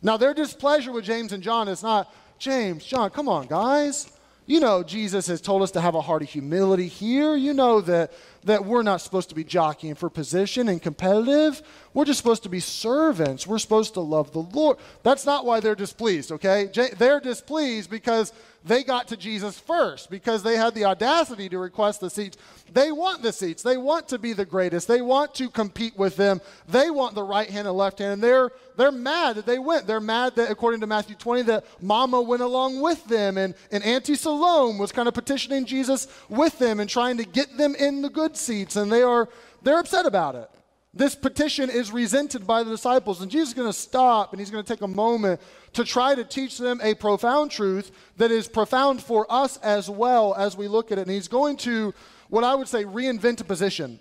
Now, 0.02 0.18
their 0.18 0.34
displeasure 0.34 0.92
with 0.92 1.04
James 1.04 1.32
and 1.32 1.42
John 1.42 1.66
is 1.66 1.82
not, 1.82 2.14
James, 2.38 2.84
John, 2.84 3.10
come 3.10 3.28
on, 3.28 3.46
guys. 3.46 4.10
You 4.46 4.60
know, 4.60 4.82
Jesus 4.82 5.26
has 5.28 5.40
told 5.40 5.62
us 5.62 5.70
to 5.72 5.80
have 5.80 5.94
a 5.94 6.00
heart 6.00 6.22
of 6.22 6.28
humility 6.28 6.86
here. 6.86 7.34
You 7.34 7.54
know 7.54 7.80
that, 7.82 8.12
that 8.44 8.64
we're 8.64 8.82
not 8.82 9.00
supposed 9.00 9.28
to 9.30 9.34
be 9.34 9.44
jockeying 9.44 9.94
for 9.94 10.10
position 10.10 10.68
and 10.68 10.80
competitive. 10.80 11.62
We're 11.92 12.04
just 12.04 12.18
supposed 12.18 12.42
to 12.44 12.48
be 12.48 12.60
servants. 12.60 13.46
We're 13.46 13.58
supposed 13.58 13.94
to 13.94 14.00
love 14.00 14.32
the 14.32 14.40
Lord. 14.40 14.78
That's 15.02 15.26
not 15.26 15.44
why 15.44 15.60
they're 15.60 15.74
displeased, 15.74 16.32
okay? 16.32 16.70
They're 16.96 17.20
displeased 17.20 17.90
because 17.90 18.32
they 18.64 18.82
got 18.82 19.08
to 19.08 19.16
Jesus 19.16 19.58
first 19.58 20.08
because 20.08 20.42
they 20.42 20.56
had 20.56 20.74
the 20.74 20.86
audacity 20.86 21.50
to 21.50 21.58
request 21.58 22.00
the 22.00 22.08
seats. 22.08 22.38
They 22.72 22.92
want 22.92 23.22
the 23.22 23.32
seats. 23.32 23.62
They 23.62 23.76
want 23.76 24.08
to 24.08 24.18
be 24.18 24.32
the 24.32 24.46
greatest. 24.46 24.88
They 24.88 25.02
want 25.02 25.34
to 25.34 25.50
compete 25.50 25.98
with 25.98 26.16
them. 26.16 26.40
They 26.66 26.90
want 26.90 27.14
the 27.14 27.22
right 27.22 27.48
hand 27.48 27.68
and 27.68 27.76
left 27.76 27.98
hand. 27.98 28.14
And 28.14 28.22
they're, 28.22 28.50
they're 28.76 28.90
mad 28.90 29.36
that 29.36 29.44
they 29.44 29.58
went. 29.58 29.86
They're 29.86 30.00
mad 30.00 30.36
that, 30.36 30.50
according 30.50 30.80
to 30.80 30.86
Matthew 30.86 31.14
20, 31.14 31.42
that 31.42 31.66
Mama 31.82 32.22
went 32.22 32.42
along 32.42 32.80
with 32.80 33.04
them. 33.04 33.36
And, 33.36 33.54
and 33.70 33.84
Auntie 33.84 34.14
Salome 34.14 34.78
was 34.78 34.92
kind 34.92 35.08
of 35.08 35.14
petitioning 35.14 35.66
Jesus 35.66 36.08
with 36.30 36.58
them 36.58 36.80
and 36.80 36.88
trying 36.88 37.18
to 37.18 37.24
get 37.24 37.58
them 37.58 37.74
in 37.74 38.00
the 38.00 38.08
good 38.08 38.33
seats. 38.36 38.76
And 38.76 38.90
they 38.90 39.02
are, 39.02 39.28
they're 39.62 39.78
upset 39.78 40.06
about 40.06 40.34
it. 40.34 40.50
This 40.96 41.16
petition 41.16 41.70
is 41.70 41.90
resented 41.90 42.46
by 42.46 42.62
the 42.62 42.70
disciples, 42.70 43.20
and 43.20 43.28
Jesus 43.28 43.48
is 43.48 43.54
going 43.54 43.68
to 43.68 43.76
stop 43.76 44.32
and 44.32 44.38
he's 44.38 44.50
going 44.50 44.62
to 44.62 44.72
take 44.72 44.82
a 44.82 44.86
moment 44.86 45.40
to 45.72 45.84
try 45.84 46.14
to 46.14 46.22
teach 46.22 46.56
them 46.56 46.80
a 46.84 46.94
profound 46.94 47.50
truth 47.50 47.90
that 48.16 48.30
is 48.30 48.46
profound 48.46 49.02
for 49.02 49.26
us 49.28 49.56
as 49.56 49.90
well 49.90 50.34
as 50.34 50.56
we 50.56 50.68
look 50.68 50.92
at 50.92 50.98
it. 50.98 51.02
And 51.02 51.10
he's 51.10 51.26
going 51.26 51.56
to, 51.58 51.92
what 52.28 52.44
I 52.44 52.54
would 52.54 52.68
say, 52.68 52.84
reinvent 52.84 53.40
a 53.40 53.44
position. 53.44 53.98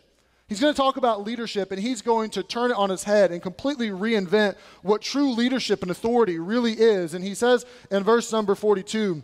He's 0.48 0.60
going 0.60 0.72
to 0.72 0.78
talk 0.78 0.98
about 0.98 1.24
leadership 1.24 1.72
and 1.72 1.82
he's 1.82 2.04
going 2.04 2.30
to 2.32 2.44
turn 2.44 2.70
it 2.70 2.78
on 2.78 2.92
its 2.92 3.04
head 3.04 3.32
and 3.32 3.42
completely 3.42 3.90
reinvent 3.90 4.56
what 4.84 5.02
true 5.02 5.32
leadership 5.34 5.82
and 5.82 5.90
authority 5.90 6.38
really 6.38 6.74
is. 6.74 7.16
And 7.16 7.24
he 7.24 7.34
says 7.34 7.66
in 7.90 8.04
verse 8.04 8.32
number 8.32 8.54
42 8.54 9.24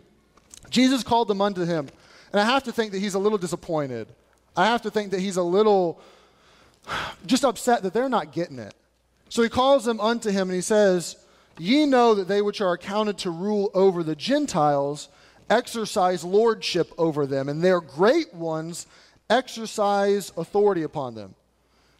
Jesus 0.70 1.04
called 1.04 1.28
them 1.28 1.40
unto 1.40 1.64
him. 1.64 1.88
And 2.32 2.40
I 2.40 2.44
have 2.44 2.64
to 2.64 2.72
think 2.72 2.92
that 2.92 2.98
he's 2.98 3.14
a 3.14 3.18
little 3.18 3.38
disappointed. 3.38 4.08
I 4.56 4.66
have 4.66 4.82
to 4.82 4.90
think 4.90 5.10
that 5.12 5.20
he's 5.20 5.36
a 5.36 5.42
little 5.42 6.00
just 7.26 7.44
upset 7.44 7.82
that 7.82 7.92
they're 7.92 8.08
not 8.08 8.32
getting 8.32 8.58
it. 8.58 8.74
So 9.28 9.42
he 9.42 9.48
calls 9.48 9.84
them 9.84 10.00
unto 10.00 10.30
him 10.30 10.48
and 10.48 10.54
he 10.54 10.60
says, 10.60 11.16
Ye 11.58 11.86
know 11.86 12.14
that 12.14 12.26
they 12.26 12.42
which 12.42 12.60
are 12.60 12.72
accounted 12.72 13.18
to 13.18 13.30
rule 13.30 13.70
over 13.74 14.02
the 14.02 14.16
Gentiles 14.16 15.08
exercise 15.50 16.24
lordship 16.24 16.92
over 16.96 17.26
them, 17.26 17.48
and 17.48 17.62
their 17.62 17.80
great 17.80 18.32
ones 18.32 18.86
exercise 19.28 20.32
authority 20.36 20.84
upon 20.84 21.14
them. 21.14 21.34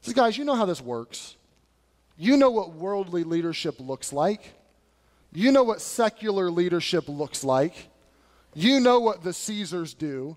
So, 0.03 0.13
guys, 0.13 0.39
you 0.39 0.45
know 0.45 0.55
how 0.55 0.65
this 0.65 0.81
works. 0.81 1.37
You 2.17 2.37
know 2.37 2.51
what 2.51 2.73
worldly 2.73 3.25
leadership 3.25 3.75
looks 3.81 4.13
like. 4.13 4.55
You 5.33 5.53
know 5.53 5.65
what 5.65 5.81
secular 5.81 6.51
leadership 6.51 7.09
looks 7.09 7.45
like. 7.45 7.89
You 8.55 8.81
know 8.81 9.01
what 9.01 9.23
the 9.23 9.33
Caesars 9.33 9.95
do. 9.95 10.37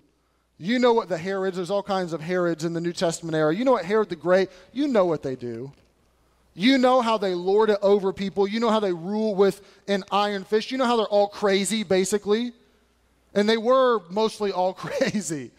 You 0.58 0.78
know 0.78 0.92
what 0.92 1.08
the 1.08 1.18
Herods, 1.18 1.56
there's 1.56 1.70
all 1.70 1.82
kinds 1.82 2.12
of 2.12 2.20
Herods 2.20 2.64
in 2.64 2.72
the 2.72 2.80
New 2.80 2.92
Testament 2.92 3.34
era. 3.34 3.54
You 3.54 3.64
know 3.64 3.72
what 3.72 3.84
Herod 3.84 4.08
the 4.08 4.16
Great, 4.16 4.50
you 4.72 4.86
know 4.86 5.04
what 5.04 5.22
they 5.22 5.36
do. 5.36 5.72
You 6.54 6.78
know 6.78 7.00
how 7.00 7.18
they 7.18 7.34
lord 7.34 7.70
it 7.70 7.78
over 7.82 8.12
people. 8.12 8.46
You 8.46 8.60
know 8.60 8.70
how 8.70 8.78
they 8.78 8.92
rule 8.92 9.34
with 9.34 9.60
an 9.88 10.04
iron 10.12 10.44
fist. 10.44 10.70
You 10.70 10.78
know 10.78 10.86
how 10.86 10.96
they're 10.96 11.06
all 11.06 11.26
crazy, 11.26 11.82
basically. 11.82 12.52
And 13.34 13.48
they 13.48 13.56
were 13.56 14.00
mostly 14.08 14.52
all 14.52 14.72
crazy. 14.72 15.50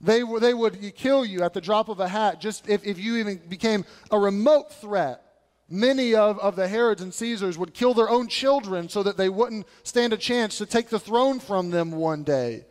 They, 0.00 0.22
they 0.40 0.54
would 0.54 0.94
kill 0.96 1.24
you 1.24 1.42
at 1.42 1.52
the 1.52 1.60
drop 1.60 1.88
of 1.88 2.00
a 2.00 2.08
hat 2.08 2.40
just 2.40 2.68
if, 2.68 2.84
if 2.84 2.98
you 2.98 3.16
even 3.16 3.40
became 3.48 3.84
a 4.10 4.18
remote 4.18 4.72
threat. 4.72 5.22
Many 5.68 6.14
of, 6.14 6.38
of 6.38 6.54
the 6.54 6.68
Herods 6.68 7.02
and 7.02 7.12
Caesars 7.12 7.58
would 7.58 7.74
kill 7.74 7.92
their 7.92 8.08
own 8.08 8.28
children 8.28 8.88
so 8.88 9.02
that 9.02 9.16
they 9.16 9.28
wouldn't 9.28 9.66
stand 9.82 10.12
a 10.12 10.16
chance 10.16 10.58
to 10.58 10.66
take 10.66 10.88
the 10.88 11.00
throne 11.00 11.40
from 11.40 11.70
them 11.70 11.92
one 11.92 12.22
day. 12.22 12.64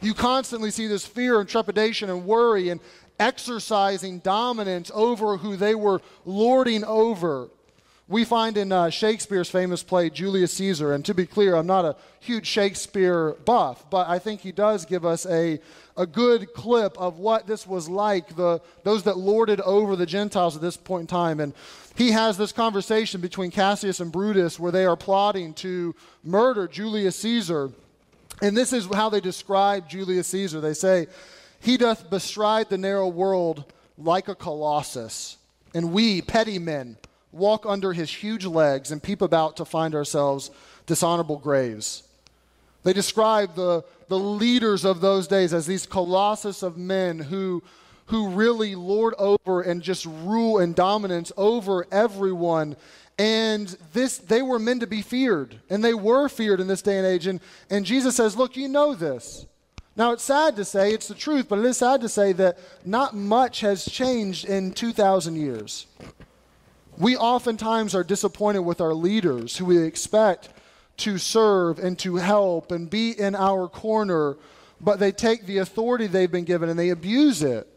You 0.00 0.14
constantly 0.14 0.70
see 0.70 0.86
this 0.86 1.04
fear 1.06 1.40
and 1.40 1.48
trepidation 1.48 2.08
and 2.08 2.24
worry 2.24 2.70
and 2.70 2.80
exercising 3.18 4.20
dominance 4.20 4.90
over 4.94 5.36
who 5.36 5.56
they 5.56 5.74
were 5.74 6.00
lording 6.24 6.84
over. 6.84 7.48
We 8.08 8.24
find 8.24 8.56
in 8.56 8.72
uh, 8.72 8.90
Shakespeare's 8.90 9.50
famous 9.50 9.84
play, 9.84 10.10
Julius 10.10 10.52
Caesar, 10.54 10.94
and 10.94 11.04
to 11.04 11.14
be 11.14 11.26
clear, 11.26 11.54
I'm 11.54 11.68
not 11.68 11.84
a 11.84 11.94
huge 12.18 12.44
Shakespeare 12.44 13.34
buff, 13.44 13.88
but 13.88 14.08
I 14.08 14.18
think 14.18 14.40
he 14.40 14.50
does 14.50 14.84
give 14.84 15.04
us 15.06 15.26
a, 15.26 15.60
a 15.96 16.06
good 16.06 16.52
clip 16.52 16.98
of 16.98 17.20
what 17.20 17.46
this 17.46 17.68
was 17.68 17.88
like, 17.88 18.34
the, 18.34 18.60
those 18.82 19.04
that 19.04 19.16
lorded 19.16 19.60
over 19.60 19.94
the 19.94 20.06
Gentiles 20.06 20.56
at 20.56 20.62
this 20.62 20.76
point 20.76 21.02
in 21.02 21.06
time. 21.06 21.38
And 21.38 21.54
he 21.94 22.10
has 22.10 22.36
this 22.36 22.50
conversation 22.50 23.20
between 23.20 23.52
Cassius 23.52 24.00
and 24.00 24.10
Brutus 24.10 24.58
where 24.58 24.72
they 24.72 24.86
are 24.86 24.96
plotting 24.96 25.54
to 25.54 25.94
murder 26.24 26.66
Julius 26.66 27.14
Caesar. 27.20 27.70
And 28.40 28.56
this 28.56 28.72
is 28.72 28.86
how 28.86 29.08
they 29.08 29.20
describe 29.20 29.88
Julius 29.88 30.28
Caesar. 30.28 30.60
They 30.60 30.74
say, 30.74 31.08
He 31.60 31.76
doth 31.76 32.08
bestride 32.08 32.70
the 32.70 32.78
narrow 32.78 33.08
world 33.08 33.70
like 33.98 34.28
a 34.28 34.34
colossus, 34.34 35.36
and 35.74 35.92
we, 35.92 36.22
petty 36.22 36.58
men, 36.58 36.96
walk 37.32 37.64
under 37.66 37.92
his 37.92 38.10
huge 38.10 38.46
legs 38.46 38.90
and 38.90 39.02
peep 39.02 39.22
about 39.22 39.56
to 39.58 39.64
find 39.64 39.94
ourselves 39.94 40.50
dishonorable 40.86 41.36
graves. 41.36 42.02
They 42.82 42.92
describe 42.92 43.54
the, 43.54 43.84
the 44.08 44.18
leaders 44.18 44.84
of 44.84 45.00
those 45.00 45.28
days 45.28 45.52
as 45.52 45.66
these 45.66 45.86
colossus 45.86 46.62
of 46.62 46.76
men 46.76 47.18
who, 47.18 47.62
who 48.06 48.30
really 48.30 48.74
lord 48.74 49.14
over 49.18 49.60
and 49.60 49.82
just 49.82 50.06
rule 50.06 50.58
and 50.58 50.74
dominance 50.74 51.30
over 51.36 51.86
everyone 51.92 52.76
and 53.20 53.76
this, 53.92 54.16
they 54.16 54.40
were 54.40 54.58
men 54.58 54.80
to 54.80 54.86
be 54.86 55.02
feared, 55.02 55.60
and 55.68 55.84
they 55.84 55.92
were 55.92 56.26
feared 56.30 56.58
in 56.58 56.68
this 56.68 56.80
day 56.80 56.96
and 56.96 57.06
age. 57.06 57.26
And, 57.26 57.38
and 57.68 57.84
Jesus 57.84 58.16
says, 58.16 58.34
Look, 58.34 58.56
you 58.56 58.66
know 58.66 58.94
this. 58.94 59.44
Now, 59.94 60.12
it's 60.12 60.22
sad 60.22 60.56
to 60.56 60.64
say, 60.64 60.94
it's 60.94 61.08
the 61.08 61.14
truth, 61.14 61.46
but 61.46 61.58
it 61.58 61.66
is 61.66 61.76
sad 61.76 62.00
to 62.00 62.08
say 62.08 62.32
that 62.32 62.56
not 62.82 63.14
much 63.14 63.60
has 63.60 63.84
changed 63.84 64.46
in 64.46 64.72
2,000 64.72 65.36
years. 65.36 65.86
We 66.96 67.14
oftentimes 67.14 67.94
are 67.94 68.04
disappointed 68.04 68.60
with 68.60 68.80
our 68.80 68.94
leaders 68.94 69.58
who 69.58 69.66
we 69.66 69.82
expect 69.82 70.48
to 70.98 71.18
serve 71.18 71.78
and 71.78 71.98
to 71.98 72.16
help 72.16 72.72
and 72.72 72.88
be 72.88 73.10
in 73.10 73.34
our 73.34 73.68
corner, 73.68 74.38
but 74.80 74.98
they 74.98 75.12
take 75.12 75.44
the 75.44 75.58
authority 75.58 76.06
they've 76.06 76.32
been 76.32 76.44
given 76.44 76.70
and 76.70 76.78
they 76.78 76.88
abuse 76.88 77.42
it 77.42 77.69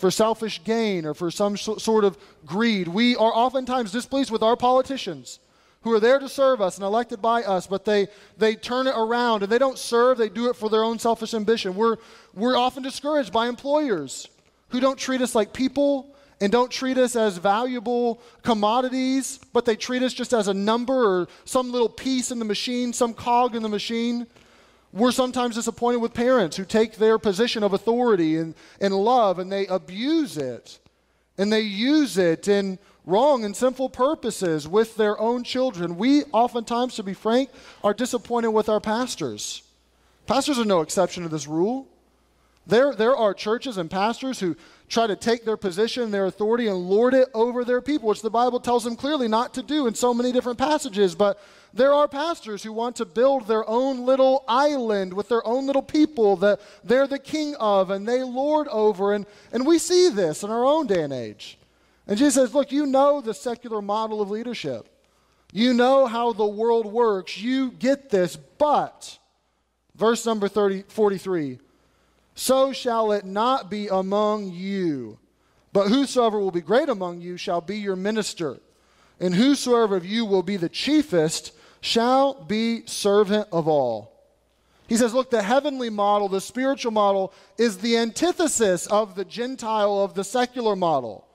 for 0.00 0.10
selfish 0.10 0.64
gain 0.64 1.04
or 1.04 1.14
for 1.14 1.30
some 1.30 1.56
sort 1.56 2.04
of 2.04 2.18
greed. 2.46 2.88
We 2.88 3.16
are 3.16 3.32
oftentimes 3.32 3.92
displeased 3.92 4.30
with 4.30 4.42
our 4.42 4.56
politicians 4.56 5.38
who 5.82 5.92
are 5.92 6.00
there 6.00 6.18
to 6.18 6.28
serve 6.28 6.60
us 6.60 6.76
and 6.76 6.84
elected 6.84 7.22
by 7.22 7.42
us, 7.42 7.66
but 7.66 7.84
they, 7.84 8.08
they 8.36 8.54
turn 8.54 8.86
it 8.86 8.94
around 8.96 9.42
and 9.42 9.52
they 9.52 9.58
don't 9.58 9.78
serve, 9.78 10.18
they 10.18 10.28
do 10.28 10.48
it 10.50 10.56
for 10.56 10.68
their 10.68 10.82
own 10.82 10.98
selfish 10.98 11.34
ambition. 11.34 11.74
We're, 11.74 11.96
we're 12.34 12.56
often 12.56 12.82
discouraged 12.82 13.32
by 13.32 13.46
employers 13.46 14.28
who 14.70 14.80
don't 14.80 14.98
treat 14.98 15.20
us 15.20 15.34
like 15.34 15.52
people 15.52 16.14
and 16.40 16.50
don't 16.50 16.70
treat 16.70 16.96
us 16.96 17.16
as 17.16 17.36
valuable 17.36 18.20
commodities, 18.42 19.38
but 19.52 19.64
they 19.64 19.76
treat 19.76 20.02
us 20.02 20.14
just 20.14 20.32
as 20.32 20.48
a 20.48 20.54
number 20.54 20.94
or 20.94 21.28
some 21.44 21.70
little 21.72 21.88
piece 21.88 22.30
in 22.30 22.38
the 22.38 22.44
machine, 22.44 22.92
some 22.92 23.12
cog 23.12 23.54
in 23.54 23.62
the 23.62 23.68
machine. 23.68 24.26
We're 24.92 25.12
sometimes 25.12 25.54
disappointed 25.54 25.98
with 25.98 26.14
parents 26.14 26.56
who 26.56 26.64
take 26.64 26.96
their 26.96 27.18
position 27.18 27.62
of 27.62 27.72
authority 27.72 28.36
and, 28.36 28.54
and 28.80 28.94
love 28.94 29.38
and 29.38 29.50
they 29.50 29.66
abuse 29.66 30.36
it 30.36 30.80
and 31.38 31.52
they 31.52 31.60
use 31.60 32.18
it 32.18 32.48
in 32.48 32.78
wrong 33.06 33.44
and 33.44 33.56
sinful 33.56 33.90
purposes 33.90 34.68
with 34.68 34.96
their 34.96 35.18
own 35.18 35.42
children. 35.42 35.96
We 35.96 36.24
oftentimes, 36.24 36.96
to 36.96 37.02
be 37.02 37.14
frank, 37.14 37.50
are 37.82 37.94
disappointed 37.94 38.50
with 38.50 38.68
our 38.68 38.80
pastors. 38.80 39.62
Pastors 40.26 40.58
are 40.58 40.64
no 40.64 40.80
exception 40.80 41.22
to 41.22 41.28
this 41.28 41.46
rule. 41.46 41.88
There, 42.66 42.94
there 42.94 43.16
are 43.16 43.32
churches 43.32 43.78
and 43.78 43.90
pastors 43.90 44.40
who 44.40 44.56
try 44.90 45.06
to 45.06 45.16
take 45.16 45.44
their 45.44 45.56
position, 45.56 46.10
their 46.10 46.26
authority, 46.26 46.66
and 46.66 46.76
lord 46.90 47.14
it 47.14 47.28
over 47.32 47.64
their 47.64 47.80
people, 47.80 48.08
which 48.08 48.22
the 48.22 48.28
Bible 48.30 48.58
tells 48.58 48.82
them 48.82 48.96
clearly 48.96 49.28
not 49.28 49.54
to 49.54 49.62
do 49.62 49.86
in 49.86 49.94
so 49.94 50.12
many 50.12 50.32
different 50.32 50.58
passages. 50.58 51.14
But 51.14 51.40
there 51.72 51.94
are 51.94 52.08
pastors 52.08 52.64
who 52.64 52.72
want 52.72 52.96
to 52.96 53.04
build 53.04 53.46
their 53.46 53.66
own 53.70 54.04
little 54.04 54.44
island 54.48 55.14
with 55.14 55.28
their 55.28 55.46
own 55.46 55.66
little 55.66 55.82
people 55.82 56.36
that 56.36 56.60
they're 56.82 57.06
the 57.06 57.20
king 57.20 57.54
of 57.60 57.90
and 57.90 58.06
they 58.06 58.24
lord 58.24 58.66
over. 58.68 59.14
And, 59.14 59.26
and 59.52 59.64
we 59.64 59.78
see 59.78 60.08
this 60.08 60.42
in 60.42 60.50
our 60.50 60.64
own 60.64 60.88
day 60.88 61.02
and 61.02 61.12
age. 61.12 61.56
And 62.08 62.18
Jesus 62.18 62.34
says, 62.34 62.52
Look, 62.52 62.72
you 62.72 62.84
know 62.84 63.20
the 63.20 63.32
secular 63.32 63.80
model 63.80 64.20
of 64.20 64.30
leadership. 64.30 64.88
You 65.52 65.72
know 65.72 66.06
how 66.06 66.32
the 66.32 66.46
world 66.46 66.86
works. 66.86 67.38
You 67.38 67.70
get 67.70 68.10
this, 68.10 68.36
but, 68.36 69.18
verse 69.94 70.26
number 70.26 70.48
30, 70.48 70.82
43 70.88 71.60
so 72.34 72.72
shall 72.72 73.12
it 73.12 73.24
not 73.24 73.70
be 73.70 73.88
among 73.88 74.52
you. 74.52 75.18
But 75.72 75.88
whosoever 75.88 76.38
will 76.38 76.50
be 76.50 76.60
great 76.60 76.88
among 76.88 77.20
you 77.20 77.36
shall 77.36 77.60
be 77.60 77.78
your 77.78 77.96
minister. 77.96 78.58
And 79.20 79.34
whosoever 79.34 79.96
of 79.96 80.04
you 80.04 80.24
will 80.24 80.42
be 80.42 80.56
the 80.56 80.68
chiefest 80.68 81.52
shall 81.80 82.34
be 82.34 82.86
servant 82.86 83.48
of 83.52 83.68
all. 83.68 84.10
He 84.88 84.96
says, 84.96 85.14
look, 85.14 85.30
the 85.30 85.42
heavenly 85.42 85.88
model, 85.88 86.28
the 86.28 86.40
spiritual 86.40 86.90
model, 86.90 87.32
is 87.56 87.78
the 87.78 87.96
antithesis 87.96 88.86
of 88.88 89.14
the 89.14 89.24
Gentile, 89.24 90.02
of 90.02 90.14
the 90.14 90.24
secular 90.24 90.74
model. 90.74 91.28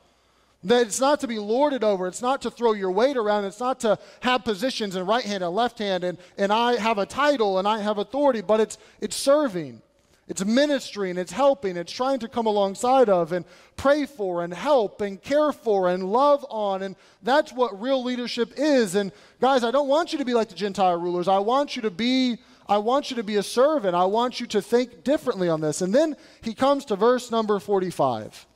That 0.66 0.88
it's 0.88 1.00
not 1.00 1.22
to 1.22 1.28
be 1.28 1.40
lorded 1.40 1.84
over, 1.84 2.08
it's 2.08 2.22
not 2.22 2.42
to 2.42 2.52
throw 2.52 2.74
your 2.74 2.92
weight 2.92 3.16
around, 3.16 3.46
it's 3.46 3.60
not 3.60 3.80
to 3.82 3.98
have 4.22 4.44
positions 4.44 4.96
in 4.96 5.06
right 5.06 5.24
hand 5.24 5.44
and 5.44 5.56
left 5.56 5.80
hand, 5.80 6.04
and, 6.04 6.18
and 6.38 6.52
I 6.52 6.76
have 6.76 6.98
a 6.98 7.06
title 7.06 7.60
and 7.60 7.68
I 7.68 7.80
have 7.80 7.98
authority, 7.98 8.42
but 8.42 8.60
it's, 8.60 8.78
it's 9.00 9.16
serving. 9.16 9.82
It's 10.28 10.44
ministering, 10.44 11.18
it's 11.18 11.32
helping, 11.32 11.78
it's 11.78 11.92
trying 11.92 12.20
to 12.20 12.28
come 12.28 12.48
alongside 12.48 13.10
of 13.10 13.32
and 13.32 13.46
pray 13.78 14.08
for 14.08 14.44
and 14.44 14.52
help 14.52 15.02
and 15.02 15.22
care 15.22 15.52
for 15.52 15.88
and 15.88 16.12
love 16.12 16.44
on. 16.50 16.82
And 16.82 16.96
that's 17.22 17.54
what 17.54 17.80
real 17.80 18.04
leadership 18.04 18.54
is. 18.58 18.96
And 18.96 19.12
guys, 19.40 19.64
I 19.64 19.70
don't 19.70 19.88
want 19.88 20.14
you 20.14 20.20
to 20.20 20.26
be 20.26 20.34
like 20.34 20.50
the 20.50 20.56
Gentile 20.56 21.00
rulers. 21.00 21.28
I 21.28 21.38
want 21.40 21.76
you 21.76 21.84
to 21.84 21.92
be 21.92 22.40
I 22.68 22.80
want 22.80 23.12
you 23.12 23.18
to 23.18 23.24
be 23.24 23.36
a 23.36 23.44
servant. 23.44 23.96
I 23.96 24.06
want 24.06 24.40
you 24.40 24.48
to 24.48 24.62
think 24.62 25.04
differently 25.04 25.50
on 25.50 25.62
this. 25.62 25.82
And 25.82 25.94
then 25.94 26.16
he 26.42 26.56
comes 26.56 26.86
to 26.86 26.96
verse 26.96 27.30
number 27.30 27.60
45. 27.60 28.48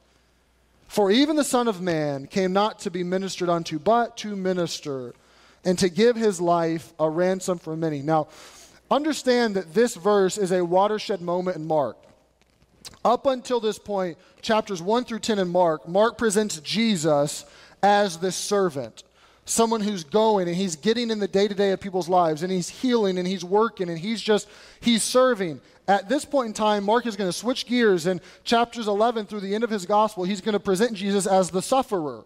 For 0.87 1.11
even 1.11 1.35
the 1.35 1.43
Son 1.43 1.67
of 1.67 1.79
Man 1.79 2.25
came 2.25 2.51
not 2.51 2.79
to 2.79 2.89
be 2.89 3.03
ministered 3.03 3.49
unto, 3.49 3.77
but 3.77 4.17
to 4.17 4.35
minister 4.35 5.13
and 5.63 5.77
to 5.77 5.89
give 5.89 6.15
his 6.15 6.41
life 6.41 6.93
a 6.99 7.07
ransom 7.07 7.59
for 7.59 7.75
many. 7.75 8.01
Now, 8.01 8.29
Understand 8.91 9.55
that 9.55 9.73
this 9.73 9.95
verse 9.95 10.37
is 10.37 10.51
a 10.51 10.65
watershed 10.65 11.21
moment 11.21 11.57
in 11.57 11.65
Mark. 11.65 11.97
Up 13.05 13.25
until 13.25 13.59
this 13.59 13.77
point, 13.77 14.17
chapters 14.41 14.81
1 14.81 15.05
through 15.05 15.19
10 15.19 15.39
in 15.39 15.49
Mark, 15.49 15.87
Mark 15.87 16.17
presents 16.17 16.59
Jesus 16.59 17.45
as 17.83 18.17
this 18.17 18.35
servant, 18.35 19.03
someone 19.45 19.81
who's 19.81 20.03
going 20.03 20.47
and 20.47 20.57
he's 20.57 20.75
getting 20.75 21.11
in 21.11 21.19
the 21.19 21.27
day 21.27 21.47
to 21.47 21.53
day 21.53 21.71
of 21.71 21.79
people's 21.79 22.09
lives 22.09 22.41
and 22.41 22.51
he's 22.51 22.69
healing 22.69 23.17
and 23.17 23.27
he's 23.27 23.43
working 23.43 23.89
and 23.89 23.99
he's 23.99 24.21
just, 24.21 24.47
he's 24.79 25.03
serving. 25.03 25.61
At 25.87 26.09
this 26.09 26.25
point 26.25 26.47
in 26.47 26.53
time, 26.53 26.83
Mark 26.83 27.05
is 27.05 27.15
going 27.15 27.29
to 27.29 27.37
switch 27.37 27.67
gears 27.67 28.05
and 28.05 28.21
chapters 28.43 28.87
11 28.87 29.27
through 29.27 29.41
the 29.41 29.53
end 29.53 29.63
of 29.63 29.69
his 29.69 29.85
gospel, 29.85 30.23
he's 30.23 30.41
going 30.41 30.53
to 30.53 30.59
present 30.59 30.93
Jesus 30.93 31.27
as 31.27 31.51
the 31.51 31.61
sufferer 31.61 32.23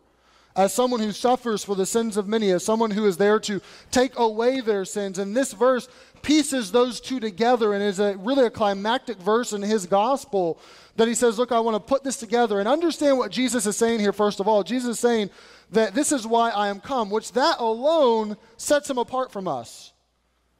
as 0.55 0.73
someone 0.73 0.99
who 0.99 1.11
suffers 1.11 1.63
for 1.63 1.75
the 1.75 1.85
sins 1.85 2.17
of 2.17 2.27
many, 2.27 2.51
as 2.51 2.63
someone 2.63 2.91
who 2.91 3.05
is 3.05 3.17
there 3.17 3.39
to 3.39 3.61
take 3.91 4.17
away 4.17 4.61
their 4.61 4.85
sins. 4.85 5.17
And 5.17 5.35
this 5.35 5.53
verse 5.53 5.87
pieces 6.21 6.71
those 6.71 6.99
two 6.99 7.19
together 7.19 7.73
and 7.73 7.83
is 7.83 7.99
a, 7.99 8.15
really 8.17 8.45
a 8.45 8.49
climactic 8.49 9.17
verse 9.17 9.53
in 9.53 9.61
his 9.61 9.85
gospel 9.85 10.59
that 10.95 11.07
he 11.07 11.15
says, 11.15 11.37
Look, 11.39 11.51
I 11.51 11.59
want 11.59 11.75
to 11.75 11.79
put 11.79 12.03
this 12.03 12.17
together 12.17 12.59
and 12.59 12.67
understand 12.67 13.17
what 13.17 13.31
Jesus 13.31 13.65
is 13.65 13.75
saying 13.75 13.99
here, 13.99 14.13
first 14.13 14.39
of 14.39 14.47
all. 14.47 14.63
Jesus 14.63 14.91
is 14.91 14.99
saying 14.99 15.29
that 15.71 15.95
this 15.95 16.11
is 16.11 16.27
why 16.27 16.51
I 16.51 16.67
am 16.67 16.79
come, 16.79 17.09
which 17.09 17.31
that 17.33 17.59
alone 17.59 18.37
sets 18.57 18.89
him 18.89 18.97
apart 18.97 19.31
from 19.31 19.47
us. 19.47 19.91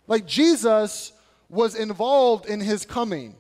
Like 0.08 0.26
Jesus 0.26 1.14
was 1.50 1.76
involved 1.76 2.48
in 2.48 2.60
his 2.60 2.86
coming. 2.86 3.36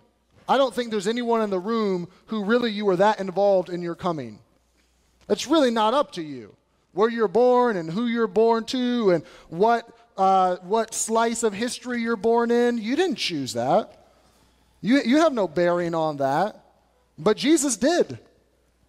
I 0.47 0.57
don't 0.57 0.73
think 0.73 0.91
there's 0.91 1.07
anyone 1.07 1.41
in 1.41 1.49
the 1.49 1.59
room 1.59 2.07
who 2.27 2.43
really 2.43 2.71
you 2.71 2.85
were 2.85 2.97
that 2.97 3.19
involved 3.19 3.69
in 3.69 3.81
your 3.81 3.95
coming. 3.95 4.39
It's 5.29 5.47
really 5.47 5.71
not 5.71 5.93
up 5.93 6.11
to 6.13 6.21
you 6.21 6.55
where 6.93 7.09
you're 7.09 7.27
born 7.27 7.75
and 7.75 7.89
who 7.89 8.05
you're 8.07 8.27
born 8.27 8.65
to 8.65 9.11
and 9.11 9.23
what 9.49 9.89
uh, 10.17 10.57
what 10.57 10.93
slice 10.93 11.43
of 11.43 11.53
history 11.53 12.01
you're 12.01 12.15
born 12.15 12.51
in. 12.51 12.77
You 12.77 12.95
didn't 12.95 13.15
choose 13.15 13.53
that. 13.53 14.03
You, 14.81 15.01
you 15.03 15.17
have 15.17 15.33
no 15.33 15.47
bearing 15.47 15.95
on 15.95 16.17
that. 16.17 16.63
But 17.17 17.37
Jesus 17.37 17.77
did. 17.77 18.19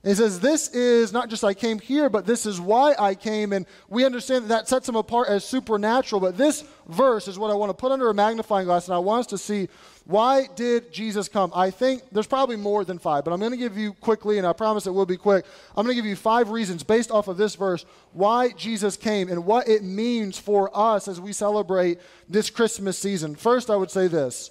He 0.02 0.14
says, 0.14 0.40
This 0.40 0.68
is 0.68 1.12
not 1.12 1.30
just 1.30 1.44
I 1.44 1.54
came 1.54 1.78
here, 1.78 2.10
but 2.10 2.26
this 2.26 2.44
is 2.44 2.60
why 2.60 2.94
I 2.98 3.14
came. 3.14 3.52
And 3.52 3.64
we 3.88 4.04
understand 4.04 4.44
that 4.44 4.48
that 4.48 4.68
sets 4.68 4.88
him 4.88 4.96
apart 4.96 5.28
as 5.28 5.44
supernatural. 5.44 6.20
But 6.20 6.36
this 6.36 6.64
verse 6.88 7.26
is 7.26 7.38
what 7.38 7.50
I 7.50 7.54
want 7.54 7.70
to 7.70 7.74
put 7.74 7.90
under 7.92 8.10
a 8.10 8.14
magnifying 8.14 8.66
glass, 8.66 8.86
and 8.86 8.94
I 8.94 8.98
want 8.98 9.20
us 9.20 9.26
to 9.28 9.38
see 9.38 9.68
why 10.06 10.48
did 10.54 10.92
Jesus 10.92 11.28
come? 11.28 11.50
I 11.54 11.70
think 11.70 12.02
there's 12.12 12.26
probably 12.26 12.56
more 12.56 12.84
than 12.84 12.98
five, 12.98 13.24
but 13.24 13.32
I'm 13.32 13.40
going 13.40 13.52
to 13.52 13.56
give 13.56 13.78
you 13.78 13.94
quickly, 13.94 14.36
and 14.36 14.46
I 14.46 14.52
promise 14.52 14.86
it 14.86 14.90
will 14.90 15.06
be 15.06 15.16
quick. 15.16 15.46
I'm 15.74 15.86
going 15.86 15.96
to 15.96 16.02
give 16.02 16.08
you 16.08 16.14
five 16.14 16.50
reasons 16.50 16.82
based 16.82 17.10
off 17.10 17.26
of 17.26 17.38
this 17.38 17.54
verse 17.54 17.86
why 18.12 18.50
Jesus 18.50 18.98
came 18.98 19.30
and 19.30 19.46
what 19.46 19.66
it 19.66 19.82
means 19.82 20.38
for 20.38 20.70
us 20.76 21.08
as 21.08 21.22
we 21.22 21.32
celebrate 21.32 22.00
this 22.28 22.50
Christmas 22.50 22.98
season. 22.98 23.34
First, 23.34 23.70
I 23.70 23.76
would 23.76 23.90
say 23.90 24.06
this 24.06 24.50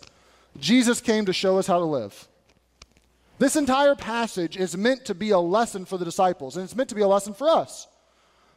Jesus 0.57 0.99
came 0.99 1.25
to 1.25 1.33
show 1.33 1.59
us 1.59 1.67
how 1.67 1.77
to 1.77 1.85
live. 1.85 2.27
This 3.37 3.55
entire 3.55 3.95
passage 3.95 4.57
is 4.57 4.75
meant 4.75 5.05
to 5.05 5.13
be 5.13 5.31
a 5.31 5.39
lesson 5.39 5.85
for 5.85 5.99
the 5.99 6.05
disciples, 6.05 6.55
and 6.55 6.63
it's 6.63 6.75
meant 6.75 6.89
to 6.89 6.95
be 6.95 7.01
a 7.01 7.07
lesson 7.07 7.35
for 7.35 7.47
us. 7.47 7.87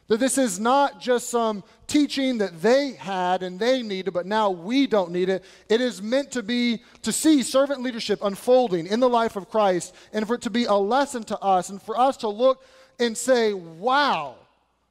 That 0.07 0.21
this 0.21 0.37
is 0.37 0.57
not 0.57 1.01
just 1.01 1.29
some 1.29 1.63
teaching 1.85 2.37
that 2.37 2.61
they 2.61 2.93
had 2.93 3.43
and 3.43 3.59
they 3.59 3.81
needed, 3.83 4.11
but 4.11 4.25
now 4.25 4.49
we 4.49 4.87
don't 4.87 5.11
need 5.11 5.27
it. 5.27 5.43
It 5.67 5.81
is 5.81 6.01
meant 6.01 6.31
to 6.31 6.43
be 6.43 6.81
to 7.01 7.11
see 7.11 7.43
servant 7.43 7.81
leadership 7.81 8.19
unfolding 8.23 8.87
in 8.87 9.01
the 9.01 9.09
life 9.09 9.35
of 9.35 9.49
Christ 9.49 9.93
and 10.13 10.25
for 10.25 10.35
it 10.35 10.41
to 10.43 10.49
be 10.49 10.63
a 10.63 10.73
lesson 10.73 11.23
to 11.25 11.39
us 11.39 11.69
and 11.69 11.81
for 11.81 11.99
us 11.99 12.15
to 12.17 12.29
look 12.29 12.63
and 12.99 13.17
say, 13.17 13.53
wow, 13.53 14.35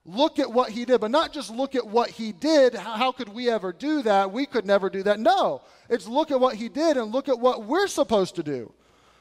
look 0.05 0.38
at 0.38 0.52
what 0.52 0.70
he 0.70 0.85
did. 0.85 1.00
But 1.00 1.11
not 1.11 1.33
just 1.33 1.50
look 1.50 1.74
at 1.74 1.87
what 1.87 2.11
he 2.11 2.33
did. 2.33 2.74
How 2.74 3.11
could 3.11 3.31
we 3.31 3.48
ever 3.48 3.72
do 3.72 4.02
that? 4.02 4.31
We 4.31 4.44
could 4.44 4.66
never 4.66 4.90
do 4.90 5.02
that. 5.05 5.18
No, 5.18 5.62
it's 5.88 6.07
look 6.07 6.31
at 6.31 6.40
what 6.40 6.57
he 6.57 6.68
did 6.68 6.98
and 6.98 7.11
look 7.11 7.31
at 7.31 7.38
what 7.38 7.64
we're 7.64 7.88
supposed 7.88 8.37
to 8.37 8.42
do. 8.42 8.70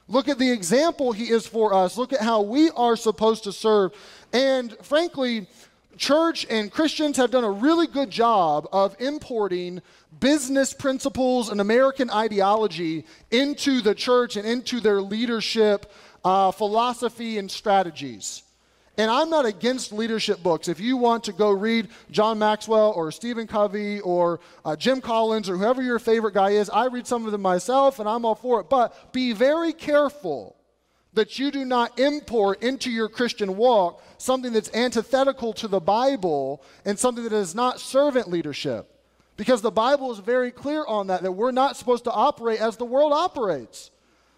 Look 0.08 0.28
at 0.28 0.38
the 0.38 0.52
example 0.52 1.14
he 1.14 1.32
is 1.32 1.48
for 1.48 1.74
us. 1.74 1.98
Look 1.98 2.14
at 2.14 2.22
how 2.22 2.42
we 2.42 2.70
are 2.72 2.96
supposed 2.96 3.44
to 3.46 3.52
serve. 3.52 3.92
And 4.32 4.78
frankly, 4.84 5.48
church 5.98 6.46
and 6.50 6.72
Christians 6.72 7.18
have 7.18 7.32
done 7.32 7.44
a 7.44 7.52
really 7.52 7.88
good 7.88 8.10
job 8.10 8.68
of 8.72 8.96
importing 9.00 9.82
business 10.20 10.74
principles 10.74 11.50
and 11.50 11.60
American 11.62 12.10
ideology 12.10 13.06
into 13.32 13.82
the 13.82 13.96
church 13.96 14.36
and 14.36 14.48
into 14.48 14.80
their 14.80 15.02
leadership 15.02 15.92
uh, 16.24 16.52
philosophy 16.52 17.38
and 17.38 17.50
strategies. 17.50 18.44
And 18.98 19.12
I'm 19.12 19.30
not 19.30 19.46
against 19.46 19.92
leadership 19.92 20.42
books. 20.42 20.68
If 20.70 20.80
you 20.80 20.96
want 20.96 21.26
to 21.26 21.34
go 21.34 21.52
read 21.52 21.90
John 22.12 22.40
Maxwell 22.40 22.94
or 22.96 23.12
Stephen 23.12 23.46
Covey 23.46 24.00
or 24.00 24.40
uh, 24.64 24.76
Jim 24.76 25.02
Collins 25.02 25.50
or 25.50 25.58
whoever 25.58 25.82
your 25.82 26.00
favorite 26.00 26.34
guy 26.34 26.52
is, 26.52 26.70
I 26.70 26.88
read 26.88 27.06
some 27.06 27.26
of 27.26 27.32
them 27.34 27.42
myself 27.42 28.00
and 28.00 28.08
I'm 28.08 28.24
all 28.24 28.36
for 28.36 28.62
it. 28.62 28.70
But 28.70 29.12
be 29.12 29.34
very 29.34 29.74
careful 29.74 30.56
that 31.16 31.40
you 31.40 31.52
do 31.52 31.66
not 31.66 32.00
import 32.00 32.62
into 32.62 32.92
your 32.92 33.10
Christian 33.10 33.58
walk 33.58 34.02
something 34.18 34.54
that's 34.54 34.74
antithetical 34.74 35.54
to 35.54 35.68
the 35.68 35.80
Bible 35.80 36.64
and 36.86 36.98
something 36.98 37.24
that 37.24 37.34
is 37.34 37.56
not 37.56 37.80
servant 37.80 38.30
leadership. 38.30 38.92
Because 39.38 39.62
the 39.62 39.72
Bible 39.72 40.12
is 40.12 40.20
very 40.20 40.52
clear 40.52 40.86
on 40.86 41.08
that, 41.08 41.24
that 41.24 41.32
we're 41.32 41.52
not 41.52 41.76
supposed 41.76 42.06
to 42.06 42.12
operate 42.12 42.62
as 42.62 42.78
the 42.78 42.86
world 42.86 43.12
operates. 43.12 43.92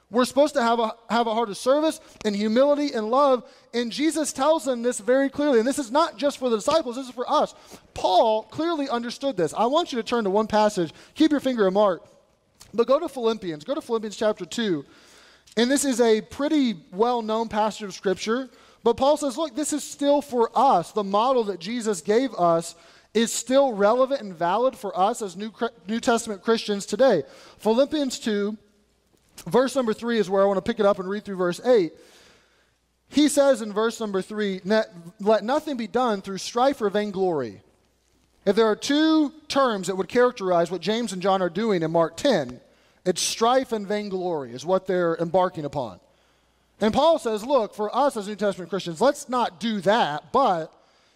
We're 0.09 0.25
supposed 0.25 0.53
to 0.53 0.63
have 0.63 0.79
a, 0.79 0.93
have 1.09 1.27
a 1.27 1.33
heart 1.33 1.49
of 1.49 1.57
service 1.57 1.99
and 2.23 2.35
humility 2.35 2.93
and 2.93 3.11
love. 3.11 3.43
And 3.73 3.91
Jesus 3.91 4.31
tells 4.31 4.63
them 4.63 4.81
this 4.81 4.99
very 4.99 5.29
clearly. 5.29 5.59
And 5.59 5.67
this 5.67 5.79
is 5.79 5.91
not 5.91 6.17
just 6.17 6.37
for 6.37 6.49
the 6.49 6.55
disciples, 6.55 6.95
this 6.95 7.07
is 7.07 7.13
for 7.13 7.29
us. 7.29 7.53
Paul 7.93 8.43
clearly 8.43 8.87
understood 8.87 9.35
this. 9.35 9.53
I 9.53 9.65
want 9.65 9.91
you 9.91 9.97
to 9.97 10.03
turn 10.03 10.23
to 10.23 10.29
one 10.29 10.47
passage. 10.47 10.93
Keep 11.15 11.31
your 11.31 11.41
finger 11.41 11.67
in 11.67 11.73
Mark. 11.73 12.07
But 12.73 12.87
go 12.87 12.99
to 12.99 13.09
Philippians. 13.09 13.65
Go 13.65 13.75
to 13.75 13.81
Philippians 13.81 14.15
chapter 14.15 14.45
2. 14.45 14.85
And 15.57 15.69
this 15.69 15.83
is 15.83 15.99
a 15.99 16.21
pretty 16.21 16.75
well 16.93 17.21
known 17.21 17.49
passage 17.49 17.83
of 17.83 17.93
Scripture. 17.93 18.49
But 18.83 18.95
Paul 18.95 19.17
says, 19.17 19.37
look, 19.37 19.55
this 19.55 19.73
is 19.73 19.83
still 19.83 20.21
for 20.21 20.51
us. 20.55 20.91
The 20.91 21.03
model 21.03 21.43
that 21.45 21.59
Jesus 21.59 21.99
gave 21.99 22.33
us 22.35 22.75
is 23.13 23.33
still 23.33 23.73
relevant 23.73 24.21
and 24.21 24.33
valid 24.35 24.75
for 24.75 24.97
us 24.97 25.21
as 25.23 25.35
New, 25.35 25.51
New 25.87 25.99
Testament 25.99 26.43
Christians 26.43 26.85
today. 26.85 27.23
Philippians 27.57 28.19
2, 28.19 28.55
verse 29.47 29.75
number 29.75 29.93
3 29.93 30.19
is 30.19 30.29
where 30.29 30.43
I 30.43 30.45
want 30.45 30.57
to 30.57 30.61
pick 30.61 30.79
it 30.79 30.85
up 30.85 30.99
and 30.99 31.09
read 31.09 31.25
through 31.25 31.37
verse 31.37 31.59
8. 31.65 31.91
He 33.09 33.27
says 33.27 33.61
in 33.61 33.73
verse 33.73 33.99
number 33.99 34.21
3, 34.21 34.61
let 35.19 35.43
nothing 35.43 35.75
be 35.75 35.87
done 35.87 36.21
through 36.21 36.37
strife 36.37 36.79
or 36.81 36.89
vainglory. 36.89 37.61
If 38.45 38.55
there 38.55 38.67
are 38.67 38.75
two 38.75 39.33
terms 39.47 39.87
that 39.87 39.95
would 39.95 40.07
characterize 40.07 40.69
what 40.69 40.81
James 40.81 41.11
and 41.11 41.21
John 41.21 41.41
are 41.41 41.49
doing 41.49 41.81
in 41.81 41.91
Mark 41.91 42.15
10, 42.15 42.61
it's 43.07 43.21
strife 43.21 43.71
and 43.71 43.87
vainglory, 43.87 44.51
is 44.51 44.65
what 44.65 44.85
they're 44.85 45.15
embarking 45.15 45.65
upon. 45.65 45.99
And 46.81 46.93
Paul 46.93 47.17
says, 47.17 47.43
look, 47.43 47.73
for 47.73 47.95
us 47.95 48.17
as 48.17 48.27
New 48.27 48.35
Testament 48.35 48.69
Christians, 48.69 49.01
let's 49.01 49.29
not 49.29 49.59
do 49.59 49.81
that, 49.81 50.31
but 50.31 50.71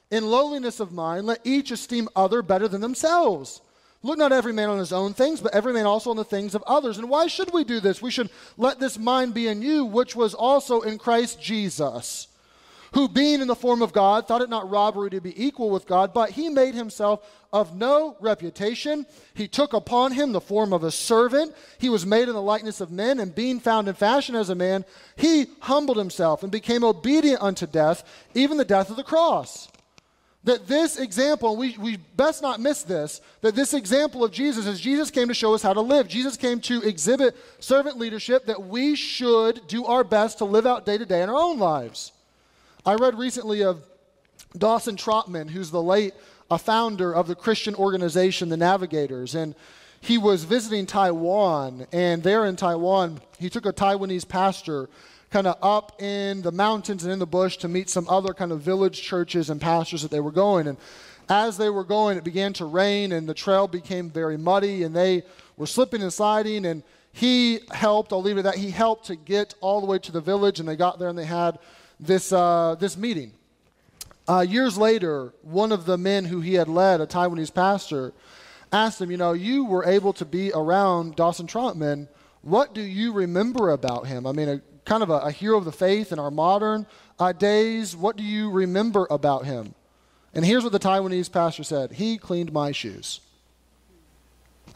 in 0.09 0.25
lowliness 0.25 0.79
of 0.79 0.91
mind, 0.91 1.27
let 1.27 1.41
each 1.43 1.69
esteem 1.69 2.07
other 2.15 2.41
better 2.41 2.67
than 2.67 2.81
themselves. 2.81 3.61
Look 4.03 4.17
not 4.17 4.31
every 4.31 4.53
man 4.53 4.69
on 4.69 4.79
his 4.79 4.91
own 4.91 5.13
things, 5.13 5.41
but 5.41 5.53
every 5.53 5.73
man 5.73 5.85
also 5.85 6.09
on 6.09 6.17
the 6.17 6.23
things 6.23 6.55
of 6.55 6.63
others. 6.63 6.97
And 6.97 7.09
why 7.09 7.27
should 7.27 7.53
we 7.53 7.63
do 7.63 7.79
this? 7.79 8.01
We 8.01 8.09
should 8.09 8.29
let 8.57 8.79
this 8.79 8.97
mind 8.97 9.33
be 9.33 9.47
in 9.47 9.61
you, 9.61 9.85
which 9.85 10.15
was 10.15 10.33
also 10.33 10.81
in 10.81 10.97
Christ 10.97 11.41
Jesus 11.41 12.27
who 12.93 13.07
being 13.07 13.41
in 13.41 13.47
the 13.47 13.55
form 13.55 13.81
of 13.81 13.93
God 13.93 14.27
thought 14.27 14.41
it 14.41 14.49
not 14.49 14.69
robbery 14.69 15.09
to 15.11 15.21
be 15.21 15.45
equal 15.45 15.69
with 15.69 15.87
God, 15.87 16.13
but 16.13 16.31
he 16.31 16.49
made 16.49 16.75
himself 16.75 17.25
of 17.53 17.75
no 17.75 18.17
reputation. 18.19 19.05
He 19.33 19.47
took 19.47 19.73
upon 19.73 20.11
him 20.11 20.31
the 20.31 20.41
form 20.41 20.73
of 20.73 20.83
a 20.83 20.91
servant. 20.91 21.55
He 21.79 21.89
was 21.89 22.05
made 22.05 22.27
in 22.27 22.35
the 22.35 22.41
likeness 22.41 22.81
of 22.81 22.91
men, 22.91 23.19
and 23.19 23.33
being 23.33 23.59
found 23.59 23.87
in 23.87 23.93
fashion 23.93 24.35
as 24.35 24.49
a 24.49 24.55
man, 24.55 24.83
he 25.15 25.47
humbled 25.61 25.97
himself 25.97 26.43
and 26.43 26.51
became 26.51 26.83
obedient 26.83 27.41
unto 27.41 27.65
death, 27.65 28.03
even 28.33 28.57
the 28.57 28.65
death 28.65 28.89
of 28.89 28.97
the 28.97 29.03
cross. 29.03 29.69
That 30.43 30.67
this 30.67 30.97
example, 30.97 31.55
we, 31.55 31.77
we 31.77 31.97
best 31.97 32.41
not 32.41 32.59
miss 32.59 32.81
this, 32.81 33.21
that 33.41 33.55
this 33.55 33.73
example 33.75 34.23
of 34.23 34.31
Jesus 34.31 34.65
is 34.65 34.81
Jesus 34.81 35.11
came 35.11 35.27
to 35.27 35.35
show 35.35 35.53
us 35.53 35.61
how 35.61 35.73
to 35.73 35.81
live. 35.81 36.07
Jesus 36.07 36.35
came 36.35 36.59
to 36.61 36.81
exhibit 36.81 37.37
servant 37.59 37.97
leadership 37.97 38.47
that 38.47 38.63
we 38.63 38.95
should 38.95 39.65
do 39.67 39.85
our 39.85 40.03
best 40.03 40.39
to 40.39 40.45
live 40.45 40.65
out 40.65 40.85
day 40.85 40.97
to 40.97 41.05
day 41.05 41.21
in 41.21 41.29
our 41.29 41.39
own 41.39 41.59
lives. 41.59 42.11
I 42.83 42.95
read 42.95 43.15
recently 43.19 43.61
of 43.61 43.83
Dawson 44.57 44.95
Trotman, 44.95 45.49
who's 45.49 45.69
the 45.69 45.81
late 45.81 46.15
a 46.49 46.57
founder 46.57 47.13
of 47.13 47.27
the 47.27 47.35
Christian 47.35 47.75
organization, 47.75 48.49
the 48.49 48.57
Navigators, 48.57 49.35
and 49.35 49.53
he 50.01 50.17
was 50.17 50.45
visiting 50.45 50.87
Taiwan, 50.87 51.85
and 51.91 52.23
there 52.23 52.47
in 52.47 52.55
Taiwan, 52.55 53.21
he 53.37 53.51
took 53.51 53.67
a 53.67 53.71
Taiwanese 53.71 54.27
pastor 54.27 54.89
kind 55.29 55.45
of 55.45 55.57
up 55.61 56.01
in 56.01 56.41
the 56.41 56.51
mountains 56.51 57.03
and 57.03 57.13
in 57.13 57.19
the 57.19 57.27
bush 57.27 57.57
to 57.57 57.67
meet 57.67 57.87
some 57.87 58.09
other 58.09 58.33
kind 58.33 58.51
of 58.51 58.61
village 58.61 58.99
churches 59.03 59.51
and 59.51 59.61
pastors 59.61 60.01
that 60.01 60.09
they 60.09 60.19
were 60.19 60.31
going. 60.31 60.67
And 60.67 60.77
as 61.29 61.57
they 61.57 61.69
were 61.69 61.83
going, 61.83 62.17
it 62.17 62.23
began 62.23 62.51
to 62.53 62.65
rain, 62.65 63.11
and 63.11 63.29
the 63.29 63.35
trail 63.35 63.67
became 63.67 64.09
very 64.09 64.37
muddy, 64.37 64.81
and 64.83 64.95
they 64.95 65.21
were 65.55 65.67
slipping 65.67 66.01
and 66.01 66.11
sliding. 66.11 66.65
And 66.65 66.81
he 67.13 67.59
helped, 67.69 68.11
I'll 68.11 68.23
leave 68.23 68.37
it 68.37 68.39
at 68.39 68.55
that, 68.55 68.55
he 68.55 68.71
helped 68.71 69.05
to 69.05 69.15
get 69.15 69.53
all 69.61 69.81
the 69.81 69.87
way 69.87 69.99
to 69.99 70.11
the 70.11 70.19
village, 70.19 70.59
and 70.59 70.67
they 70.67 70.75
got 70.75 70.97
there 70.97 71.09
and 71.09 71.17
they 71.17 71.25
had 71.25 71.59
this, 72.01 72.33
uh, 72.33 72.75
this 72.79 72.97
meeting. 72.97 73.31
Uh, 74.27 74.41
years 74.41 74.77
later, 74.77 75.33
one 75.41 75.71
of 75.71 75.85
the 75.85 75.97
men 75.97 76.25
who 76.25 76.41
he 76.41 76.55
had 76.55 76.67
led, 76.67 76.99
a 76.99 77.07
Taiwanese 77.07 77.53
pastor, 77.53 78.13
asked 78.71 78.99
him, 79.01 79.11
You 79.11 79.17
know, 79.17 79.33
you 79.33 79.65
were 79.65 79.85
able 79.85 80.13
to 80.13 80.25
be 80.25 80.51
around 80.53 81.15
Dawson 81.15 81.47
Trotman. 81.47 82.07
What 82.41 82.73
do 82.73 82.81
you 82.81 83.13
remember 83.13 83.69
about 83.69 84.07
him? 84.07 84.25
I 84.25 84.31
mean, 84.31 84.49
a, 84.49 84.61
kind 84.85 85.03
of 85.03 85.09
a, 85.09 85.17
a 85.19 85.31
hero 85.31 85.57
of 85.57 85.65
the 85.65 85.71
faith 85.71 86.11
in 86.11 86.19
our 86.19 86.31
modern 86.31 86.87
uh, 87.19 87.31
days. 87.33 87.95
What 87.95 88.17
do 88.17 88.23
you 88.23 88.49
remember 88.49 89.07
about 89.09 89.45
him? 89.45 89.75
And 90.33 90.45
here's 90.45 90.63
what 90.63 90.71
the 90.71 90.79
Taiwanese 90.79 91.31
pastor 91.31 91.63
said 91.63 91.91
He 91.91 92.17
cleaned 92.17 92.51
my 92.51 92.71
shoes. 92.71 93.19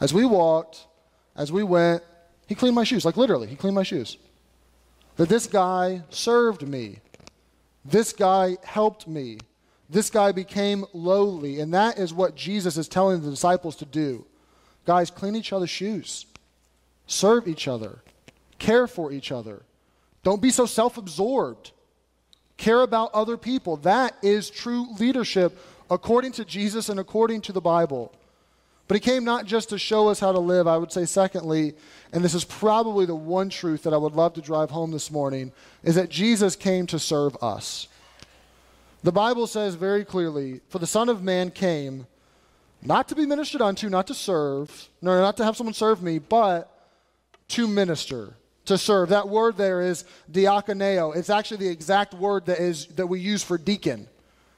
As 0.00 0.12
we 0.12 0.26
walked, 0.26 0.86
as 1.34 1.50
we 1.50 1.62
went, 1.62 2.02
he 2.46 2.54
cleaned 2.54 2.74
my 2.74 2.84
shoes. 2.84 3.04
Like 3.04 3.16
literally, 3.16 3.46
he 3.46 3.56
cleaned 3.56 3.74
my 3.74 3.82
shoes. 3.82 4.18
That 5.16 5.28
this 5.28 5.46
guy 5.46 6.02
served 6.10 6.66
me. 6.66 7.00
This 7.88 8.12
guy 8.12 8.56
helped 8.64 9.06
me. 9.06 9.38
This 9.88 10.10
guy 10.10 10.32
became 10.32 10.84
lowly. 10.92 11.60
And 11.60 11.72
that 11.74 11.98
is 11.98 12.12
what 12.12 12.34
Jesus 12.34 12.76
is 12.76 12.88
telling 12.88 13.22
the 13.22 13.30
disciples 13.30 13.76
to 13.76 13.84
do. 13.84 14.24
Guys, 14.84 15.10
clean 15.10 15.34
each 15.34 15.52
other's 15.52 15.70
shoes, 15.70 16.26
serve 17.06 17.48
each 17.48 17.66
other, 17.66 17.98
care 18.58 18.86
for 18.86 19.12
each 19.12 19.32
other. 19.32 19.62
Don't 20.22 20.42
be 20.42 20.50
so 20.50 20.66
self 20.66 20.96
absorbed. 20.96 21.72
Care 22.56 22.82
about 22.82 23.12
other 23.12 23.36
people. 23.36 23.76
That 23.78 24.16
is 24.22 24.48
true 24.48 24.86
leadership 24.98 25.58
according 25.90 26.32
to 26.32 26.44
Jesus 26.44 26.88
and 26.88 26.98
according 26.98 27.42
to 27.42 27.52
the 27.52 27.60
Bible. 27.60 28.12
But 28.88 28.96
he 28.96 29.00
came 29.00 29.24
not 29.24 29.46
just 29.46 29.70
to 29.70 29.78
show 29.78 30.08
us 30.08 30.20
how 30.20 30.32
to 30.32 30.38
live, 30.38 30.68
I 30.68 30.76
would 30.76 30.92
say, 30.92 31.06
secondly, 31.06 31.74
and 32.12 32.24
this 32.24 32.34
is 32.34 32.44
probably 32.44 33.04
the 33.04 33.16
one 33.16 33.48
truth 33.48 33.82
that 33.82 33.92
I 33.92 33.96
would 33.96 34.14
love 34.14 34.34
to 34.34 34.40
drive 34.40 34.70
home 34.70 34.92
this 34.92 35.10
morning, 35.10 35.52
is 35.82 35.96
that 35.96 36.08
Jesus 36.08 36.54
came 36.54 36.86
to 36.86 36.98
serve 36.98 37.36
us. 37.42 37.88
The 39.02 39.12
Bible 39.12 39.46
says 39.46 39.74
very 39.74 40.04
clearly, 40.04 40.60
For 40.68 40.78
the 40.78 40.86
Son 40.86 41.08
of 41.08 41.22
Man 41.22 41.50
came 41.50 42.06
not 42.80 43.08
to 43.08 43.16
be 43.16 43.26
ministered 43.26 43.62
unto, 43.62 43.88
not 43.88 44.06
to 44.06 44.14
serve, 44.14 44.88
no, 45.02 45.20
not 45.20 45.36
to 45.38 45.44
have 45.44 45.56
someone 45.56 45.74
serve 45.74 46.02
me, 46.02 46.18
but 46.18 46.70
to 47.48 47.66
minister, 47.66 48.34
to 48.66 48.78
serve. 48.78 49.08
That 49.08 49.28
word 49.28 49.56
there 49.56 49.82
is 49.82 50.04
diakoneo. 50.30 51.16
It's 51.16 51.30
actually 51.30 51.58
the 51.58 51.68
exact 51.68 52.14
word 52.14 52.46
that 52.46 52.60
is 52.60 52.86
that 52.88 53.08
we 53.08 53.18
use 53.18 53.42
for 53.42 53.58
deacon 53.58 54.08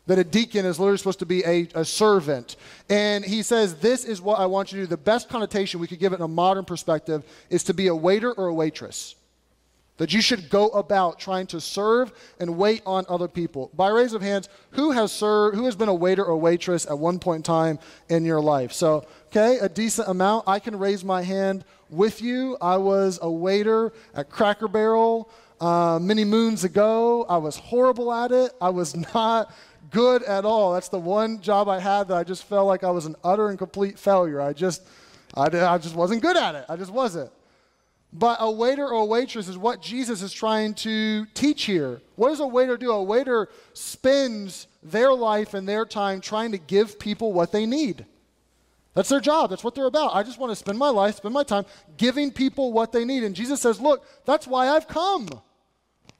that 0.08 0.18
a 0.18 0.24
deacon 0.24 0.64
is 0.64 0.80
literally 0.80 0.98
supposed 0.98 1.18
to 1.18 1.26
be 1.26 1.44
a, 1.44 1.68
a 1.74 1.84
servant. 1.84 2.56
And 2.88 3.24
he 3.24 3.42
says, 3.42 3.76
This 3.76 4.04
is 4.04 4.20
what 4.20 4.40
I 4.40 4.46
want 4.46 4.72
you 4.72 4.80
to 4.80 4.84
do. 4.84 4.88
The 4.88 4.96
best 4.96 5.28
connotation 5.28 5.78
we 5.80 5.86
could 5.86 6.00
give 6.00 6.12
it 6.12 6.16
in 6.16 6.22
a 6.22 6.28
modern 6.28 6.64
perspective 6.64 7.22
is 7.50 7.62
to 7.64 7.74
be 7.74 7.86
a 7.86 7.94
waiter 7.94 8.32
or 8.32 8.48
a 8.48 8.54
waitress. 8.54 9.14
That 9.98 10.14
you 10.14 10.22
should 10.22 10.48
go 10.48 10.68
about 10.68 11.18
trying 11.18 11.46
to 11.48 11.60
serve 11.60 12.12
and 12.40 12.56
wait 12.56 12.82
on 12.86 13.04
other 13.08 13.28
people. 13.28 13.70
By 13.74 13.88
raise 13.88 14.14
of 14.14 14.22
hands, 14.22 14.48
who 14.70 14.92
has 14.92 15.12
served, 15.12 15.56
who 15.56 15.66
has 15.66 15.76
been 15.76 15.88
a 15.88 15.94
waiter 15.94 16.24
or 16.24 16.36
waitress 16.36 16.86
at 16.86 16.98
one 16.98 17.18
point 17.18 17.40
in 17.40 17.42
time 17.42 17.78
in 18.08 18.24
your 18.24 18.40
life? 18.40 18.72
So, 18.72 19.04
okay, 19.26 19.58
a 19.58 19.68
decent 19.68 20.08
amount. 20.08 20.44
I 20.46 20.58
can 20.58 20.78
raise 20.78 21.04
my 21.04 21.22
hand 21.22 21.64
with 21.90 22.22
you. 22.22 22.56
I 22.62 22.76
was 22.76 23.18
a 23.20 23.30
waiter 23.30 23.92
at 24.14 24.30
Cracker 24.30 24.68
Barrel 24.68 25.28
uh, 25.60 25.98
many 26.00 26.24
moons 26.24 26.64
ago. 26.64 27.26
I 27.28 27.38
was 27.38 27.56
horrible 27.56 28.12
at 28.12 28.32
it. 28.32 28.52
I 28.60 28.70
was 28.70 28.96
not 29.14 29.52
good 29.90 30.22
at 30.22 30.44
all. 30.44 30.72
That's 30.72 30.88
the 30.88 30.98
one 30.98 31.40
job 31.40 31.68
I 31.68 31.78
had 31.78 32.08
that 32.08 32.16
I 32.16 32.24
just 32.24 32.44
felt 32.44 32.66
like 32.66 32.84
I 32.84 32.90
was 32.90 33.06
an 33.06 33.16
utter 33.24 33.48
and 33.48 33.58
complete 33.58 33.98
failure. 33.98 34.40
I 34.40 34.52
just, 34.52 34.82
I, 35.34 35.44
I 35.44 35.78
just 35.78 35.94
wasn't 35.94 36.22
good 36.22 36.36
at 36.36 36.54
it. 36.54 36.64
I 36.68 36.76
just 36.76 36.92
wasn't. 36.92 37.30
But 38.12 38.38
a 38.40 38.50
waiter 38.50 38.86
or 38.86 39.02
a 39.02 39.04
waitress 39.04 39.48
is 39.48 39.58
what 39.58 39.82
Jesus 39.82 40.22
is 40.22 40.32
trying 40.32 40.74
to 40.74 41.26
teach 41.34 41.64
here. 41.64 42.00
What 42.16 42.30
does 42.30 42.40
a 42.40 42.46
waiter 42.46 42.76
do? 42.78 42.90
A 42.90 43.02
waiter 43.02 43.48
spends 43.74 44.66
their 44.82 45.12
life 45.12 45.52
and 45.52 45.68
their 45.68 45.84
time 45.84 46.20
trying 46.20 46.52
to 46.52 46.58
give 46.58 46.98
people 46.98 47.32
what 47.32 47.52
they 47.52 47.66
need. 47.66 48.06
That's 48.94 49.10
their 49.10 49.20
job. 49.20 49.50
That's 49.50 49.62
what 49.62 49.74
they're 49.74 49.86
about. 49.86 50.14
I 50.14 50.22
just 50.22 50.38
want 50.38 50.50
to 50.50 50.56
spend 50.56 50.78
my 50.78 50.88
life, 50.88 51.16
spend 51.16 51.34
my 51.34 51.44
time 51.44 51.66
giving 51.98 52.32
people 52.32 52.72
what 52.72 52.92
they 52.92 53.04
need. 53.04 53.22
And 53.22 53.34
Jesus 53.34 53.60
says, 53.60 53.80
Look, 53.80 54.04
that's 54.24 54.46
why 54.46 54.70
I've 54.70 54.88
come. 54.88 55.28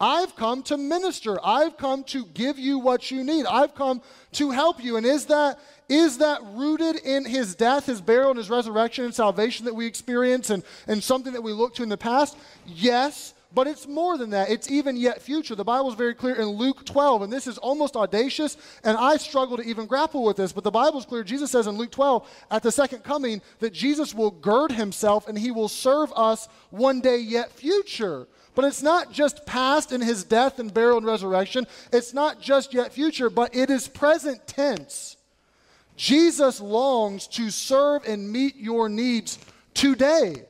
I've 0.01 0.37
come 0.37 0.63
to 0.65 0.77
minister. 0.77 1.39
I've 1.45 1.77
come 1.77 2.05
to 2.05 2.25
give 2.27 2.59
you 2.59 2.79
what 2.79 3.11
you 3.11 3.25
need. 3.25 3.47
I've 3.47 3.75
come 3.75 4.01
to 4.33 4.51
help 4.51 4.83
you. 4.83 4.97
And 4.97 5.05
is 5.05 5.27
that 5.27 5.59
is 5.89 6.19
that 6.19 6.41
rooted 6.53 6.97
in 6.97 7.25
his 7.25 7.55
death, 7.55 7.87
his 7.87 8.01
burial, 8.01 8.31
and 8.31 8.37
his 8.37 8.51
resurrection 8.51 9.07
and 9.07 9.15
salvation 9.15 9.65
that 9.65 9.75
we 9.75 9.87
experience 9.87 10.51
and, 10.51 10.63
and 10.87 11.03
something 11.03 11.33
that 11.33 11.43
we 11.43 11.53
look 11.53 11.75
to 11.77 11.83
in 11.83 11.89
the 11.89 11.97
past? 11.97 12.37
Yes, 12.67 13.33
but 13.55 13.67
it's 13.67 13.87
more 13.87 14.19
than 14.19 14.31
that. 14.31 14.51
It's 14.51 14.71
even 14.71 14.97
yet 14.97 15.23
future. 15.23 15.55
The 15.55 15.65
Bible 15.65 15.89
is 15.89 15.95
very 15.95 16.15
clear 16.15 16.35
in 16.35 16.47
Luke 16.49 16.85
12, 16.85 17.23
and 17.23 17.33
this 17.33 17.47
is 17.47 17.59
almost 17.59 17.97
audacious, 17.97 18.57
and 18.85 18.97
I 18.97 19.17
struggle 19.17 19.57
to 19.57 19.63
even 19.63 19.87
grapple 19.87 20.23
with 20.23 20.37
this, 20.37 20.53
but 20.53 20.65
the 20.65 20.71
Bible 20.71 20.99
is 20.99 21.07
clear. 21.07 21.25
Jesus 21.25 21.51
says 21.51 21.67
in 21.67 21.77
Luke 21.77 21.91
12, 21.91 22.29
at 22.51 22.63
the 22.63 22.73
second 22.73 23.05
coming, 23.05 23.41
that 23.61 23.73
Jesus 23.73 24.15
will 24.15 24.31
gird 24.31 24.73
himself 24.73 25.29
and 25.29 25.39
he 25.39 25.51
will 25.51 25.69
serve 25.69 26.13
us 26.15 26.49
one 26.71 27.01
day 27.01 27.19
yet 27.19 27.51
future. 27.51 28.29
But 28.55 28.65
it's 28.65 28.83
not 28.83 29.13
just 29.13 29.47
past 29.47 29.93
in 29.93 30.01
his 30.01 30.25
death 30.25 30.59
and 30.59 30.75
burial 30.75 30.99
and 30.99 31.07
resurrection. 31.07 31.67
It's 31.93 32.13
not 32.13 32.41
just 32.41 32.75
yet 32.75 32.93
future, 32.93 33.31
but 33.31 33.55
it 33.55 33.71
is 33.71 33.87
present 33.87 34.47
tense. 34.47 35.17
Jesus 35.97 36.61
longs 36.61 37.27
to 37.29 37.51
serve 37.51 38.05
and 38.05 38.31
meet 38.31 38.57
your 38.57 38.89
needs 38.89 39.39
today. 39.75 40.48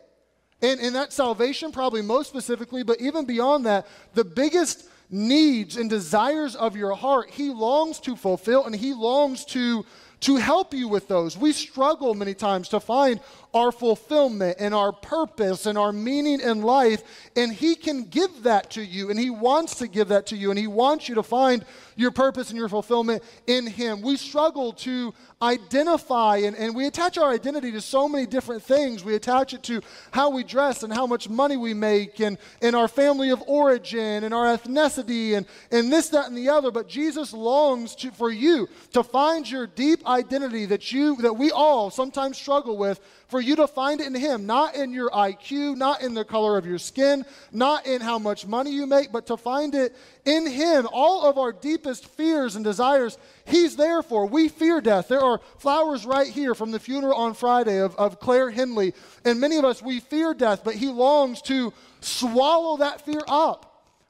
And 0.60 0.80
in 0.80 0.92
that 0.94 1.12
salvation, 1.12 1.70
probably 1.72 2.02
most 2.02 2.28
specifically, 2.28 2.82
but 2.82 3.00
even 3.00 3.24
beyond 3.24 3.66
that, 3.66 3.86
the 4.14 4.24
biggest 4.24 4.88
needs 5.10 5.76
and 5.76 5.88
desires 5.88 6.56
of 6.56 6.76
your 6.76 6.94
heart, 6.94 7.30
he 7.30 7.50
longs 7.50 8.00
to 8.00 8.16
fulfill 8.16 8.66
and 8.66 8.74
he 8.74 8.92
longs 8.92 9.44
to 9.46 9.84
to 10.20 10.36
help 10.36 10.74
you 10.74 10.88
with 10.88 11.06
those. 11.06 11.38
We 11.38 11.52
struggle 11.52 12.12
many 12.14 12.34
times 12.34 12.68
to 12.70 12.80
find 12.80 13.20
our 13.58 13.72
fulfillment 13.72 14.56
and 14.60 14.72
our 14.72 14.92
purpose 14.92 15.66
and 15.66 15.76
our 15.76 15.92
meaning 15.92 16.40
in 16.40 16.62
life, 16.62 17.02
and 17.34 17.52
He 17.52 17.74
can 17.74 18.04
give 18.04 18.44
that 18.44 18.70
to 18.70 18.82
you, 18.82 19.10
and 19.10 19.18
He 19.18 19.30
wants 19.30 19.74
to 19.76 19.88
give 19.88 20.08
that 20.08 20.26
to 20.26 20.36
you, 20.36 20.50
and 20.50 20.58
He 20.58 20.68
wants 20.68 21.08
you 21.08 21.16
to 21.16 21.22
find 21.22 21.64
your 21.96 22.12
purpose 22.12 22.50
and 22.50 22.58
your 22.58 22.68
fulfillment 22.68 23.22
in 23.48 23.66
Him. 23.66 24.00
We 24.00 24.16
struggle 24.16 24.72
to 24.74 25.12
identify, 25.42 26.38
and, 26.38 26.56
and 26.56 26.74
we 26.74 26.86
attach 26.86 27.18
our 27.18 27.32
identity 27.32 27.72
to 27.72 27.80
so 27.80 28.08
many 28.08 28.26
different 28.26 28.62
things. 28.62 29.04
We 29.04 29.16
attach 29.16 29.54
it 29.54 29.64
to 29.64 29.82
how 30.12 30.30
we 30.30 30.44
dress 30.44 30.84
and 30.84 30.92
how 30.92 31.06
much 31.06 31.28
money 31.28 31.56
we 31.56 31.74
make, 31.74 32.20
and, 32.20 32.38
and 32.62 32.76
our 32.76 32.88
family 32.88 33.30
of 33.30 33.42
origin, 33.48 34.22
and 34.22 34.32
our 34.32 34.56
ethnicity, 34.56 35.36
and, 35.36 35.46
and 35.72 35.92
this, 35.92 36.10
that, 36.10 36.28
and 36.28 36.36
the 36.36 36.48
other. 36.48 36.70
But 36.70 36.88
Jesus 36.88 37.32
longs 37.32 37.96
to, 37.96 38.12
for 38.12 38.30
you 38.30 38.68
to 38.92 39.02
find 39.02 39.50
your 39.50 39.66
deep 39.66 40.06
identity 40.06 40.66
that 40.66 40.92
you 40.92 41.16
that 41.16 41.34
we 41.34 41.50
all 41.50 41.90
sometimes 41.90 42.38
struggle 42.38 42.76
with 42.76 43.00
for 43.28 43.40
you 43.40 43.56
to 43.56 43.66
find 43.66 44.00
it 44.00 44.06
in 44.06 44.14
Him, 44.14 44.46
not 44.46 44.74
in 44.74 44.92
your 44.92 45.10
IQ, 45.10 45.76
not 45.76 46.02
in 46.02 46.14
the 46.14 46.24
color 46.24 46.56
of 46.56 46.66
your 46.66 46.78
skin, 46.78 47.24
not 47.52 47.86
in 47.86 48.00
how 48.00 48.18
much 48.18 48.46
money 48.46 48.70
you 48.70 48.86
make, 48.86 49.12
but 49.12 49.26
to 49.26 49.36
find 49.36 49.74
it 49.74 49.94
in 50.24 50.46
Him. 50.46 50.88
All 50.92 51.26
of 51.28 51.38
our 51.38 51.52
deepest 51.52 52.06
fears 52.06 52.56
and 52.56 52.64
desires, 52.64 53.18
He's 53.44 53.76
there 53.76 54.02
for. 54.02 54.26
We 54.26 54.48
fear 54.48 54.80
death. 54.80 55.08
There 55.08 55.20
are 55.20 55.40
flowers 55.58 56.06
right 56.06 56.28
here 56.28 56.54
from 56.54 56.70
the 56.70 56.80
funeral 56.80 57.14
on 57.14 57.34
Friday 57.34 57.78
of, 57.80 57.94
of 57.96 58.18
Claire 58.18 58.50
Henley. 58.50 58.94
And 59.24 59.40
many 59.40 59.58
of 59.58 59.64
us, 59.64 59.82
we 59.82 60.00
fear 60.00 60.34
death, 60.34 60.62
but 60.64 60.74
He 60.74 60.88
longs 60.88 61.42
to 61.42 61.72
swallow 62.00 62.78
that 62.78 63.04
fear 63.04 63.22
up 63.28 63.68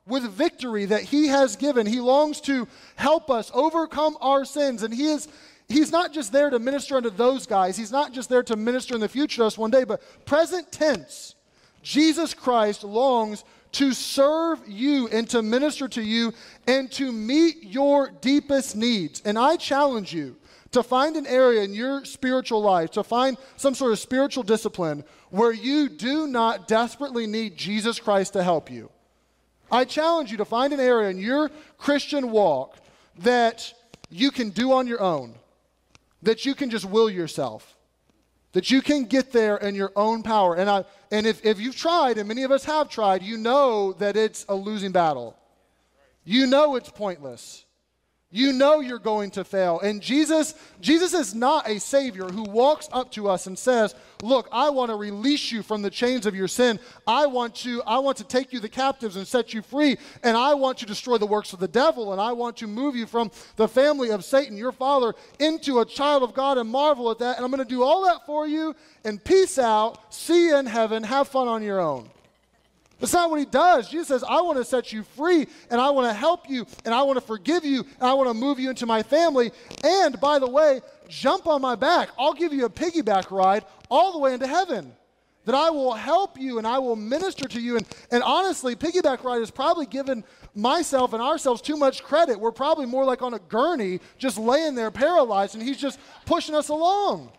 with 0.08 0.22
victory 0.22 0.86
that 0.86 1.02
he 1.02 1.28
has 1.28 1.56
given. 1.56 1.86
He 1.86 2.00
longs 2.00 2.40
to 2.42 2.66
help 2.96 3.30
us 3.30 3.50
overcome 3.52 4.16
our 4.20 4.44
sins. 4.44 4.82
And 4.82 4.92
he 4.92 5.06
is 5.06 5.28
he's 5.68 5.92
not 5.92 6.12
just 6.12 6.32
there 6.32 6.50
to 6.50 6.58
minister 6.58 6.96
unto 6.96 7.10
those 7.10 7.46
guys. 7.46 7.76
He's 7.76 7.92
not 7.92 8.12
just 8.12 8.28
there 8.28 8.42
to 8.44 8.56
minister 8.56 8.94
in 8.94 9.00
the 9.00 9.08
future 9.08 9.38
to 9.38 9.46
us 9.46 9.58
one 9.58 9.70
day, 9.70 9.84
but 9.84 10.02
present 10.24 10.70
tense. 10.72 11.34
Jesus 11.82 12.34
Christ 12.34 12.84
longs 12.84 13.44
to 13.72 13.92
serve 13.92 14.60
you 14.66 15.08
and 15.08 15.28
to 15.30 15.42
minister 15.42 15.88
to 15.88 16.02
you 16.02 16.32
and 16.66 16.90
to 16.92 17.12
meet 17.12 17.64
your 17.64 18.10
deepest 18.20 18.76
needs. 18.76 19.22
And 19.24 19.38
I 19.38 19.56
challenge 19.56 20.12
you 20.12 20.36
to 20.72 20.82
find 20.82 21.16
an 21.16 21.26
area 21.26 21.62
in 21.62 21.72
your 21.72 22.04
spiritual 22.04 22.60
life, 22.60 22.90
to 22.92 23.02
find 23.02 23.36
some 23.56 23.74
sort 23.74 23.92
of 23.92 23.98
spiritual 23.98 24.42
discipline 24.42 25.04
where 25.30 25.52
you 25.52 25.88
do 25.88 26.26
not 26.26 26.68
desperately 26.68 27.26
need 27.26 27.56
Jesus 27.56 27.98
Christ 27.98 28.34
to 28.34 28.42
help 28.42 28.70
you. 28.70 28.90
I 29.70 29.84
challenge 29.84 30.30
you 30.30 30.38
to 30.38 30.44
find 30.44 30.72
an 30.72 30.80
area 30.80 31.10
in 31.10 31.18
your 31.18 31.50
Christian 31.76 32.30
walk 32.30 32.76
that 33.18 33.72
you 34.10 34.30
can 34.30 34.50
do 34.50 34.72
on 34.72 34.86
your 34.86 35.00
own, 35.00 35.34
that 36.22 36.44
you 36.44 36.54
can 36.54 36.70
just 36.70 36.84
will 36.84 37.08
yourself, 37.08 37.76
that 38.52 38.70
you 38.70 38.82
can 38.82 39.04
get 39.04 39.32
there 39.32 39.56
in 39.56 39.74
your 39.74 39.92
own 39.94 40.22
power. 40.22 40.54
And, 40.54 40.68
I, 40.68 40.84
and 41.10 41.26
if, 41.26 41.44
if 41.44 41.60
you've 41.60 41.76
tried, 41.76 42.18
and 42.18 42.28
many 42.28 42.42
of 42.42 42.50
us 42.50 42.64
have 42.64 42.88
tried, 42.88 43.22
you 43.22 43.36
know 43.36 43.92
that 43.94 44.16
it's 44.16 44.44
a 44.48 44.54
losing 44.54 44.92
battle. 44.92 45.36
You 46.24 46.46
know 46.46 46.76
it's 46.76 46.90
pointless. 46.90 47.64
You 48.30 48.52
know 48.52 48.80
you're 48.80 48.98
going 48.98 49.30
to 49.32 49.44
fail. 49.44 49.80
And 49.80 50.02
Jesus, 50.02 50.54
Jesus 50.82 51.14
is 51.14 51.34
not 51.34 51.66
a 51.66 51.80
savior 51.80 52.26
who 52.26 52.42
walks 52.42 52.86
up 52.92 53.10
to 53.12 53.26
us 53.26 53.46
and 53.46 53.58
says, 53.58 53.94
"Look, 54.22 54.50
I 54.52 54.68
want 54.68 54.90
to 54.90 54.96
release 54.96 55.50
you 55.50 55.62
from 55.62 55.80
the 55.80 55.88
chains 55.88 56.26
of 56.26 56.34
your 56.34 56.46
sin. 56.46 56.78
I 57.06 57.24
want 57.24 57.54
to 57.56 57.82
I 57.84 58.00
want 58.00 58.18
to 58.18 58.24
take 58.24 58.52
you 58.52 58.60
the 58.60 58.68
captives 58.68 59.16
and 59.16 59.26
set 59.26 59.54
you 59.54 59.62
free, 59.62 59.96
and 60.22 60.36
I 60.36 60.52
want 60.52 60.76
to 60.78 60.86
destroy 60.86 61.16
the 61.16 61.24
works 61.24 61.54
of 61.54 61.58
the 61.58 61.68
devil, 61.68 62.12
and 62.12 62.20
I 62.20 62.32
want 62.32 62.58
to 62.58 62.66
move 62.66 62.94
you 62.94 63.06
from 63.06 63.30
the 63.56 63.66
family 63.66 64.10
of 64.10 64.26
Satan, 64.26 64.58
your 64.58 64.72
father, 64.72 65.14
into 65.38 65.80
a 65.80 65.86
child 65.86 66.22
of 66.22 66.34
God 66.34 66.58
and 66.58 66.68
marvel 66.68 67.10
at 67.10 67.20
that. 67.20 67.36
And 67.36 67.46
I'm 67.46 67.50
going 67.50 67.66
to 67.66 67.74
do 67.74 67.82
all 67.82 68.04
that 68.04 68.26
for 68.26 68.46
you 68.46 68.76
and 69.04 69.24
peace 69.24 69.58
out. 69.58 70.12
See 70.12 70.48
you 70.48 70.56
in 70.58 70.66
heaven. 70.66 71.02
Have 71.02 71.28
fun 71.28 71.48
on 71.48 71.62
your 71.62 71.80
own." 71.80 72.10
That's 73.00 73.12
not 73.12 73.30
what 73.30 73.38
he 73.38 73.44
does. 73.44 73.88
Jesus 73.88 74.08
says, 74.08 74.24
I 74.24 74.40
want 74.40 74.58
to 74.58 74.64
set 74.64 74.92
you 74.92 75.04
free 75.04 75.46
and 75.70 75.80
I 75.80 75.90
want 75.90 76.08
to 76.08 76.14
help 76.14 76.50
you 76.50 76.66
and 76.84 76.92
I 76.92 77.02
want 77.02 77.16
to 77.16 77.24
forgive 77.24 77.64
you 77.64 77.80
and 77.80 78.08
I 78.08 78.14
want 78.14 78.28
to 78.28 78.34
move 78.34 78.58
you 78.58 78.70
into 78.70 78.86
my 78.86 79.02
family. 79.02 79.52
And 79.84 80.18
by 80.20 80.38
the 80.40 80.50
way, 80.50 80.80
jump 81.08 81.46
on 81.46 81.62
my 81.62 81.76
back. 81.76 82.10
I'll 82.18 82.34
give 82.34 82.52
you 82.52 82.64
a 82.64 82.70
piggyback 82.70 83.30
ride 83.30 83.64
all 83.88 84.12
the 84.12 84.18
way 84.18 84.34
into 84.34 84.46
heaven. 84.46 84.92
That 85.44 85.54
I 85.54 85.70
will 85.70 85.94
help 85.94 86.38
you 86.38 86.58
and 86.58 86.66
I 86.66 86.78
will 86.78 86.96
minister 86.96 87.48
to 87.48 87.60
you. 87.60 87.76
And, 87.76 87.86
and 88.10 88.22
honestly, 88.22 88.74
piggyback 88.74 89.22
ride 89.22 89.40
is 89.40 89.50
probably 89.50 89.86
given 89.86 90.24
myself 90.54 91.12
and 91.12 91.22
ourselves 91.22 91.62
too 91.62 91.76
much 91.76 92.02
credit. 92.02 92.38
We're 92.38 92.52
probably 92.52 92.84
more 92.84 93.04
like 93.04 93.22
on 93.22 93.32
a 93.32 93.38
gurney, 93.38 94.00
just 94.18 94.36
laying 94.36 94.74
there 94.74 94.90
paralyzed, 94.90 95.54
and 95.54 95.62
he's 95.62 95.78
just 95.78 96.00
pushing 96.26 96.54
us 96.54 96.68
along. 96.68 97.30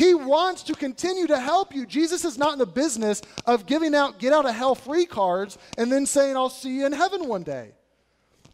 He 0.00 0.14
wants 0.14 0.62
to 0.62 0.72
continue 0.72 1.26
to 1.26 1.38
help 1.38 1.74
you. 1.74 1.84
Jesus 1.84 2.24
is 2.24 2.38
not 2.38 2.54
in 2.54 2.58
the 2.58 2.64
business 2.64 3.20
of 3.44 3.66
giving 3.66 3.94
out 3.94 4.18
get 4.18 4.32
out 4.32 4.48
of 4.48 4.54
hell 4.54 4.74
free 4.74 5.04
cards 5.04 5.58
and 5.76 5.92
then 5.92 6.06
saying, 6.06 6.38
I'll 6.38 6.48
see 6.48 6.78
you 6.78 6.86
in 6.86 6.92
heaven 6.92 7.28
one 7.28 7.42
day. 7.42 7.72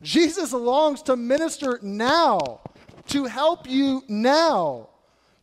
Jesus 0.02 0.52
longs 0.52 1.02
to 1.02 1.14
minister 1.14 1.78
now, 1.82 2.62
to 3.11 3.26
help 3.26 3.70
you 3.70 4.02
now, 4.09 4.88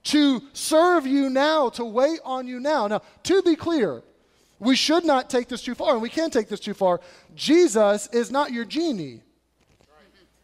to 0.03 0.41
serve 0.51 1.07
you 1.07 1.29
now, 1.29 1.69
to 1.69 1.85
wait 1.85 2.19
on 2.25 2.47
you 2.47 2.59
now. 2.59 2.85
Now, 2.87 3.01
to 3.23 3.41
be 3.41 3.55
clear, 3.55 4.03
we 4.59 4.75
should 4.75 5.05
not 5.05 5.29
take 5.29 5.47
this 5.47 5.63
too 5.63 5.73
far, 5.73 5.93
and 5.93 6.01
we 6.01 6.09
can't 6.09 6.33
take 6.33 6.49
this 6.49 6.59
too 6.59 6.73
far. 6.73 6.99
Jesus 7.33 8.07
is 8.07 8.29
not 8.29 8.51
your 8.51 8.65
genie. 8.65 9.21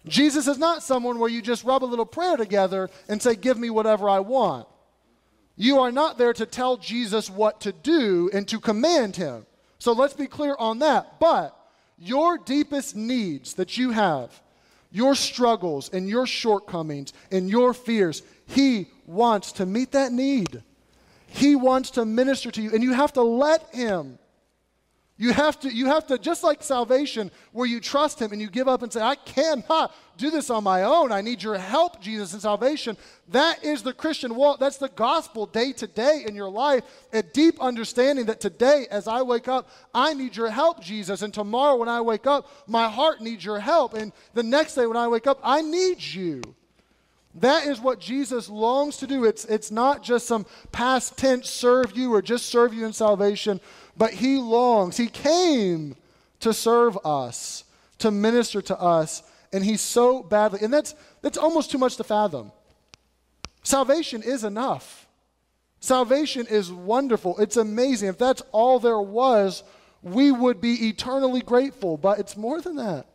Jesus 0.08 0.48
is 0.48 0.58
not 0.58 0.84
someone 0.84 1.19
where 1.19 1.30
you 1.30 1.41
just 1.41 1.65
rub 1.65 1.84
a 1.84 1.86
little 1.86 2.06
prayer 2.06 2.38
together 2.38 2.89
and 3.10 3.22
say, 3.22 3.36
Give 3.36 3.60
me 3.60 3.69
whatever 3.69 4.08
I 4.10 4.19
want. 4.19 4.65
You 5.62 5.80
are 5.80 5.91
not 5.91 6.17
there 6.17 6.32
to 6.32 6.45
tell 6.45 6.78
Jesus 6.78 7.30
what 7.30 7.60
to 7.62 7.74
do 7.74 8.30
and 8.32 8.48
to 8.48 8.62
command 8.62 9.17
him. 9.17 9.45
So 9.78 9.91
let's 9.91 10.13
be 10.13 10.26
clear 10.26 10.56
on 10.58 10.80
that. 10.80 11.19
But 11.19 11.54
your 11.98 12.38
deepest 12.38 12.95
needs 12.95 13.56
that 13.56 13.78
you 13.78 13.91
have, 13.91 14.41
your 14.89 15.15
struggles 15.15 15.89
and 15.89 16.08
your 16.08 16.26
shortcomings 16.26 17.12
and 17.30 17.50
your 17.50 17.74
fears, 17.74 18.24
he 18.48 18.88
wants 19.06 19.52
to 19.54 19.65
meet 19.65 19.91
that 19.91 20.13
need. 20.13 20.63
He 21.28 21.58
wants 21.58 21.91
to 21.91 22.06
minister 22.06 22.52
to 22.52 22.62
you, 22.62 22.72
and 22.74 22.82
you 22.82 22.93
have 22.93 23.12
to 23.13 23.22
let 23.22 23.76
him. 23.76 24.17
You 25.22 25.34
have 25.34 25.60
to, 25.60 25.70
you 25.70 25.88
have 25.88 26.08
to, 26.08 26.18
just 26.18 26.46
like 26.46 26.64
salvation, 26.64 27.30
where 27.52 27.68
you 27.68 27.82
trust 27.82 28.22
Him 28.22 28.32
and 28.32 28.42
you 28.42 28.50
give 28.50 28.70
up 28.70 28.84
and 28.84 28.92
say, 28.92 29.02
I 29.02 29.16
cannot 29.16 29.94
do 30.16 30.32
this 30.32 30.50
on 30.50 30.64
my 30.64 30.84
own. 30.84 31.12
I 31.12 31.20
need 31.20 31.44
your 31.44 31.58
help, 31.58 32.00
Jesus, 32.00 32.34
in 32.34 32.40
salvation. 32.40 32.96
That 33.28 33.62
is 33.62 33.84
the 33.84 33.92
Christian 33.92 34.34
walk. 34.34 34.62
That's 34.62 34.78
the 34.78 34.88
gospel 34.88 35.46
day 35.46 35.74
to 35.74 35.88
day 35.88 36.24
in 36.26 36.36
your 36.36 36.50
life. 36.50 36.86
A 37.12 37.22
deep 37.22 37.60
understanding 37.60 38.28
that 38.28 38.40
today, 38.40 38.88
as 38.90 39.10
I 39.10 39.22
wake 39.22 39.50
up, 39.50 39.68
I 39.94 40.14
need 40.14 40.38
your 40.38 40.50
help, 40.50 40.82
Jesus. 40.82 41.22
And 41.22 41.34
tomorrow, 41.34 41.76
when 41.76 41.90
I 41.90 42.00
wake 42.00 42.26
up, 42.26 42.50
my 42.66 42.88
heart 42.88 43.20
needs 43.20 43.44
your 43.44 43.60
help. 43.60 43.96
And 43.96 44.14
the 44.34 44.44
next 44.44 44.76
day, 44.76 44.86
when 44.86 44.96
I 44.96 45.10
wake 45.10 45.28
up, 45.28 45.42
I 45.44 45.62
need 45.62 46.02
you. 46.02 46.42
That 47.36 47.68
is 47.68 47.80
what 47.80 48.00
Jesus 48.00 48.50
longs 48.50 48.98
to 48.98 49.08
do. 49.08 49.24
It's, 49.26 49.46
it's 49.46 49.70
not 49.70 50.02
just 50.02 50.28
some 50.28 50.46
past 50.72 51.18
tense 51.18 51.50
serve 51.50 51.96
you 51.96 52.14
or 52.14 52.22
just 52.22 52.48
serve 52.48 52.74
you 52.74 52.86
in 52.86 52.94
salvation, 52.94 53.62
but 54.00 54.14
he 54.14 54.38
longs. 54.38 54.96
He 54.98 55.08
came 55.08 55.96
to 56.40 56.54
serve 56.54 56.98
us, 57.06 57.66
to 58.00 58.10
minister 58.10 58.62
to 58.64 58.80
us, 58.80 59.22
and 59.52 59.64
he 59.64 59.76
so 59.76 60.24
badly, 60.24 60.62
and 60.64 60.74
that's, 60.74 60.96
that's 61.22 61.38
almost 61.38 61.70
too 61.70 61.78
much 61.78 61.98
to 61.98 62.06
fathom. 62.06 62.54
Salvation 63.62 64.24
is 64.24 64.46
enough. 64.46 65.06
Salvation 65.82 66.48
is 66.48 66.72
wonderful. 66.72 67.38
It's 67.40 67.58
amazing. 67.58 68.08
If 68.08 68.18
that's 68.18 68.42
all 68.54 68.80
there 68.80 69.02
was, 69.02 69.64
we 70.02 70.32
would 70.32 70.62
be 70.62 70.88
eternally 70.88 71.42
grateful, 71.42 71.98
but 71.98 72.20
it's 72.20 72.38
more 72.38 72.62
than 72.62 72.78
that. 72.78 73.06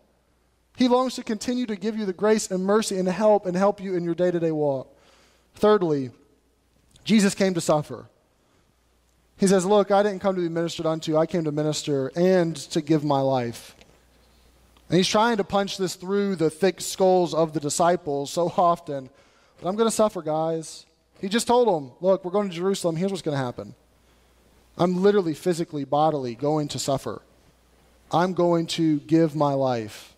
He 0.77 0.88
longs 0.88 1.14
to 1.14 1.23
continue 1.23 1.64
to 1.64 1.77
give 1.77 1.97
you 1.97 2.05
the 2.05 2.12
grace 2.12 2.51
and 2.51 2.62
mercy 2.62 2.99
and 2.99 3.09
help 3.09 3.47
and 3.47 3.57
help 3.57 3.81
you 3.81 3.97
in 3.97 4.05
your 4.05 4.14
day 4.14 4.31
to 4.31 4.38
day 4.38 4.51
walk. 4.51 4.94
Thirdly, 5.55 6.11
Jesus 7.05 7.35
came 7.35 7.55
to 7.55 7.61
suffer. 7.62 8.07
He 9.37 9.47
says, 9.47 9.66
Look, 9.66 9.90
I 9.90 10.03
didn't 10.03 10.20
come 10.20 10.35
to 10.37 10.40
be 10.40 10.49
ministered 10.49 10.87
unto, 10.87 11.16
I 11.16 11.27
came 11.27 11.44
to 11.44 11.53
minister 11.53 12.11
and 12.16 12.57
to 12.57 12.81
give 12.81 13.05
my 13.05 13.20
life. 13.20 13.75
And 14.88 14.99
he's 14.99 15.09
trying 15.09 15.38
to 15.38 15.44
punch 15.44 15.79
this 15.79 15.97
through 15.97 16.37
the 16.37 16.51
thick 16.51 16.81
skulls 16.81 17.35
of 17.35 17.53
the 17.53 17.61
disciples 17.61 18.31
so 18.31 18.53
often. 18.57 19.09
But 19.61 19.68
I'm 19.68 19.77
going 19.77 19.88
to 19.88 19.94
suffer, 19.94 20.23
guys. 20.23 20.87
He 21.20 21.29
just 21.29 21.47
told 21.47 21.68
them, 21.68 21.92
Look, 22.01 22.25
we're 22.25 22.31
going 22.31 22.49
to 22.49 22.55
Jerusalem. 22.55 22.97
Here's 22.97 23.11
what's 23.11 23.23
going 23.23 23.37
to 23.37 23.42
happen. 23.42 23.75
I'm 24.77 25.03
literally, 25.03 25.35
physically, 25.35 25.85
bodily 25.85 26.35
going 26.35 26.68
to 26.68 26.79
suffer. 26.79 27.23
I'm 28.12 28.35
going 28.35 28.66
to 28.68 29.01
give 29.01 29.35
my 29.35 29.55
life. 29.55 30.14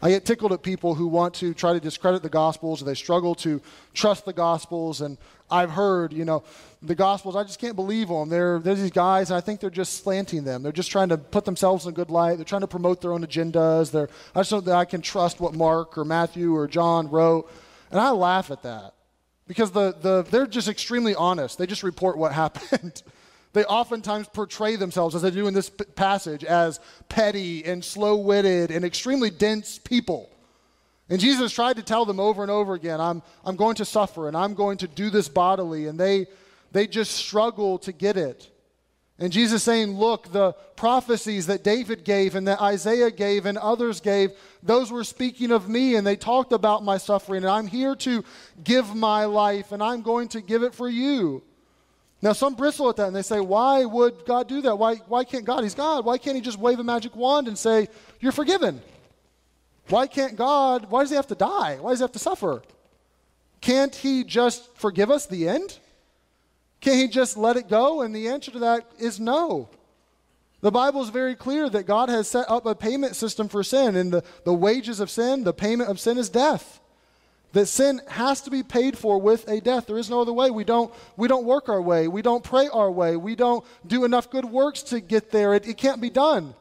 I 0.00 0.10
get 0.10 0.24
tickled 0.24 0.52
at 0.52 0.62
people 0.62 0.94
who 0.94 1.08
want 1.08 1.34
to 1.34 1.54
try 1.54 1.72
to 1.72 1.80
discredit 1.80 2.22
the 2.22 2.28
Gospels, 2.28 2.82
or 2.82 2.84
they 2.84 2.94
struggle 2.94 3.34
to 3.36 3.60
trust 3.94 4.24
the 4.24 4.32
Gospels. 4.32 5.00
And 5.00 5.18
I've 5.50 5.70
heard, 5.70 6.12
you 6.12 6.24
know, 6.24 6.42
the 6.82 6.94
Gospels, 6.94 7.34
I 7.34 7.42
just 7.42 7.58
can't 7.58 7.74
believe 7.74 8.08
them. 8.08 8.28
They're, 8.28 8.58
they're 8.58 8.74
these 8.74 8.90
guys, 8.90 9.30
I 9.30 9.40
think 9.40 9.60
they're 9.60 9.70
just 9.70 10.02
slanting 10.02 10.44
them. 10.44 10.62
They're 10.62 10.72
just 10.72 10.90
trying 10.90 11.08
to 11.08 11.18
put 11.18 11.44
themselves 11.44 11.86
in 11.86 11.90
a 11.90 11.94
good 11.94 12.10
light. 12.10 12.36
They're 12.36 12.44
trying 12.44 12.60
to 12.60 12.68
promote 12.68 13.00
their 13.00 13.12
own 13.12 13.26
agendas. 13.26 13.90
They're, 13.90 14.08
I 14.34 14.40
just 14.40 14.50
don't 14.50 14.64
think 14.64 14.76
I 14.76 14.84
can 14.84 15.02
trust 15.02 15.40
what 15.40 15.54
Mark 15.54 15.98
or 15.98 16.04
Matthew 16.04 16.54
or 16.54 16.68
John 16.68 17.10
wrote. 17.10 17.50
And 17.90 18.00
I 18.00 18.10
laugh 18.10 18.50
at 18.50 18.62
that 18.62 18.94
because 19.46 19.70
the, 19.70 19.94
the, 20.00 20.26
they're 20.30 20.46
just 20.46 20.68
extremely 20.68 21.14
honest. 21.14 21.58
They 21.58 21.66
just 21.66 21.82
report 21.82 22.18
what 22.18 22.32
happened. 22.44 23.02
They 23.54 23.64
oftentimes 23.64 24.28
portray 24.28 24.76
themselves, 24.76 25.14
as 25.14 25.22
they 25.22 25.30
do 25.30 25.48
in 25.48 25.54
this 25.54 25.70
passage, 25.70 26.44
as 26.44 26.80
petty 27.08 27.64
and 27.64 27.82
slow 27.82 28.16
witted 28.16 28.70
and 28.70 28.84
extremely 28.84 29.30
dense 29.30 29.78
people. 29.78 30.30
And 31.10 31.20
Jesus 31.20 31.52
tried 31.52 31.76
to 31.76 31.82
tell 31.82 32.04
them 32.04 32.20
over 32.20 32.42
and 32.42 32.50
over 32.50 32.74
again, 32.74 33.00
I'm, 33.00 33.22
I'm 33.44 33.56
going 33.56 33.76
to 33.76 33.84
suffer 33.84 34.28
and 34.28 34.36
I'm 34.36 34.54
going 34.54 34.78
to 34.78 34.88
do 34.88 35.08
this 35.08 35.28
bodily. 35.28 35.86
And 35.86 35.98
they, 35.98 36.26
they 36.72 36.86
just 36.86 37.12
struggle 37.12 37.78
to 37.80 37.92
get 37.92 38.16
it. 38.16 38.50
And 39.18 39.32
Jesus 39.32 39.62
saying, 39.62 39.98
Look, 39.98 40.30
the 40.32 40.52
prophecies 40.76 41.46
that 41.46 41.64
David 41.64 42.04
gave 42.04 42.34
and 42.34 42.46
that 42.46 42.60
Isaiah 42.60 43.10
gave 43.10 43.46
and 43.46 43.58
others 43.58 44.00
gave, 44.00 44.30
those 44.62 44.92
were 44.92 45.02
speaking 45.02 45.50
of 45.50 45.68
me 45.68 45.96
and 45.96 46.06
they 46.06 46.14
talked 46.14 46.52
about 46.52 46.84
my 46.84 46.98
suffering. 46.98 47.42
And 47.42 47.50
I'm 47.50 47.66
here 47.66 47.96
to 47.96 48.24
give 48.62 48.94
my 48.94 49.24
life 49.24 49.72
and 49.72 49.82
I'm 49.82 50.02
going 50.02 50.28
to 50.28 50.40
give 50.40 50.62
it 50.62 50.74
for 50.74 50.88
you. 50.88 51.42
Now, 52.20 52.32
some 52.32 52.54
bristle 52.54 52.88
at 52.88 52.96
that 52.96 53.06
and 53.06 53.16
they 53.16 53.22
say, 53.22 53.40
Why 53.40 53.84
would 53.84 54.24
God 54.24 54.48
do 54.48 54.60
that? 54.62 54.78
Why, 54.78 54.96
why 54.96 55.24
can't 55.24 55.44
God? 55.44 55.64
He's 55.64 55.74
God. 55.74 56.04
Why 56.04 56.18
can't 56.18 56.36
He 56.36 56.42
just 56.42 56.58
wave 56.58 56.78
a 56.78 56.84
magic 56.84 57.16
wand 57.16 57.48
and 57.48 57.58
say, 57.58 57.88
You're 58.20 58.32
forgiven? 58.32 58.80
Why 59.88 60.06
can't 60.06 60.36
God, 60.36 60.90
why 60.90 61.02
does 61.02 61.10
He 61.10 61.16
have 61.16 61.26
to 61.28 61.34
die? 61.34 61.78
Why 61.80 61.90
does 61.90 62.00
He 62.00 62.04
have 62.04 62.12
to 62.12 62.18
suffer? 62.18 62.62
Can't 63.60 63.94
He 63.94 64.24
just 64.24 64.76
forgive 64.76 65.10
us 65.10 65.26
the 65.26 65.48
end? 65.48 65.78
Can't 66.80 66.96
He 66.96 67.08
just 67.08 67.36
let 67.36 67.56
it 67.56 67.68
go? 67.68 68.02
And 68.02 68.14
the 68.14 68.28
answer 68.28 68.50
to 68.52 68.58
that 68.60 68.86
is 68.98 69.18
no. 69.18 69.68
The 70.60 70.70
Bible 70.70 71.02
is 71.02 71.10
very 71.10 71.36
clear 71.36 71.70
that 71.70 71.84
God 71.84 72.08
has 72.08 72.28
set 72.28 72.50
up 72.50 72.66
a 72.66 72.74
payment 72.74 73.14
system 73.14 73.48
for 73.48 73.62
sin, 73.62 73.94
and 73.94 74.12
the, 74.12 74.24
the 74.44 74.52
wages 74.52 74.98
of 74.98 75.08
sin, 75.08 75.44
the 75.44 75.52
payment 75.52 75.88
of 75.88 76.00
sin 76.00 76.18
is 76.18 76.28
death. 76.28 76.80
That 77.52 77.66
sin 77.66 78.00
has 78.08 78.42
to 78.42 78.50
be 78.50 78.62
paid 78.62 78.98
for 78.98 79.18
with 79.18 79.48
a 79.48 79.60
death. 79.60 79.86
There 79.86 79.96
is 79.96 80.10
no 80.10 80.20
other 80.20 80.32
way. 80.32 80.50
We 80.50 80.64
don't, 80.64 80.92
we 81.16 81.28
don't 81.28 81.46
work 81.46 81.68
our 81.68 81.80
way. 81.80 82.06
We 82.06 82.20
don't 82.20 82.44
pray 82.44 82.68
our 82.68 82.90
way. 82.90 83.16
We 83.16 83.36
don't 83.36 83.64
do 83.86 84.04
enough 84.04 84.28
good 84.30 84.44
works 84.44 84.82
to 84.84 85.00
get 85.00 85.30
there. 85.30 85.54
It, 85.54 85.66
it 85.66 85.78
can't 85.78 86.00
be 86.00 86.10
done. 86.10 86.54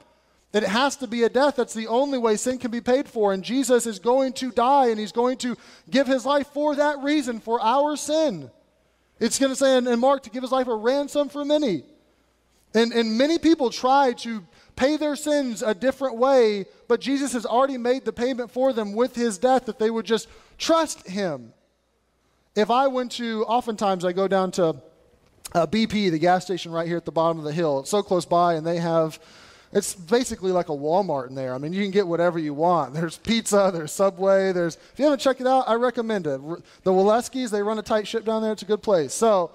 That 0.54 0.64
it 0.64 0.70
has 0.70 0.96
to 0.98 1.08
be 1.08 1.24
a 1.24 1.30
death. 1.30 1.58
That's 1.58 1.74
the 1.74 1.88
only 1.88 2.18
way 2.18 2.38
sin 2.38 2.58
can 2.58 2.72
be 2.72 2.82
paid 2.82 3.08
for. 3.08 3.34
And 3.34 3.44
Jesus 3.44 3.86
is 3.86 4.00
going 4.00 4.34
to 4.34 4.52
die 4.52 4.88
and 4.88 5.00
he's 5.00 5.12
going 5.12 5.38
to 5.40 5.58
give 5.90 6.08
his 6.08 6.26
life 6.26 6.48
for 6.48 6.76
that 6.76 7.00
reason, 7.00 7.40
for 7.40 7.62
our 7.62 7.98
sin. 7.98 8.50
It's 9.20 9.40
going 9.40 9.52
to 9.52 9.56
say 9.56 9.78
in, 9.78 9.88
in 9.88 10.00
Mark 10.00 10.24
to 10.24 10.30
give 10.30 10.44
his 10.44 10.52
life 10.52 10.68
a 10.68 10.76
ransom 10.76 11.30
for 11.30 11.44
many. 11.44 11.84
And, 12.74 12.94
and 12.94 13.18
many 13.18 13.40
people 13.40 13.70
try 13.70 14.14
to 14.14 14.44
pay 14.76 14.98
their 14.98 15.16
sins 15.16 15.64
a 15.64 15.74
different 15.74 16.18
way, 16.18 16.66
but 16.88 17.02
Jesus 17.02 17.34
has 17.34 17.46
already 17.46 17.78
made 17.78 18.06
the 18.06 18.14
payment 18.14 18.52
for 18.52 18.72
them 18.72 18.94
with 18.94 19.16
his 19.16 19.38
death 19.38 19.66
that 19.66 19.80
they 19.80 19.90
would 19.90 20.06
just 20.06 20.28
trust 20.58 21.08
him. 21.08 21.54
If 22.56 22.70
I 22.70 22.88
went 22.88 23.12
to, 23.14 23.44
oftentimes 23.46 24.06
I 24.06 24.14
go 24.14 24.28
down 24.28 24.52
to 24.52 24.76
uh, 25.54 25.66
BP, 25.66 26.12
the 26.12 26.20
gas 26.20 26.46
station 26.46 26.72
right 26.72 26.88
here 26.88 26.98
at 26.98 27.06
the 27.06 27.12
bottom 27.12 27.40
of 27.40 27.44
the 27.44 27.52
hill. 27.52 27.80
It's 27.80 27.90
so 27.90 28.04
close 28.04 28.26
by, 28.26 28.56
and 28.56 28.66
they 28.66 28.78
have, 28.78 29.20
it's 29.78 29.94
basically 29.94 30.52
like 30.52 30.70
a 30.70 30.74
Walmart 30.74 31.30
in 31.30 31.36
there. 31.36 31.54
I 31.54 31.60
mean, 31.60 31.72
you 31.72 31.84
can 31.84 31.92
get 31.92 32.08
whatever 32.08 32.40
you 32.40 32.54
want. 32.54 32.94
There's 32.98 33.18
pizza, 33.18 33.70
there's 33.74 33.92
Subway, 33.92 34.52
there's, 34.52 34.76
if 34.76 34.94
you 34.98 35.06
haven't 35.06 35.20
checked 35.20 35.42
it 35.42 35.48
out, 35.48 35.66
I 35.68 35.76
recommend 35.76 36.26
it. 36.26 36.42
The 36.84 36.92
Waleskis, 36.92 37.52
they 37.52 37.62
run 37.62 37.78
a 37.78 37.84
tight 37.84 38.08
ship 38.08 38.26
down 38.26 38.42
there. 38.42 38.52
It's 38.52 38.64
a 38.64 38.66
good 38.66 38.82
place. 38.82 39.14
So, 39.14 39.52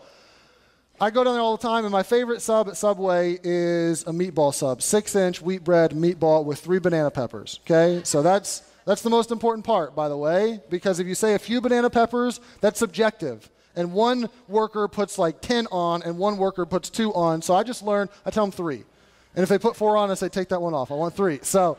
I 1.01 1.11
go 1.11 1.25
down 1.25 1.35
there 1.35 1.43
all 1.43 1.57
the 1.57 1.63
time, 1.67 1.85
and 1.85 1.91
my 1.91 2.05
favorite 2.05 2.41
sub 2.43 2.69
at 2.69 2.77
Subway 2.77 3.41
is 3.43 4.03
a 4.03 4.13
meatball 4.13 4.55
sub, 4.55 4.83
six 4.83 5.17
inch 5.17 5.43
wheat 5.43 5.65
bread 5.65 5.91
meatball 5.91 6.45
with 6.45 6.61
three 6.61 6.79
banana 6.79 7.11
peppers. 7.11 7.59
Okay, 7.65 8.03
so 8.05 8.23
that's 8.23 8.63
that's 8.85 9.03
the 9.03 9.11
most 9.11 9.33
important 9.33 9.67
part, 9.67 9.97
by 9.97 10.09
the 10.09 10.17
way, 10.17 10.61
because 10.71 11.01
if 11.01 11.09
you 11.09 11.17
say 11.17 11.35
a 11.35 11.39
few 11.41 11.61
banana 11.61 11.91
peppers, 11.91 12.39
that's 12.61 12.79
subjective. 12.79 13.51
And 13.75 13.93
one 13.93 14.29
worker 14.47 14.87
puts 14.87 15.19
like 15.19 15.41
10 15.41 15.67
on, 15.73 16.03
and 16.03 16.19
one 16.19 16.37
worker 16.37 16.67
puts 16.67 16.91
two 16.91 17.13
on. 17.15 17.43
So 17.43 17.55
I 17.55 17.63
just 17.63 17.83
learned, 17.83 18.11
I 18.25 18.31
tell 18.31 18.45
them 18.45 18.53
three. 18.53 18.85
And 19.35 19.43
if 19.43 19.49
they 19.49 19.59
put 19.59 19.77
four 19.77 19.97
on, 19.97 20.11
I 20.11 20.15
say, 20.15 20.29
take 20.29 20.49
that 20.49 20.61
one 20.61 20.75
off. 20.75 20.91
I 20.91 20.95
want 20.95 21.17
three. 21.17 21.41
So 21.43 21.79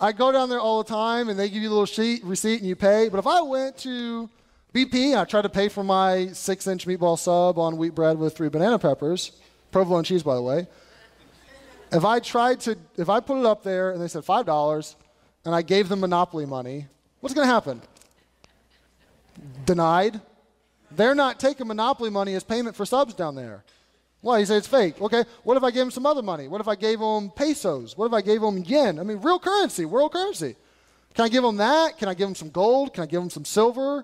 I 0.00 0.12
go 0.12 0.32
down 0.32 0.48
there 0.48 0.60
all 0.60 0.82
the 0.82 0.88
time, 0.88 1.28
and 1.28 1.38
they 1.38 1.48
give 1.48 1.62
you 1.62 1.68
a 1.68 1.70
little 1.70 1.86
sheet, 1.86 2.24
receipt, 2.24 2.60
and 2.60 2.68
you 2.68 2.76
pay. 2.76 3.08
But 3.08 3.18
if 3.18 3.26
I 3.26 3.40
went 3.42 3.78
to 3.78 4.28
BP, 4.74 5.16
I 5.16 5.24
tried 5.24 5.42
to 5.42 5.48
pay 5.48 5.68
for 5.68 5.84
my 5.84 6.28
six 6.32 6.66
inch 6.66 6.86
meatball 6.86 7.16
sub 7.16 7.58
on 7.58 7.76
wheat 7.76 7.94
bread 7.94 8.18
with 8.18 8.36
three 8.36 8.48
banana 8.48 8.78
peppers, 8.78 9.32
provolone 9.70 10.02
cheese, 10.02 10.24
by 10.24 10.34
the 10.34 10.42
way. 10.42 10.66
If 11.92 12.04
I 12.04 12.18
tried 12.18 12.58
to, 12.62 12.76
if 12.96 13.08
I 13.08 13.20
put 13.20 13.38
it 13.38 13.46
up 13.46 13.62
there 13.62 13.92
and 13.92 14.02
they 14.02 14.08
said 14.08 14.24
$5 14.24 14.94
and 15.44 15.54
I 15.54 15.62
gave 15.62 15.88
them 15.88 16.00
monopoly 16.00 16.44
money, 16.44 16.88
what's 17.20 17.34
going 17.34 17.46
to 17.46 17.52
happen? 17.52 17.80
Denied. 19.64 20.20
They're 20.90 21.14
not 21.14 21.38
taking 21.38 21.68
monopoly 21.68 22.10
money 22.10 22.34
as 22.34 22.42
payment 22.42 22.74
for 22.74 22.84
subs 22.84 23.14
down 23.14 23.36
there. 23.36 23.62
Well, 24.24 24.40
you 24.40 24.46
say 24.46 24.56
it's 24.56 24.66
fake. 24.66 25.02
Okay, 25.02 25.22
what 25.42 25.58
if 25.58 25.62
I 25.62 25.70
gave 25.70 25.80
them 25.80 25.90
some 25.90 26.06
other 26.06 26.22
money? 26.22 26.48
What 26.48 26.62
if 26.62 26.66
I 26.66 26.76
gave 26.76 26.98
them 26.98 27.28
pesos? 27.28 27.94
What 27.94 28.06
if 28.06 28.14
I 28.14 28.22
gave 28.22 28.40
them 28.40 28.64
yen? 28.64 28.98
I 28.98 29.02
mean, 29.02 29.20
real 29.20 29.38
currency, 29.38 29.84
world 29.84 30.12
currency. 30.14 30.56
Can 31.14 31.26
I 31.26 31.28
give 31.28 31.42
them 31.42 31.58
that? 31.58 31.98
Can 31.98 32.08
I 32.08 32.14
give 32.14 32.26
them 32.26 32.34
some 32.34 32.48
gold? 32.48 32.94
Can 32.94 33.02
I 33.02 33.06
give 33.06 33.20
them 33.20 33.28
some 33.28 33.44
silver? 33.44 34.02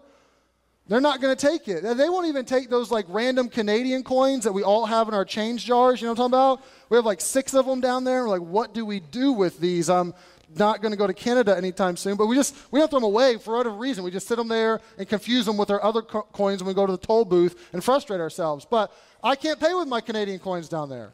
They're 0.89 1.01
not 1.01 1.23
going 1.23 1.35
to 1.35 1.47
take 1.47 1.69
it. 1.69 1.83
They 1.83 2.11
won't 2.11 2.27
even 2.27 2.45
take 2.45 2.69
those 2.69 2.91
like 2.91 3.07
random 3.09 3.49
Canadian 3.49 4.03
coins 4.03 4.45
that 4.45 4.53
we 4.53 4.63
all 4.63 4.85
have 4.85 5.09
in 5.09 5.15
our 5.15 5.25
change 5.25 5.65
jars. 5.65 6.03
You 6.03 6.09
know 6.09 6.13
what 6.13 6.21
I'm 6.21 6.31
talking 6.33 6.59
about? 6.59 6.67
We 6.91 6.97
have 6.97 7.07
like 7.07 7.23
six 7.23 7.55
of 7.55 7.65
them 7.65 7.81
down 7.81 8.05
there. 8.05 8.25
We're 8.25 8.29
like, 8.29 8.43
what 8.43 8.75
do 8.75 8.85
we 8.85 9.01
do 9.01 9.33
with 9.33 9.59
these? 9.59 9.89
I'm 9.89 10.13
not 10.57 10.83
going 10.83 10.93
to 10.93 10.99
go 10.99 11.07
to 11.07 11.15
Canada 11.15 11.57
anytime 11.57 11.97
soon, 11.97 12.17
but 12.17 12.27
we 12.27 12.35
just 12.35 12.57
we 12.71 12.81
don't 12.81 12.91
throw 12.91 12.99
them 12.99 13.05
away 13.05 13.37
for 13.37 13.57
whatever 13.57 13.77
reason. 13.77 14.05
We 14.05 14.11
just 14.11 14.27
sit 14.27 14.37
them 14.37 14.49
there 14.49 14.81
and 14.99 15.09
confuse 15.09 15.47
them 15.47 15.57
with 15.57 15.71
our 15.71 15.83
other 15.83 16.03
co- 16.03 16.27
coins 16.33 16.63
when 16.63 16.69
we 16.69 16.75
go 16.75 16.87
to 16.87 16.93
the 16.93 16.99
toll 16.99 17.25
booth 17.25 17.69
and 17.73 17.83
frustrate 17.83 18.21
ourselves. 18.21 18.67
But 18.69 18.93
I 19.23 19.37
can't 19.37 19.61
pay 19.61 19.75
with 19.75 19.89
my 19.89 20.01
Canadian 20.01 20.39
coins 20.39 20.69
down 20.69 20.89
there. 20.89 21.13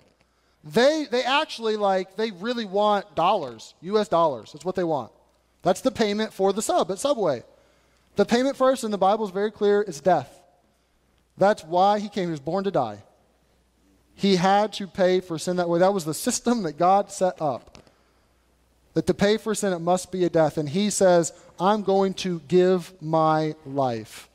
They 0.65 1.07
they 1.11 1.23
actually 1.23 1.77
like 1.77 2.17
they 2.17 2.31
really 2.31 2.65
want 2.65 3.15
dollars, 3.15 3.75
U.S. 3.83 4.09
dollars. 4.09 4.53
That's 4.53 4.65
what 4.65 4.75
they 4.75 4.85
want. 4.85 5.13
That's 5.63 5.81
the 5.81 5.91
payment 5.91 6.33
for 6.33 6.53
the 6.53 6.63
sub 6.63 6.91
at 6.91 6.99
Subway. 6.99 7.43
The 8.17 8.25
payment 8.25 8.57
first 8.57 8.85
in 8.85 8.91
the 8.91 8.99
Bible 8.99 9.27
is 9.27 9.31
very 9.31 9.51
clear 9.51 9.83
it's 9.83 10.01
death. 10.01 10.41
That's 11.37 11.63
why 11.63 11.99
he 11.99 12.09
came. 12.09 12.27
He 12.27 12.31
was 12.31 12.41
born 12.41 12.65
to 12.65 12.71
die. 12.71 13.03
He 14.15 14.37
had 14.37 14.73
to 14.75 14.87
pay 14.87 15.21
for 15.21 15.39
sin 15.39 15.57
that 15.57 15.69
way. 15.69 15.79
That 15.81 15.93
was 15.93 16.07
the 16.07 16.15
system 16.15 16.63
that 16.63 16.79
God 16.79 17.13
set 17.13 17.41
up. 17.41 17.76
That 18.97 19.07
to 19.09 19.13
pay 19.13 19.37
for 19.37 19.55
sin, 19.55 19.75
it 19.75 19.81
must 19.81 20.11
be 20.11 20.25
a 20.25 20.31
death. 20.31 20.57
And 20.57 20.67
he 20.67 20.89
says, 20.89 21.35
I'm 21.61 21.83
going 21.83 22.15
to 22.15 22.41
give 22.49 22.95
my 23.03 23.55
life. 23.67 24.27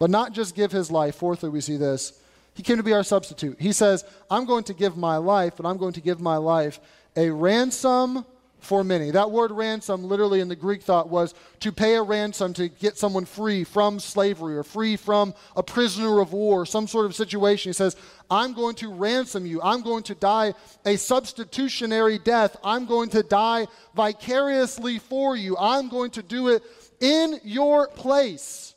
But 0.00 0.10
not 0.10 0.32
just 0.32 0.56
give 0.56 0.72
his 0.72 0.90
life. 0.90 1.14
Fourthly, 1.14 1.50
we 1.50 1.60
see 1.60 1.76
this. 1.76 2.20
He 2.54 2.64
came 2.64 2.78
to 2.78 2.82
be 2.82 2.92
our 2.92 3.04
substitute. 3.04 3.60
He 3.60 3.70
says, 3.70 4.04
I'm 4.28 4.44
going 4.44 4.64
to 4.64 4.74
give 4.74 4.96
my 4.96 5.18
life, 5.18 5.52
but 5.56 5.66
I'm 5.66 5.76
going 5.76 5.92
to 5.92 6.00
give 6.00 6.20
my 6.20 6.36
life 6.36 6.80
a 7.14 7.30
ransom 7.30 8.26
for 8.60 8.82
many. 8.82 9.10
That 9.10 9.30
word 9.30 9.50
ransom, 9.50 10.04
literally 10.04 10.40
in 10.40 10.48
the 10.48 10.56
Greek 10.56 10.82
thought, 10.82 11.08
was 11.08 11.34
to 11.60 11.72
pay 11.72 11.94
a 11.94 12.02
ransom 12.02 12.52
to 12.54 12.68
get 12.68 12.98
someone 12.98 13.24
free 13.24 13.64
from 13.64 14.00
slavery 14.00 14.56
or 14.56 14.62
free 14.62 14.96
from 14.96 15.34
a 15.56 15.62
prisoner 15.62 16.20
of 16.20 16.32
war, 16.32 16.66
some 16.66 16.86
sort 16.86 17.06
of 17.06 17.14
situation. 17.14 17.70
He 17.70 17.74
says, 17.74 17.96
I'm 18.30 18.52
going 18.54 18.74
to 18.76 18.92
ransom 18.92 19.46
you. 19.46 19.62
I'm 19.62 19.82
going 19.82 20.02
to 20.04 20.14
die 20.14 20.54
a 20.84 20.96
substitutionary 20.96 22.18
death. 22.18 22.56
I'm 22.64 22.86
going 22.86 23.10
to 23.10 23.22
die 23.22 23.66
vicariously 23.94 24.98
for 24.98 25.36
you. 25.36 25.56
I'm 25.56 25.88
going 25.88 26.10
to 26.12 26.22
do 26.22 26.48
it 26.48 26.62
in 27.00 27.40
your 27.44 27.88
place. 27.88 28.74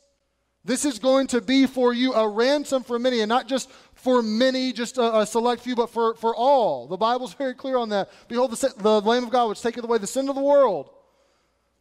This 0.63 0.85
is 0.85 0.99
going 0.99 1.25
to 1.27 1.41
be 1.41 1.65
for 1.65 1.91
you 1.91 2.13
a 2.13 2.27
ransom 2.27 2.83
for 2.83 2.99
many, 2.99 3.21
and 3.21 3.29
not 3.29 3.47
just 3.47 3.69
for 4.01 4.23
many, 4.23 4.73
just 4.73 4.97
a, 4.97 5.19
a, 5.19 5.25
select 5.25 5.61
few, 5.61 5.75
but 5.75 5.89
for, 5.89 6.15
for 6.15 6.35
all. 6.35 6.87
The 6.87 6.97
Bible's 6.97 7.33
very 7.35 7.53
clear 7.53 7.77
on 7.77 7.89
that. 7.89 8.09
Behold, 8.27 8.51
the, 8.51 8.73
the 8.77 9.01
Lamb 9.01 9.23
of 9.23 9.29
God, 9.29 9.49
which 9.49 9.61
taketh 9.61 9.83
away 9.83 9.99
the 9.99 10.07
sin 10.07 10.27
of 10.27 10.35
the 10.35 10.41
world, 10.41 10.89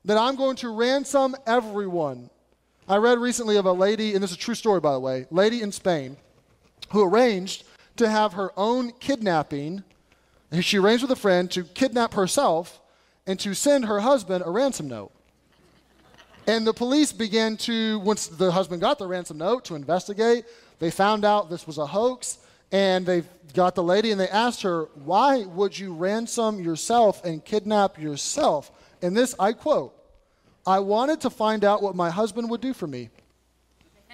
that 0.04 0.16
I'm 0.16 0.36
going 0.36 0.56
to 0.56 0.68
ransom 0.68 1.34
everyone. 1.46 2.30
I 2.88 2.96
read 2.96 3.18
recently 3.18 3.56
of 3.56 3.66
a 3.66 3.72
lady, 3.72 4.14
and 4.14 4.22
this 4.22 4.30
is 4.30 4.36
a 4.36 4.40
true 4.40 4.54
story, 4.54 4.80
by 4.80 4.92
the 4.92 5.00
way, 5.00 5.26
lady 5.30 5.62
in 5.62 5.72
Spain, 5.72 6.16
who 6.90 7.04
arranged 7.04 7.64
to 7.96 8.08
have 8.08 8.34
her 8.34 8.52
own 8.56 8.92
kidnapping. 8.92 9.84
She 10.60 10.78
arranged 10.78 11.02
with 11.02 11.12
a 11.12 11.16
friend 11.16 11.50
to 11.52 11.64
kidnap 11.64 12.14
herself 12.14 12.80
and 13.26 13.38
to 13.40 13.54
send 13.54 13.84
her 13.84 14.00
husband 14.00 14.42
a 14.44 14.50
ransom 14.50 14.88
note. 14.88 15.12
And 16.46 16.66
the 16.66 16.72
police 16.72 17.12
began 17.12 17.56
to, 17.58 18.00
once 18.00 18.26
the 18.26 18.50
husband 18.50 18.80
got 18.80 18.98
the 18.98 19.06
ransom 19.06 19.38
note, 19.38 19.64
to 19.66 19.74
investigate. 19.74 20.46
They 20.80 20.90
found 20.90 21.24
out 21.24 21.48
this 21.48 21.66
was 21.66 21.78
a 21.78 21.86
hoax, 21.86 22.38
and 22.72 23.06
they 23.06 23.22
got 23.54 23.74
the 23.74 23.82
lady 23.82 24.10
and 24.10 24.20
they 24.20 24.28
asked 24.28 24.62
her, 24.62 24.84
Why 25.04 25.44
would 25.44 25.78
you 25.78 25.94
ransom 25.94 26.60
yourself 26.60 27.24
and 27.24 27.44
kidnap 27.44 27.98
yourself? 27.98 28.72
And 29.02 29.16
this, 29.16 29.34
I 29.38 29.52
quote, 29.52 29.94
I 30.66 30.80
wanted 30.80 31.20
to 31.22 31.30
find 31.30 31.64
out 31.64 31.82
what 31.82 31.94
my 31.94 32.10
husband 32.10 32.50
would 32.50 32.60
do 32.60 32.74
for 32.74 32.86
me. 32.86 33.10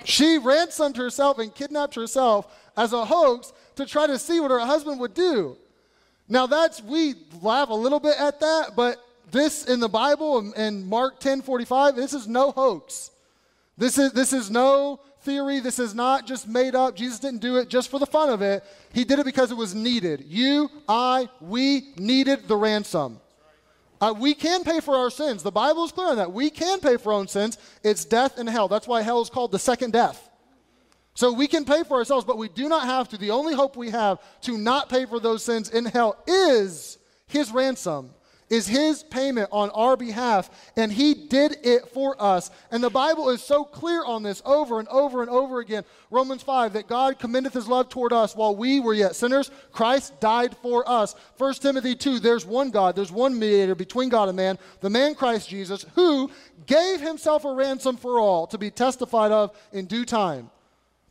She 0.05 0.39
ransomed 0.39 0.97
herself 0.97 1.39
and 1.39 1.55
kidnapped 1.55 1.95
herself 1.95 2.55
as 2.77 2.93
a 2.93 3.05
hoax 3.05 3.53
to 3.77 3.87
try 3.87 4.07
to 4.07 4.19
see 4.19 4.41
what 4.41 4.51
her 4.51 4.61
husband 4.61 5.01
would 5.01 5.15
do. 5.15 5.57
Now 6.29 6.47
that's 6.47 6.83
we 6.83 7.15
laugh 7.41 7.71
a 7.71 7.75
little 7.75 8.01
bit 8.01 8.19
at 8.19 8.41
that, 8.41 8.73
but 8.77 9.03
this 9.31 9.65
in 9.65 9.81
the 9.81 9.89
Bible 9.89 10.53
in 10.53 10.89
Mark 10.89 11.21
10 11.21 11.43
45, 11.43 11.97
this 11.97 12.13
is 12.13 12.27
no 12.27 12.51
hoax. 12.51 13.11
This 13.79 13.99
is 13.99 14.13
this 14.13 14.33
is 14.33 14.51
no 14.51 15.01
theory. 15.27 15.61
This 15.61 15.79
is 15.79 15.95
not 15.95 16.27
just 16.27 16.49
made 16.49 16.75
up. 16.75 16.97
Jesus 16.97 17.19
didn't 17.19 17.41
do 17.41 17.57
it 17.57 17.69
just 17.69 17.91
for 17.91 17.99
the 17.99 18.07
fun 18.07 18.31
of 18.31 18.41
it. 18.41 18.65
He 18.95 19.05
did 19.05 19.19
it 19.19 19.27
because 19.27 19.51
it 19.51 19.57
was 19.57 19.75
needed. 19.75 20.25
You, 20.27 20.71
I, 20.89 21.29
we 21.41 21.93
needed 21.99 22.49
the 22.49 22.57
ransom. 22.57 23.21
Uh, 24.01 24.15
we 24.17 24.33
can 24.35 24.63
pay 24.63 24.81
for 24.81 24.97
our 24.97 25.11
sins. 25.11 25.43
The 25.43 25.51
Bible 25.51 25.85
is 25.85 25.93
clear 25.93 26.09
on 26.09 26.17
that. 26.17 26.33
We 26.33 26.49
can 26.49 26.81
pay 26.81 26.97
for 26.97 27.13
our 27.13 27.19
own 27.19 27.29
sins. 27.29 27.59
It's 27.83 28.05
death 28.05 28.39
and 28.39 28.49
hell. 28.49 28.69
That's 28.69 28.87
why 28.87 29.03
hell 29.03 29.21
is 29.21 29.29
called 29.29 29.53
the 29.53 29.59
second 29.59 29.93
death. 29.93 30.31
So 31.15 31.33
we 31.33 31.49
can 31.49 31.65
pay 31.65 31.83
for 31.83 31.97
ourselves, 31.97 32.25
but 32.25 32.39
we 32.39 32.49
do 32.49 32.69
not 32.69 32.85
have 32.85 33.09
to. 33.09 33.19
The 33.19 33.31
only 33.31 33.55
hope 33.55 33.77
we 33.77 33.91
have 33.91 34.19
to 34.43 34.57
not 34.57 34.89
pay 34.89 35.07
for 35.07 35.19
those 35.19 35.43
sins 35.43 35.71
in 35.71 35.87
hell 35.87 36.23
is 36.27 36.99
his 37.27 37.51
ransom 37.51 38.11
is 38.49 38.67
his 38.67 39.03
payment 39.03 39.49
on 39.51 39.71
our 39.71 39.97
behalf, 39.97 40.51
and 40.77 40.93
he 40.93 41.15
did 41.15 41.59
it 41.65 41.89
for 41.89 42.21
us. 42.23 42.51
And 42.71 42.83
the 42.83 42.91
Bible 42.91 43.31
is 43.31 43.43
so 43.43 43.65
clear 43.65 44.05
on 44.05 44.23
this 44.23 44.41
over 44.45 44.79
and 44.79 44.89
over 44.89 45.21
and 45.21 45.31
over 45.31 45.59
again. 45.59 45.85
Romans 46.11 46.43
5 46.43 46.75
that 46.75 46.87
God 46.87 47.19
commendeth 47.19 47.55
his 47.55 47.67
love 47.67 47.89
toward 47.89 48.13
us 48.13 48.37
while 48.37 48.55
we 48.55 48.79
were 48.79 48.95
yet 48.95 49.17
sinners. 49.17 49.51
Christ 49.73 50.21
died 50.21 50.57
for 50.59 50.89
us. 50.89 51.15
1 51.39 51.55
Timothy 51.55 51.95
2 51.95 52.21
there's 52.21 52.47
one 52.47 52.71
God, 52.71 52.95
there's 52.95 53.13
one 53.13 53.39
mediator 53.39 53.75
between 53.75 54.09
God 54.09 54.29
and 54.29 54.37
man, 54.37 54.59
the 54.81 54.91
man 54.91 55.15
Christ 55.15 55.49
Jesus, 55.49 55.85
who 55.95 56.31
gave 56.67 57.01
himself 57.01 57.45
a 57.45 57.53
ransom 57.53 57.97
for 57.97 58.21
all 58.21 58.47
to 58.49 58.59
be 58.59 58.71
testified 58.71 59.33
of 59.33 59.57
in 59.73 59.87
due 59.87 60.05
time. 60.05 60.51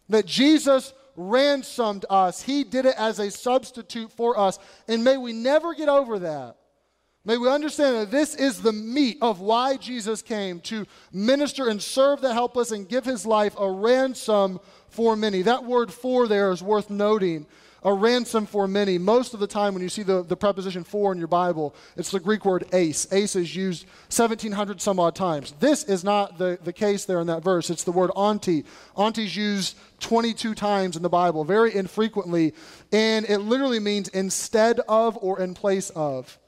That 0.07 0.25
Jesus 0.25 0.93
ransomed 1.17 2.05
us, 2.09 2.41
he 2.41 2.63
did 2.63 2.85
it 2.85 2.95
as 2.97 3.19
a 3.19 3.31
substitute 3.31 4.11
for 4.11 4.37
us. 4.37 4.59
And 4.87 5.03
may 5.03 5.17
we 5.17 5.33
never 5.33 5.73
get 5.73 5.89
over 5.89 6.19
that 6.19 6.57
May 7.27 7.37
we 7.37 7.49
understand 7.49 7.95
that 7.95 8.11
this 8.11 8.35
is 8.35 8.61
the 8.61 8.71
meat 8.71 9.17
of 9.19 9.39
why 9.39 9.77
Jesus 9.77 10.21
came 10.21 10.59
to 10.61 10.85
minister 11.11 11.67
and 11.67 11.81
serve 11.81 12.21
the 12.21 12.31
helpless 12.31 12.69
and 12.69 12.87
give 12.87 13.03
his 13.03 13.25
life 13.25 13.55
a 13.59 13.69
ransom 13.69 14.59
for 14.89 15.15
many. 15.15 15.41
That 15.41 15.65
word 15.65 15.91
for 15.91 16.27
there 16.27 16.51
is 16.51 16.61
worth 16.61 16.91
noting. 16.91 17.47
a 17.81 17.93
ransom 17.93 18.47
for 18.47 18.67
many. 18.67 18.97
Most 18.97 19.35
of 19.35 19.39
the 19.39 19.45
time, 19.45 19.75
when 19.75 19.83
you 19.83 19.89
see 19.89 20.01
the, 20.01 20.23
the 20.23 20.35
preposition 20.35 20.83
for 20.83 21.11
in 21.11 21.19
your 21.19 21.27
Bible, 21.27 21.75
it's 21.95 22.09
the 22.09 22.19
Greek 22.19 22.43
word 22.43 22.65
eis. 22.73 23.07
Eis 23.13 23.35
is 23.35 23.55
used 23.55 23.85
1,700 24.09 24.81
some 24.81 24.99
odd 24.99 25.15
times. 25.15 25.53
This 25.59 25.83
is 25.83 26.03
not 26.03 26.39
the, 26.39 26.57
the 26.63 26.73
case 26.73 27.05
there 27.05 27.21
in 27.21 27.27
that 27.27 27.43
verse. 27.43 27.69
It's 27.69 27.83
the 27.83 27.91
word. 27.91 28.09
Anti 28.17 28.65
is 28.97 29.35
used 29.35 29.77
22 29.99 30.55
times 30.55 30.95
in 30.95 31.03
the 31.03 31.09
Bible, 31.09 31.43
very 31.43 31.75
infrequently, 31.75 32.55
and 32.91 33.23
it 33.29 33.39
literally 33.39 33.79
means 33.79 34.07
instead 34.09 34.79
of 34.87 35.15
or 35.21 35.39
in 35.39 35.53
place 35.53 35.91
of. 35.91 36.39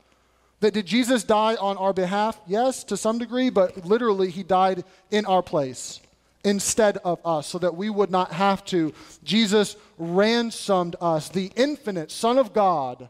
That 0.60 0.74
did 0.74 0.86
Jesus 0.86 1.24
die 1.24 1.56
on 1.56 1.78
our 1.78 1.94
behalf? 1.94 2.40
Yes, 2.48 2.84
to 2.86 2.98
some 2.98 3.20
degree, 3.20 3.50
but 3.50 3.86
literally, 3.86 4.32
he 4.32 4.44
died 4.44 4.84
in 5.12 5.26
our 5.26 5.44
place 5.44 6.00
instead 6.44 6.98
of 6.98 7.20
us 7.26 7.48
so 7.48 7.60
that 7.60 7.76
we 7.76 7.90
would 7.90 8.10
not 8.10 8.32
have 8.32 8.66
to. 8.66 8.94
Jesus 9.24 9.76
ransomed 9.98 10.96
us, 11.00 11.30
the 11.30 11.52
infinite 11.56 12.12
Son 12.12 12.38
of 12.38 12.54
God, 12.54 13.10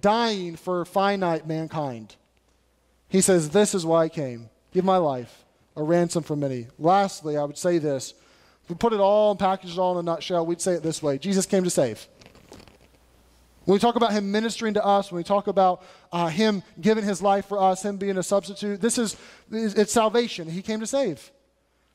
dying 0.00 0.56
for 0.56 0.84
finite 0.84 1.46
mankind. 1.46 2.16
He 3.08 3.20
says, 3.20 3.50
This 3.50 3.74
is 3.74 3.84
why 3.84 4.04
I 4.04 4.08
came. 4.08 4.48
Give 4.72 4.84
my 4.84 4.98
life, 4.98 5.44
a 5.76 5.82
ransom 5.82 6.22
for 6.22 6.36
many. 6.36 6.68
Lastly, 6.78 7.36
I 7.36 7.44
would 7.44 7.58
say 7.58 7.78
this. 7.78 8.14
If 8.64 8.70
we 8.70 8.76
put 8.76 8.92
it 8.92 9.00
all 9.00 9.30
and 9.30 9.40
package 9.40 9.72
it 9.72 9.78
all 9.78 9.98
in 9.98 10.06
a 10.06 10.10
nutshell, 10.10 10.44
we'd 10.44 10.60
say 10.60 10.74
it 10.74 10.82
this 10.82 11.02
way 11.02 11.18
Jesus 11.18 11.46
came 11.46 11.64
to 11.64 11.70
save. 11.70 12.06
When 13.68 13.74
we 13.74 13.80
talk 13.80 13.96
about 13.96 14.14
him 14.14 14.32
ministering 14.32 14.72
to 14.74 14.82
us, 14.82 15.12
when 15.12 15.18
we 15.18 15.24
talk 15.24 15.46
about 15.46 15.82
uh, 16.10 16.28
him 16.28 16.62
giving 16.80 17.04
his 17.04 17.20
life 17.20 17.44
for 17.44 17.60
us, 17.60 17.82
him 17.82 17.98
being 17.98 18.16
a 18.16 18.22
substitute, 18.22 18.80
this 18.80 18.96
is 18.96 19.14
it's 19.50 19.92
salvation. 19.92 20.48
He 20.48 20.62
came 20.62 20.80
to 20.80 20.86
save. 20.86 21.30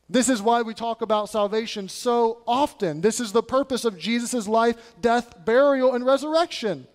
This 0.08 0.28
is 0.28 0.40
why 0.40 0.62
we 0.62 0.72
talk 0.72 1.02
about 1.02 1.30
salvation 1.30 1.88
so 1.88 2.42
often. 2.46 3.00
This 3.00 3.18
is 3.18 3.32
the 3.32 3.42
purpose 3.42 3.84
of 3.84 3.98
Jesus' 3.98 4.46
life, 4.46 4.76
death, 5.00 5.44
burial, 5.44 5.94
and 5.96 6.06
resurrection. 6.06 6.86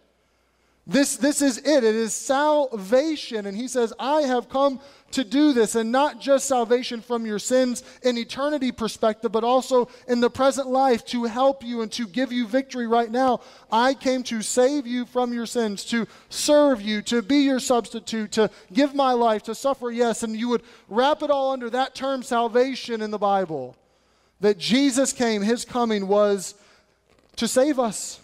This, 0.87 1.17
this 1.17 1.43
is 1.43 1.59
it. 1.59 1.83
It 1.83 1.95
is 1.95 2.15
salvation. 2.15 3.45
And 3.45 3.55
he 3.55 3.67
says, 3.67 3.93
I 3.99 4.21
have 4.21 4.49
come 4.49 4.79
to 5.11 5.23
do 5.23 5.53
this. 5.53 5.75
And 5.75 5.91
not 5.91 6.19
just 6.19 6.47
salvation 6.47 7.01
from 7.01 7.27
your 7.27 7.37
sins 7.37 7.83
in 8.01 8.17
eternity 8.17 8.71
perspective, 8.71 9.31
but 9.31 9.43
also 9.43 9.87
in 10.07 10.19
the 10.19 10.31
present 10.31 10.67
life 10.67 11.05
to 11.05 11.25
help 11.25 11.63
you 11.63 11.81
and 11.81 11.91
to 11.91 12.07
give 12.07 12.31
you 12.31 12.47
victory 12.47 12.87
right 12.87 13.11
now. 13.11 13.41
I 13.71 13.93
came 13.93 14.23
to 14.23 14.41
save 14.41 14.87
you 14.87 15.05
from 15.05 15.31
your 15.31 15.45
sins, 15.45 15.85
to 15.85 16.07
serve 16.29 16.81
you, 16.81 17.03
to 17.03 17.21
be 17.21 17.37
your 17.37 17.59
substitute, 17.59 18.31
to 18.31 18.49
give 18.73 18.95
my 18.95 19.11
life, 19.13 19.43
to 19.43 19.53
suffer, 19.53 19.91
yes. 19.91 20.23
And 20.23 20.35
you 20.35 20.49
would 20.49 20.63
wrap 20.87 21.21
it 21.21 21.29
all 21.29 21.51
under 21.51 21.69
that 21.69 21.93
term 21.93 22.23
salvation 22.23 23.01
in 23.01 23.11
the 23.11 23.19
Bible. 23.19 23.75
That 24.41 24.57
Jesus 24.57 25.13
came, 25.13 25.43
his 25.43 25.65
coming 25.65 26.07
was 26.07 26.55
to 27.35 27.47
save 27.47 27.77
us. 27.77 28.21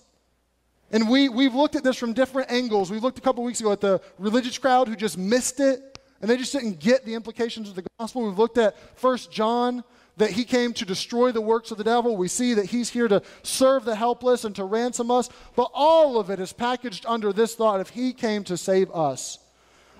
And 0.95 1.09
we, 1.09 1.27
we've 1.27 1.53
looked 1.53 1.75
at 1.75 1.83
this 1.83 1.97
from 1.97 2.13
different 2.13 2.49
angles. 2.49 2.89
We 2.89 2.99
looked 2.99 3.17
a 3.17 3.21
couple 3.21 3.43
weeks 3.43 3.59
ago 3.59 3.73
at 3.73 3.81
the 3.81 3.99
religious 4.17 4.57
crowd 4.57 4.87
who 4.87 4.95
just 4.95 5.17
missed 5.17 5.59
it 5.59 5.99
and 6.21 6.31
they 6.31 6.37
just 6.37 6.53
didn't 6.53 6.79
get 6.79 7.03
the 7.03 7.15
implications 7.15 7.67
of 7.67 7.75
the 7.75 7.83
gospel. 7.99 8.25
We've 8.25 8.39
looked 8.39 8.57
at 8.57 8.77
First 8.97 9.29
John, 9.29 9.83
that 10.17 10.31
he 10.31 10.45
came 10.45 10.71
to 10.71 10.85
destroy 10.85 11.33
the 11.33 11.41
works 11.41 11.71
of 11.71 11.77
the 11.77 11.83
devil. 11.83 12.15
We 12.15 12.29
see 12.29 12.53
that 12.53 12.67
he's 12.67 12.89
here 12.89 13.09
to 13.09 13.21
serve 13.43 13.83
the 13.83 13.97
helpless 13.97 14.45
and 14.45 14.55
to 14.55 14.63
ransom 14.63 15.11
us. 15.11 15.29
But 15.57 15.69
all 15.73 16.17
of 16.17 16.29
it 16.29 16.39
is 16.39 16.53
packaged 16.53 17.05
under 17.05 17.33
this 17.33 17.55
thought 17.55 17.81
if 17.81 17.89
he 17.89 18.13
came 18.13 18.45
to 18.45 18.55
save 18.55 18.89
us. 18.91 19.39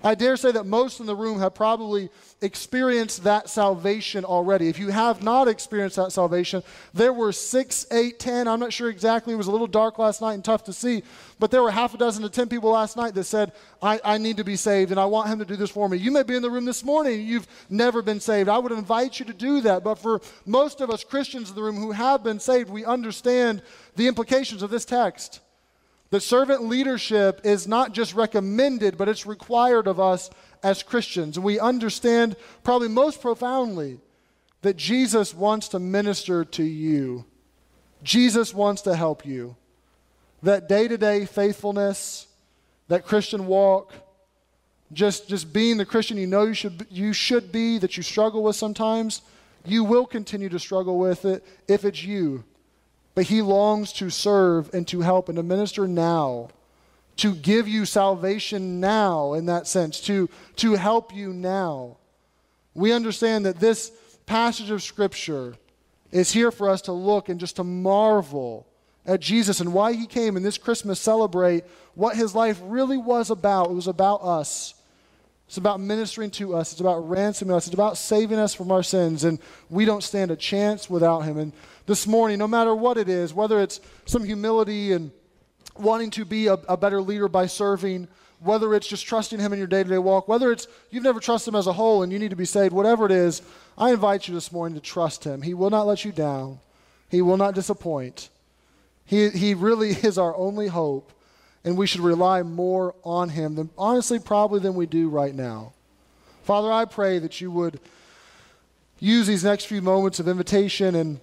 I 0.05 0.13
dare 0.13 0.37
say 0.37 0.51
that 0.51 0.67
most 0.67 0.99
in 0.99 1.07
the 1.07 1.15
room 1.15 1.39
have 1.39 1.55
probably 1.55 2.09
experienced 2.41 3.23
that 3.23 3.49
salvation 3.49 4.23
already. 4.23 4.69
If 4.69 4.77
you 4.77 4.89
have 4.89 5.23
not 5.23 5.47
experienced 5.47 5.95
that 5.95 6.11
salvation, 6.11 6.61
there 6.93 7.11
were 7.11 7.31
six, 7.31 7.87
eight, 7.89 8.19
ten, 8.19 8.47
I'm 8.47 8.59
not 8.59 8.71
sure 8.71 8.89
exactly, 8.89 9.33
it 9.33 9.37
was 9.37 9.47
a 9.47 9.51
little 9.51 9.65
dark 9.65 9.97
last 9.97 10.21
night 10.21 10.33
and 10.33 10.45
tough 10.45 10.63
to 10.65 10.73
see, 10.73 11.01
but 11.39 11.49
there 11.49 11.63
were 11.63 11.71
half 11.71 11.95
a 11.95 11.97
dozen 11.97 12.21
to 12.21 12.29
ten 12.29 12.47
people 12.47 12.69
last 12.69 12.95
night 12.95 13.15
that 13.15 13.23
said, 13.23 13.51
I, 13.81 13.99
I 14.05 14.17
need 14.19 14.37
to 14.37 14.43
be 14.43 14.55
saved 14.55 14.91
and 14.91 14.99
I 14.99 15.05
want 15.05 15.27
him 15.27 15.39
to 15.39 15.45
do 15.45 15.55
this 15.55 15.71
for 15.71 15.89
me. 15.89 15.97
You 15.97 16.11
may 16.11 16.21
be 16.21 16.35
in 16.35 16.43
the 16.43 16.51
room 16.51 16.65
this 16.65 16.83
morning, 16.83 17.25
you've 17.25 17.47
never 17.71 18.03
been 18.03 18.19
saved. 18.19 18.47
I 18.47 18.59
would 18.59 18.71
invite 18.71 19.19
you 19.19 19.25
to 19.25 19.33
do 19.33 19.61
that. 19.61 19.83
But 19.83 19.95
for 19.95 20.21
most 20.45 20.81
of 20.81 20.91
us 20.91 21.03
Christians 21.03 21.49
in 21.49 21.55
the 21.55 21.63
room 21.63 21.77
who 21.77 21.91
have 21.91 22.23
been 22.23 22.39
saved, 22.39 22.69
we 22.69 22.85
understand 22.85 23.63
the 23.95 24.07
implications 24.07 24.61
of 24.61 24.69
this 24.69 24.85
text. 24.85 25.39
The 26.11 26.21
servant 26.21 26.63
leadership 26.65 27.41
is 27.43 27.67
not 27.67 27.91
just 27.91 28.13
recommended, 28.13 28.97
but 28.97 29.09
it's 29.09 29.25
required 29.25 29.87
of 29.87 29.99
us 29.99 30.29
as 30.63 30.83
Christians. 30.83 31.37
And 31.37 31.45
we 31.45 31.59
understand 31.59 32.35
probably 32.63 32.87
most 32.87 33.21
profoundly 33.21 33.99
that 34.61 34.77
Jesus 34.77 35.33
wants 35.33 35.67
to 35.69 35.79
minister 35.79 36.45
to 36.45 36.63
you. 36.63 37.25
Jesus 38.03 38.53
wants 38.53 38.83
to 38.83 38.95
help 38.95 39.25
you. 39.25 39.55
That 40.43 40.69
day 40.69 40.87
to 40.87 40.97
day 40.97 41.25
faithfulness, 41.25 42.27
that 42.87 43.05
Christian 43.05 43.47
walk, 43.47 43.93
just, 44.93 45.27
just 45.27 45.51
being 45.51 45.77
the 45.77 45.85
Christian 45.85 46.17
you 46.17 46.27
know 46.27 46.43
you 46.43 46.53
should, 46.53 46.85
you 46.91 47.13
should 47.13 47.51
be, 47.51 47.79
that 47.79 47.97
you 47.97 48.03
struggle 48.03 48.43
with 48.43 48.55
sometimes, 48.55 49.21
you 49.65 49.83
will 49.83 50.05
continue 50.05 50.49
to 50.49 50.59
struggle 50.59 50.99
with 50.99 51.25
it 51.25 51.43
if 51.67 51.83
it's 51.83 52.03
you 52.03 52.43
but 53.16 53.26
he 53.26 53.41
longs 53.41 53.91
to 53.93 54.09
serve 54.09 54.72
and 54.74 54.88
to 54.89 55.01
help 55.01 55.30
and 55.30 55.38
to 55.38 55.43
minister 55.43 55.88
now, 55.88 56.49
to 57.18 57.34
give 57.34 57.68
you 57.68 57.86
salvation 57.86 58.80
now, 58.80 59.34
in 59.34 59.45
that 59.45 59.68
sense, 59.68 60.01
to, 60.01 60.30
to 60.57 60.74
help 60.74 61.16
you 61.16 61.32
now. 61.32 61.97
We 62.74 62.91
understand 62.91 63.45
that 63.45 63.59
this 63.59 63.91
passage 64.26 64.70
of 64.70 64.84
Scripture 64.84 65.55
is 66.11 66.32
here 66.32 66.51
for 66.51 66.70
us 66.70 66.82
to 66.84 66.91
look 66.91 67.30
and 67.30 67.39
just 67.39 67.55
to 67.55 67.63
marvel 67.63 68.68
at 69.05 69.22
Jesus 69.22 69.59
and 69.59 69.74
why 69.74 69.93
he 69.93 70.07
came 70.07 70.36
and 70.36 70.45
this 70.45 70.57
Christmas 70.57 70.99
celebrate 70.99 71.63
what 71.93 72.16
his 72.16 72.36
life 72.36 72.59
really 72.63 72.97
was 72.97 73.30
about. 73.30 73.70
It 73.70 73.74
was 73.74 73.88
about 73.88 74.18
us. 74.18 74.74
It's 75.47 75.57
about 75.57 75.79
ministering 75.79 76.31
to 76.31 76.55
us. 76.55 76.71
It's 76.71 76.81
about 76.81 77.07
ransoming 77.07 77.55
us. 77.55 77.67
It's 77.67 77.73
about 77.73 77.97
saving 77.97 78.39
us 78.39 78.53
from 78.53 78.71
our 78.71 78.83
sins. 78.83 79.23
And 79.23 79.39
we 79.69 79.85
don't 79.85 80.03
stand 80.03 80.31
a 80.31 80.35
chance 80.35 80.89
without 80.89 81.21
him. 81.21 81.37
And 81.37 81.53
this 81.85 82.07
morning, 82.07 82.39
no 82.39 82.47
matter 82.47 82.73
what 82.73 82.97
it 82.97 83.09
is, 83.09 83.33
whether 83.33 83.61
it's 83.61 83.79
some 84.05 84.23
humility 84.23 84.93
and 84.93 85.11
wanting 85.77 86.09
to 86.11 86.25
be 86.25 86.47
a, 86.47 86.53
a 86.53 86.77
better 86.77 87.01
leader 87.01 87.27
by 87.27 87.45
serving, 87.45 88.07
whether 88.39 88.73
it's 88.73 88.87
just 88.87 89.05
trusting 89.05 89.39
Him 89.39 89.53
in 89.53 89.59
your 89.59 89.67
day 89.67 89.83
to 89.83 89.89
day 89.89 89.97
walk, 89.97 90.27
whether 90.27 90.51
it's 90.51 90.67
you've 90.89 91.03
never 91.03 91.19
trusted 91.19 91.53
Him 91.53 91.57
as 91.57 91.67
a 91.67 91.73
whole 91.73 92.03
and 92.03 92.11
you 92.11 92.19
need 92.19 92.29
to 92.29 92.35
be 92.35 92.45
saved, 92.45 92.73
whatever 92.73 93.05
it 93.05 93.11
is, 93.11 93.41
I 93.77 93.91
invite 93.91 94.27
you 94.27 94.33
this 94.33 94.51
morning 94.51 94.75
to 94.75 94.81
trust 94.81 95.23
Him. 95.23 95.41
He 95.41 95.53
will 95.53 95.69
not 95.69 95.87
let 95.87 96.05
you 96.05 96.11
down, 96.11 96.59
He 97.09 97.21
will 97.21 97.37
not 97.37 97.55
disappoint. 97.55 98.29
He, 99.07 99.29
he 99.29 99.53
really 99.53 99.89
is 100.03 100.17
our 100.17 100.35
only 100.35 100.67
hope, 100.67 101.11
and 101.66 101.76
we 101.76 101.88
should 101.88 102.01
rely 102.01 102.43
more 102.43 102.95
on 103.03 103.30
Him 103.30 103.55
than, 103.55 103.72
honestly, 103.78 104.20
probably 104.20 104.59
than 104.59 104.76
we 104.76 104.86
do 104.86 105.09
right 105.09 105.34
now. 105.34 105.74
Father, 106.43 106.72
I 106.72 106.86
pray 106.86 107.18
that 107.18 107.41
you 107.41 107.49
would 107.49 107.80
use 108.99 109.26
these 109.26 109.43
next 109.43 109.66
few 109.66 109.82
moments 109.82 110.20
of 110.20 110.28
invitation 110.28 110.93
and 110.95 111.20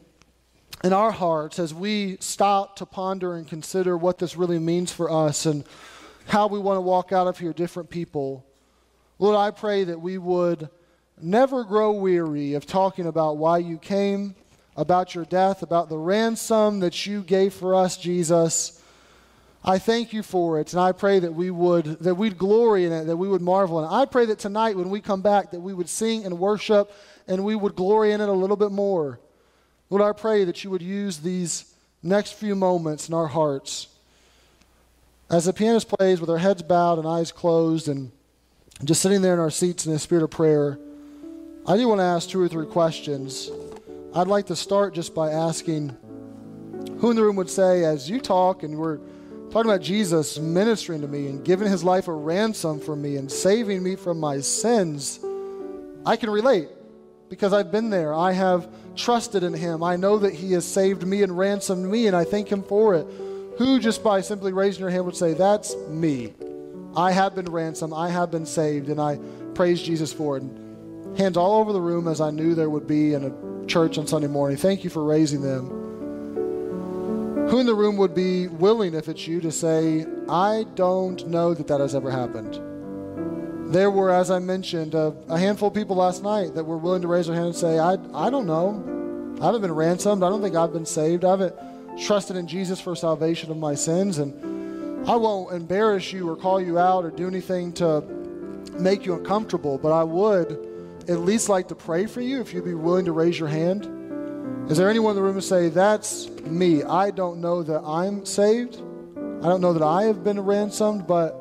in 0.82 0.93
our 0.93 1.12
hearts 1.12 1.61
as 1.61 1.72
we 1.72 2.16
stop 2.18 2.74
to 2.76 2.84
ponder 2.84 3.36
and 3.36 3.47
consider 3.47 3.97
what 3.97 4.18
this 4.18 4.36
really 4.36 4.59
means 4.59 4.90
for 4.90 5.09
us 5.09 5.47
and 5.47 5.64
how 6.26 6.49
we 6.49 6.59
want 6.59 6.76
to 6.76 6.80
walk 6.80 7.12
out 7.12 7.28
of 7.28 7.38
here 7.38 7.53
different 7.53 7.88
people. 7.88 8.45
Lord, 9.20 9.36
I 9.36 9.53
pray 9.53 9.84
that 9.84 10.01
we 10.01 10.18
would 10.18 10.68
never 11.20 11.62
grow 11.62 11.93
weary 11.93 12.55
of 12.55 12.66
talking 12.66 13.07
about 13.07 13.36
why 13.36 13.59
you 13.59 13.78
came, 13.78 14.34
about 14.76 15.14
your 15.14 15.24
death, 15.24 15.62
about 15.62 15.88
the 15.88 15.99
ransom 15.99 16.80
that 16.80 17.07
you 17.07 17.22
gave 17.22 17.55
for 17.55 17.76
us, 17.76 17.97
Jesus. 17.97 18.81
I 19.64 19.78
thank 19.78 20.12
you 20.12 20.24
for 20.24 20.58
it, 20.58 20.72
and 20.72 20.80
I 20.80 20.90
pray 20.90 21.20
that 21.20 21.34
we 21.34 21.50
would 21.50 21.84
that 22.00 22.16
we'd 22.16 22.36
glory 22.36 22.84
in 22.84 22.92
it, 22.92 23.04
that 23.04 23.16
we 23.16 23.28
would 23.28 23.42
marvel 23.42 23.78
in 23.78 23.84
it. 23.84 23.92
I 23.92 24.06
pray 24.06 24.26
that 24.26 24.40
tonight 24.40 24.76
when 24.76 24.90
we 24.90 25.00
come 25.00 25.22
back 25.22 25.52
that 25.52 25.60
we 25.60 25.72
would 25.72 25.88
sing 25.88 26.24
and 26.24 26.38
worship 26.38 26.92
and 27.28 27.44
we 27.44 27.54
would 27.54 27.76
glory 27.76 28.12
in 28.12 28.20
it 28.20 28.28
a 28.28 28.32
little 28.32 28.56
bit 28.56 28.72
more. 28.72 29.20
Lord, 29.88 30.02
I 30.02 30.18
pray 30.18 30.44
that 30.44 30.64
you 30.64 30.70
would 30.70 30.82
use 30.82 31.18
these 31.18 31.72
next 32.02 32.32
few 32.32 32.56
moments 32.56 33.08
in 33.08 33.14
our 33.14 33.28
hearts. 33.28 33.86
As 35.30 35.44
the 35.44 35.52
pianist 35.52 35.88
plays 35.88 36.20
with 36.20 36.28
our 36.28 36.38
heads 36.38 36.62
bowed 36.62 36.98
and 36.98 37.06
eyes 37.06 37.30
closed 37.30 37.88
and 37.88 38.10
just 38.82 39.00
sitting 39.00 39.22
there 39.22 39.34
in 39.34 39.38
our 39.38 39.50
seats 39.50 39.86
in 39.86 39.92
a 39.92 39.98
spirit 39.98 40.24
of 40.24 40.30
prayer, 40.30 40.78
I 41.68 41.76
do 41.76 41.86
want 41.86 42.00
to 42.00 42.04
ask 42.04 42.28
two 42.28 42.40
or 42.40 42.48
three 42.48 42.66
questions. 42.66 43.48
I'd 44.12 44.26
like 44.26 44.46
to 44.46 44.56
start 44.56 44.92
just 44.92 45.14
by 45.14 45.30
asking 45.30 45.96
who 46.98 47.10
in 47.10 47.16
the 47.16 47.22
room 47.22 47.36
would 47.36 47.48
say, 47.48 47.84
as 47.84 48.10
you 48.10 48.20
talk 48.20 48.64
and 48.64 48.76
we're 48.76 48.98
talking 49.53 49.70
about 49.70 49.82
Jesus 49.82 50.38
ministering 50.38 51.03
to 51.03 51.09
me 51.09 51.26
and 51.26 51.44
giving 51.44 51.68
his 51.68 51.84
life 51.84 52.09
a 52.09 52.12
ransom 52.12 52.80
for 52.80 52.96
me 52.96 53.16
and 53.16 53.30
saving 53.30 53.82
me 53.82 53.96
from 53.96 54.18
my 54.18 54.40
sins, 54.40 55.20
I 56.07 56.16
can 56.16 56.30
relate 56.30 56.68
because 57.28 57.53
I've 57.53 57.70
been 57.70 57.90
there. 57.90 58.14
I 58.14 58.32
have 58.32 58.66
trusted 58.96 59.42
in 59.42 59.53
him. 59.53 59.82
I 59.82 59.96
know 59.96 60.18
that 60.18 60.32
he 60.32 60.53
has 60.53 60.64
saved 60.64 61.07
me 61.07 61.22
and 61.22 61.36
ransomed 61.36 61.84
me, 61.84 62.07
and 62.07 62.16
I 62.16 62.24
thank 62.24 62.48
him 62.48 62.62
for 62.62 62.94
it. 62.94 63.07
Who, 63.59 63.78
just 63.78 64.03
by 64.03 64.22
simply 64.22 64.55
raising 64.55 64.80
your 64.80 64.90
hand, 64.90 65.05
would 65.05 65.16
say, 65.16 65.34
That's 65.34 65.76
me. 65.88 66.32
I 66.96 67.12
have 67.12 67.34
been 67.34 67.50
ransomed. 67.50 67.92
I 67.94 68.09
have 68.09 68.30
been 68.30 68.46
saved, 68.46 68.88
and 68.88 69.00
I 69.00 69.18
praise 69.55 69.82
Jesus 69.82 70.14
for 70.14 70.38
it. 70.38 70.44
And 70.44 71.18
hands 71.18 71.36
all 71.36 71.61
over 71.61 71.74
the 71.74 71.80
room 71.80 72.09
as 72.09 72.22
I 72.22 72.30
knew 72.30 72.55
there 72.55 72.70
would 72.70 72.86
be 72.86 73.12
in 73.12 73.24
a 73.24 73.66
church 73.66 73.98
on 73.98 74.07
Sunday 74.07 74.28
morning. 74.28 74.57
Thank 74.57 74.82
you 74.82 74.88
for 74.88 75.05
raising 75.05 75.42
them. 75.42 75.91
Who 77.51 77.59
in 77.59 77.66
the 77.66 77.74
room 77.74 77.97
would 77.99 78.14
be 78.14 78.49
willing, 78.49 78.95
if 78.95 79.09
it's 79.09 79.26
you, 79.26 79.40
to 79.40 79.53
say, 79.53 80.07
I 80.28 80.64
don't 80.74 81.26
know 81.28 81.55
that 81.55 81.66
that 81.66 81.80
has 81.80 81.95
ever 81.95 82.11
happened? 82.11 82.61
There 83.72 83.90
were, 83.90 84.11
as 84.11 84.30
I 84.30 84.38
mentioned, 84.38 84.95
a, 84.95 85.14
a 85.28 85.38
handful 85.38 85.68
of 85.68 85.74
people 85.74 85.97
last 85.97 86.22
night 86.22 86.55
that 86.55 86.64
were 86.64 86.76
willing 86.76 87.03
to 87.03 87.09
raise 87.09 87.26
their 87.26 87.34
hand 87.34 87.49
and 87.49 87.57
say, 87.57 87.78
I, 87.78 87.97
I 88.14 88.30
don't 88.30 88.47
know. 88.47 89.38
I 89.40 89.47
haven't 89.47 89.62
been 89.62 89.72
ransomed. 89.72 90.22
I 90.22 90.28
don't 90.28 90.43
think 90.43 90.55
I've 90.55 90.72
been 90.72 90.86
saved. 90.86 91.24
I 91.24 91.30
haven't 91.30 91.55
trusted 91.99 92.36
in 92.36 92.47
Jesus 92.47 92.80
for 92.80 92.95
salvation 92.95 93.51
of 93.51 93.57
my 93.57 93.74
sins. 93.74 94.18
And 94.18 95.09
I 95.09 95.16
won't 95.16 95.55
embarrass 95.55 96.12
you 96.12 96.28
or 96.28 96.36
call 96.36 96.61
you 96.61 96.78
out 96.78 97.05
or 97.05 97.11
do 97.11 97.26
anything 97.26 97.72
to 97.74 98.03
make 98.78 99.05
you 99.05 99.14
uncomfortable, 99.14 99.78
but 99.78 99.93
I 99.93 100.05
would 100.05 100.53
at 101.09 101.18
least 101.18 101.49
like 101.49 101.68
to 101.68 101.74
pray 101.74 102.07
for 102.07 102.20
you 102.20 102.40
if 102.40 102.55
you'd 102.55 102.64
be 102.64 102.74
willing 102.74 103.05
to 103.07 103.12
raise 103.12 103.38
your 103.38 103.49
hand. 103.49 103.86
Is 104.68 104.78
there 104.78 104.88
anyone 104.88 105.10
in 105.10 105.16
the 105.16 105.22
room 105.22 105.34
who 105.34 105.40
say, 105.40 105.68
That's 105.68 106.28
me? 106.42 106.84
I 106.84 107.10
don't 107.10 107.40
know 107.40 107.62
that 107.62 107.82
I'm 107.82 108.24
saved. 108.24 108.76
I 108.76 109.48
don't 109.48 109.60
know 109.60 109.72
that 109.72 109.82
I 109.82 110.04
have 110.04 110.22
been 110.22 110.40
ransomed, 110.40 111.06
but 111.06 111.36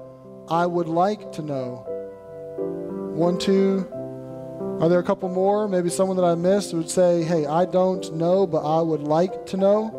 I 0.50 0.66
would 0.66 0.88
like 0.88 1.32
to 1.34 1.42
know. 1.42 1.86
One, 3.16 3.38
two. 3.38 3.88
Are 4.82 4.90
there 4.90 5.00
a 5.00 5.04
couple 5.04 5.30
more? 5.30 5.68
Maybe 5.68 5.90
someone 5.90 6.18
that 6.18 6.26
I 6.26 6.34
missed 6.34 6.74
would 6.74 6.90
say, 6.90 7.24
Hey, 7.24 7.46
I 7.46 7.66
don't 7.66 8.12
know, 8.16 8.48
but 8.48 8.66
I 8.66 8.82
would 8.82 9.02
like 9.02 9.46
to 9.48 9.58
know. 9.58 9.98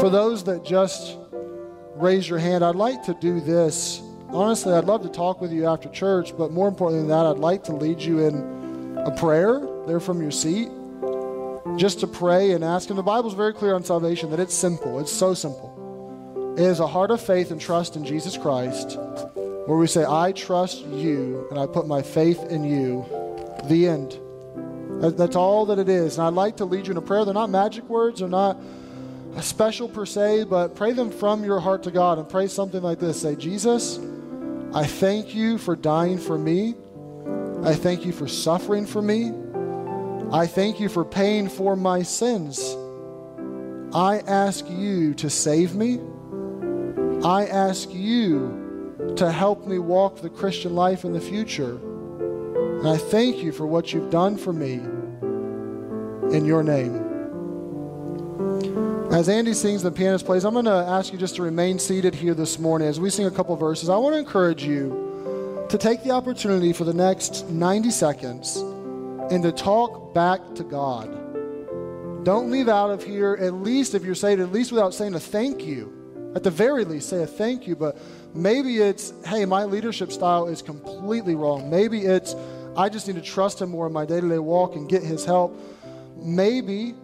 For 0.00 0.10
those 0.10 0.42
that 0.44 0.64
just 0.64 1.16
raise 1.94 2.28
your 2.28 2.40
hand, 2.40 2.64
I'd 2.64 2.74
like 2.74 3.04
to 3.04 3.14
do 3.14 3.40
this. 3.40 4.02
Honestly, 4.30 4.72
I'd 4.72 4.84
love 4.84 5.02
to 5.02 5.08
talk 5.08 5.40
with 5.40 5.52
you 5.52 5.66
after 5.66 5.88
church, 5.88 6.36
but 6.36 6.50
more 6.50 6.66
importantly 6.66 7.06
than 7.06 7.16
that, 7.16 7.26
I'd 7.26 7.38
like 7.38 7.62
to 7.64 7.72
lead 7.72 8.00
you 8.00 8.26
in 8.26 8.98
a 8.98 9.10
prayer 9.12 9.60
there 9.90 9.98
from 9.98 10.22
your 10.22 10.30
seat 10.30 10.68
just 11.76 11.98
to 11.98 12.06
pray 12.06 12.52
and 12.52 12.62
ask. 12.62 12.90
And 12.90 12.98
the 12.98 13.02
Bible's 13.02 13.34
very 13.34 13.52
clear 13.52 13.74
on 13.74 13.82
salvation 13.82 14.30
that 14.30 14.38
it's 14.38 14.54
simple. 14.54 15.00
It's 15.00 15.10
so 15.10 15.34
simple. 15.34 16.54
It 16.56 16.62
is 16.62 16.78
a 16.78 16.86
heart 16.86 17.10
of 17.10 17.20
faith 17.20 17.50
and 17.50 17.60
trust 17.60 17.96
in 17.96 18.04
Jesus 18.04 18.36
Christ 18.36 18.96
where 19.34 19.76
we 19.76 19.88
say, 19.88 20.04
I 20.04 20.30
trust 20.30 20.84
you 20.86 21.44
and 21.50 21.58
I 21.58 21.66
put 21.66 21.88
my 21.88 22.02
faith 22.02 22.40
in 22.50 22.62
you. 22.62 23.04
The 23.64 23.88
end. 23.88 24.16
That's 25.18 25.34
all 25.34 25.66
that 25.66 25.80
it 25.80 25.88
is. 25.88 26.18
And 26.18 26.26
I'd 26.26 26.34
like 26.34 26.58
to 26.58 26.64
lead 26.64 26.86
you 26.86 26.92
in 26.92 26.96
a 26.96 27.02
prayer. 27.02 27.24
They're 27.24 27.34
not 27.34 27.50
magic 27.50 27.84
words, 27.88 28.20
they're 28.20 28.28
not 28.28 28.60
special 29.40 29.88
per 29.88 30.06
se, 30.06 30.44
but 30.44 30.76
pray 30.76 30.92
them 30.92 31.10
from 31.10 31.42
your 31.44 31.58
heart 31.58 31.82
to 31.84 31.90
God 31.90 32.18
and 32.18 32.28
pray 32.28 32.46
something 32.46 32.82
like 32.82 33.00
this 33.00 33.20
Say, 33.22 33.34
Jesus, 33.34 33.98
I 34.72 34.86
thank 34.86 35.34
you 35.34 35.58
for 35.58 35.74
dying 35.74 36.18
for 36.18 36.38
me. 36.38 36.74
I 37.64 37.74
thank 37.74 38.06
you 38.06 38.12
for 38.12 38.28
suffering 38.28 38.86
for 38.86 39.02
me. 39.02 39.32
I 40.32 40.46
thank 40.46 40.78
you 40.78 40.88
for 40.88 41.04
paying 41.04 41.48
for 41.48 41.74
my 41.74 42.02
sins. 42.02 42.76
I 43.92 44.22
ask 44.28 44.64
you 44.70 45.12
to 45.14 45.28
save 45.28 45.74
me. 45.74 45.98
I 47.24 47.46
ask 47.46 47.92
you 47.92 49.14
to 49.16 49.32
help 49.32 49.66
me 49.66 49.80
walk 49.80 50.20
the 50.20 50.30
Christian 50.30 50.76
life 50.76 51.04
in 51.04 51.12
the 51.12 51.20
future. 51.20 51.80
And 52.78 52.88
I 52.88 52.96
thank 52.96 53.42
you 53.42 53.50
for 53.50 53.66
what 53.66 53.92
you've 53.92 54.10
done 54.10 54.36
for 54.36 54.52
me 54.52 54.74
in 56.34 56.44
your 56.44 56.62
name. 56.62 57.06
As 59.12 59.28
Andy 59.28 59.54
sings, 59.54 59.82
the 59.82 59.90
pianist 59.90 60.24
plays, 60.24 60.44
I'm 60.44 60.52
going 60.52 60.64
to 60.66 60.70
ask 60.70 61.12
you 61.12 61.18
just 61.18 61.34
to 61.36 61.42
remain 61.42 61.80
seated 61.80 62.14
here 62.14 62.34
this 62.34 62.60
morning 62.60 62.86
as 62.86 63.00
we 63.00 63.10
sing 63.10 63.26
a 63.26 63.30
couple 63.30 63.56
verses. 63.56 63.88
I 63.88 63.96
want 63.96 64.14
to 64.14 64.18
encourage 64.20 64.62
you 64.62 65.66
to 65.68 65.76
take 65.76 66.04
the 66.04 66.12
opportunity 66.12 66.72
for 66.72 66.84
the 66.84 66.94
next 66.94 67.50
90 67.50 67.90
seconds 67.90 68.58
and 69.30 69.42
to 69.42 69.50
talk 69.50 69.99
back 70.14 70.40
to 70.56 70.64
God. 70.64 72.24
Don't 72.24 72.50
leave 72.50 72.68
out 72.68 72.90
of 72.90 73.02
here, 73.02 73.36
at 73.40 73.54
least 73.54 73.94
if 73.94 74.04
you're 74.04 74.14
saved, 74.14 74.40
at 74.40 74.52
least 74.52 74.72
without 74.72 74.92
saying 74.92 75.14
a 75.14 75.20
thank 75.20 75.64
you. 75.64 76.32
At 76.34 76.44
the 76.44 76.50
very 76.50 76.84
least, 76.84 77.08
say 77.08 77.22
a 77.22 77.26
thank 77.26 77.66
you. 77.66 77.74
But 77.74 77.98
maybe 78.34 78.78
it's, 78.78 79.12
hey, 79.24 79.44
my 79.44 79.64
leadership 79.64 80.12
style 80.12 80.46
is 80.46 80.62
completely 80.62 81.34
wrong. 81.34 81.70
Maybe 81.70 82.02
it's, 82.02 82.36
I 82.76 82.88
just 82.88 83.06
need 83.06 83.16
to 83.16 83.22
trust 83.22 83.60
Him 83.60 83.70
more 83.70 83.86
in 83.86 83.92
my 83.92 84.04
day 84.04 84.20
to 84.20 84.28
day 84.28 84.38
walk 84.38 84.76
and 84.76 84.88
get 84.88 85.02
His 85.02 85.24
help. 85.24 85.58
Maybe 86.16 86.94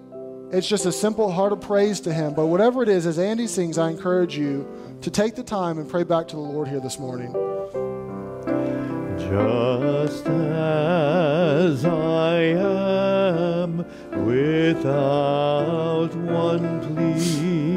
it's 0.52 0.68
just 0.68 0.86
a 0.86 0.92
simple 0.92 1.32
heart 1.32 1.52
of 1.52 1.60
praise 1.60 2.00
to 2.00 2.12
Him. 2.12 2.34
But 2.34 2.46
whatever 2.46 2.82
it 2.82 2.88
is, 2.88 3.06
as 3.06 3.18
Andy 3.18 3.46
sings, 3.46 3.78
I 3.78 3.90
encourage 3.90 4.36
you 4.36 4.68
to 5.00 5.10
take 5.10 5.34
the 5.34 5.42
time 5.42 5.78
and 5.78 5.88
pray 5.88 6.04
back 6.04 6.28
to 6.28 6.36
the 6.36 6.42
Lord 6.42 6.68
here 6.68 6.80
this 6.80 6.98
morning. 6.98 7.55
Just 9.28 10.26
as 10.28 11.84
I 11.84 12.36
am, 12.36 13.84
without 14.24 16.14
one 16.14 16.80
plea, 16.80 17.74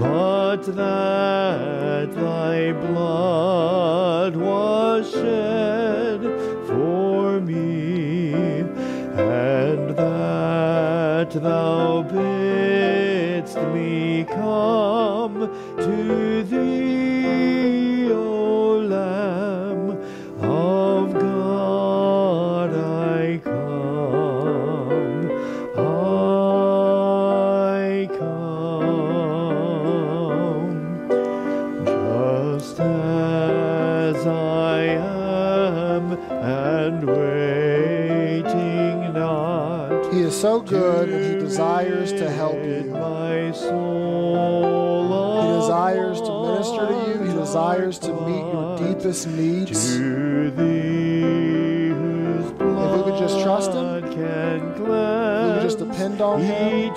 but 0.00 0.62
that 0.74 2.14
thy 2.14 2.72
blood 2.72 4.34
was 4.34 5.10
shed 5.10 6.22
for 6.66 7.38
me, 7.40 8.32
and 9.12 9.90
that 9.90 11.30
thou 11.32 12.02
bidst 12.02 13.58
me 13.74 14.24
come 14.24 15.50
to 15.76 16.42
thee, 16.44 16.81
so 40.42 40.60
good 40.60 41.08
and 41.08 41.24
He 41.24 41.38
desires 41.38 42.10
to 42.10 42.28
help 42.28 42.56
you. 42.64 42.90
My 42.90 43.52
soul 43.52 45.40
He 45.40 45.60
desires 45.60 46.20
to 46.20 46.42
minister 46.46 46.88
to 46.88 46.94
you. 47.06 47.22
He 47.28 47.32
desires 47.32 48.00
to 48.00 48.08
meet 48.08 48.52
your 48.52 48.76
deepest 48.76 49.28
needs. 49.28 49.96
to 49.98 50.50
thee 50.50 51.90
whose 51.90 52.50
blood 52.54 52.96
we 52.96 53.12
could 53.12 53.20
just 53.20 53.40
trust 53.40 53.70
Him, 53.70 54.02
can 54.14 54.80
We 54.80 54.88
can 54.88 55.62
just 55.62 55.78
depend 55.78 56.20
on 56.20 56.40
Him. 56.40 56.92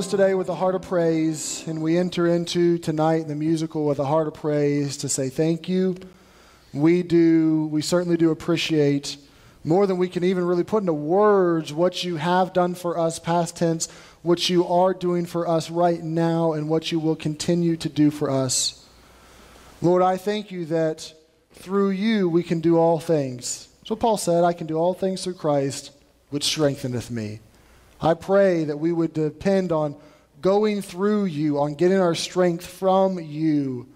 Close 0.00 0.10
today 0.10 0.32
with 0.32 0.48
a 0.48 0.54
heart 0.54 0.74
of 0.74 0.80
praise, 0.80 1.62
and 1.66 1.82
we 1.82 1.98
enter 1.98 2.26
into 2.26 2.78
tonight 2.78 3.28
the 3.28 3.34
musical 3.34 3.84
with 3.84 3.98
a 3.98 4.04
heart 4.06 4.26
of 4.26 4.32
praise 4.32 4.96
to 4.96 5.10
say 5.10 5.28
thank 5.28 5.68
you. 5.68 5.94
We 6.72 7.02
do, 7.02 7.66
we 7.66 7.82
certainly 7.82 8.16
do 8.16 8.30
appreciate 8.30 9.18
more 9.62 9.86
than 9.86 9.98
we 9.98 10.08
can 10.08 10.24
even 10.24 10.46
really 10.46 10.64
put 10.64 10.84
into 10.84 10.94
words 10.94 11.74
what 11.74 12.02
you 12.02 12.16
have 12.16 12.54
done 12.54 12.74
for 12.74 12.98
us, 12.98 13.18
past 13.18 13.58
tense, 13.58 13.90
what 14.22 14.48
you 14.48 14.66
are 14.66 14.94
doing 14.94 15.26
for 15.26 15.46
us 15.46 15.68
right 15.68 16.02
now, 16.02 16.54
and 16.54 16.70
what 16.70 16.90
you 16.90 16.98
will 16.98 17.14
continue 17.14 17.76
to 17.76 17.90
do 17.90 18.10
for 18.10 18.30
us. 18.30 18.88
Lord, 19.82 20.00
I 20.00 20.16
thank 20.16 20.50
you 20.50 20.64
that 20.64 21.12
through 21.52 21.90
you 21.90 22.26
we 22.26 22.42
can 22.42 22.60
do 22.60 22.78
all 22.78 23.00
things. 23.00 23.68
What 23.86 24.00
Paul 24.00 24.16
said 24.16 24.44
I 24.44 24.54
can 24.54 24.66
do 24.66 24.78
all 24.78 24.94
things 24.94 25.22
through 25.24 25.34
Christ, 25.34 25.90
which 26.30 26.44
strengtheneth 26.44 27.10
me. 27.10 27.40
I 28.00 28.14
pray 28.14 28.64
that 28.64 28.78
we 28.78 28.92
would 28.92 29.12
depend 29.12 29.72
on 29.72 29.96
going 30.40 30.80
through 30.82 31.26
you, 31.26 31.58
on 31.58 31.74
getting 31.74 31.98
our 31.98 32.14
strength 32.14 32.66
from 32.66 33.18
you. 33.18 33.88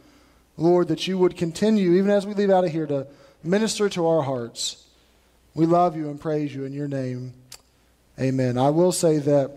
Lord, 0.56 0.88
that 0.88 1.08
you 1.08 1.18
would 1.18 1.36
continue, 1.36 1.92
even 1.94 2.10
as 2.10 2.26
we 2.26 2.34
leave 2.34 2.50
out 2.50 2.64
of 2.64 2.70
here, 2.70 2.86
to 2.86 3.06
minister 3.42 3.88
to 3.90 4.06
our 4.06 4.22
hearts. 4.22 4.84
We 5.54 5.66
love 5.66 5.96
you 5.96 6.10
and 6.10 6.20
praise 6.20 6.54
you 6.54 6.64
in 6.64 6.72
your 6.72 6.88
name. 6.88 7.32
Amen. 8.20 8.58
I 8.58 8.70
will 8.70 8.92
say 8.92 9.18
that 9.18 9.50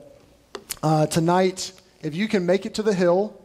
uh, 0.82 1.08
tonight, 1.08 1.72
if 2.02 2.16
you 2.16 2.28
can 2.28 2.45
make 2.45 2.66
it 2.66 2.76
to 2.76 2.84
the 2.84 2.93
hill, 2.93 3.39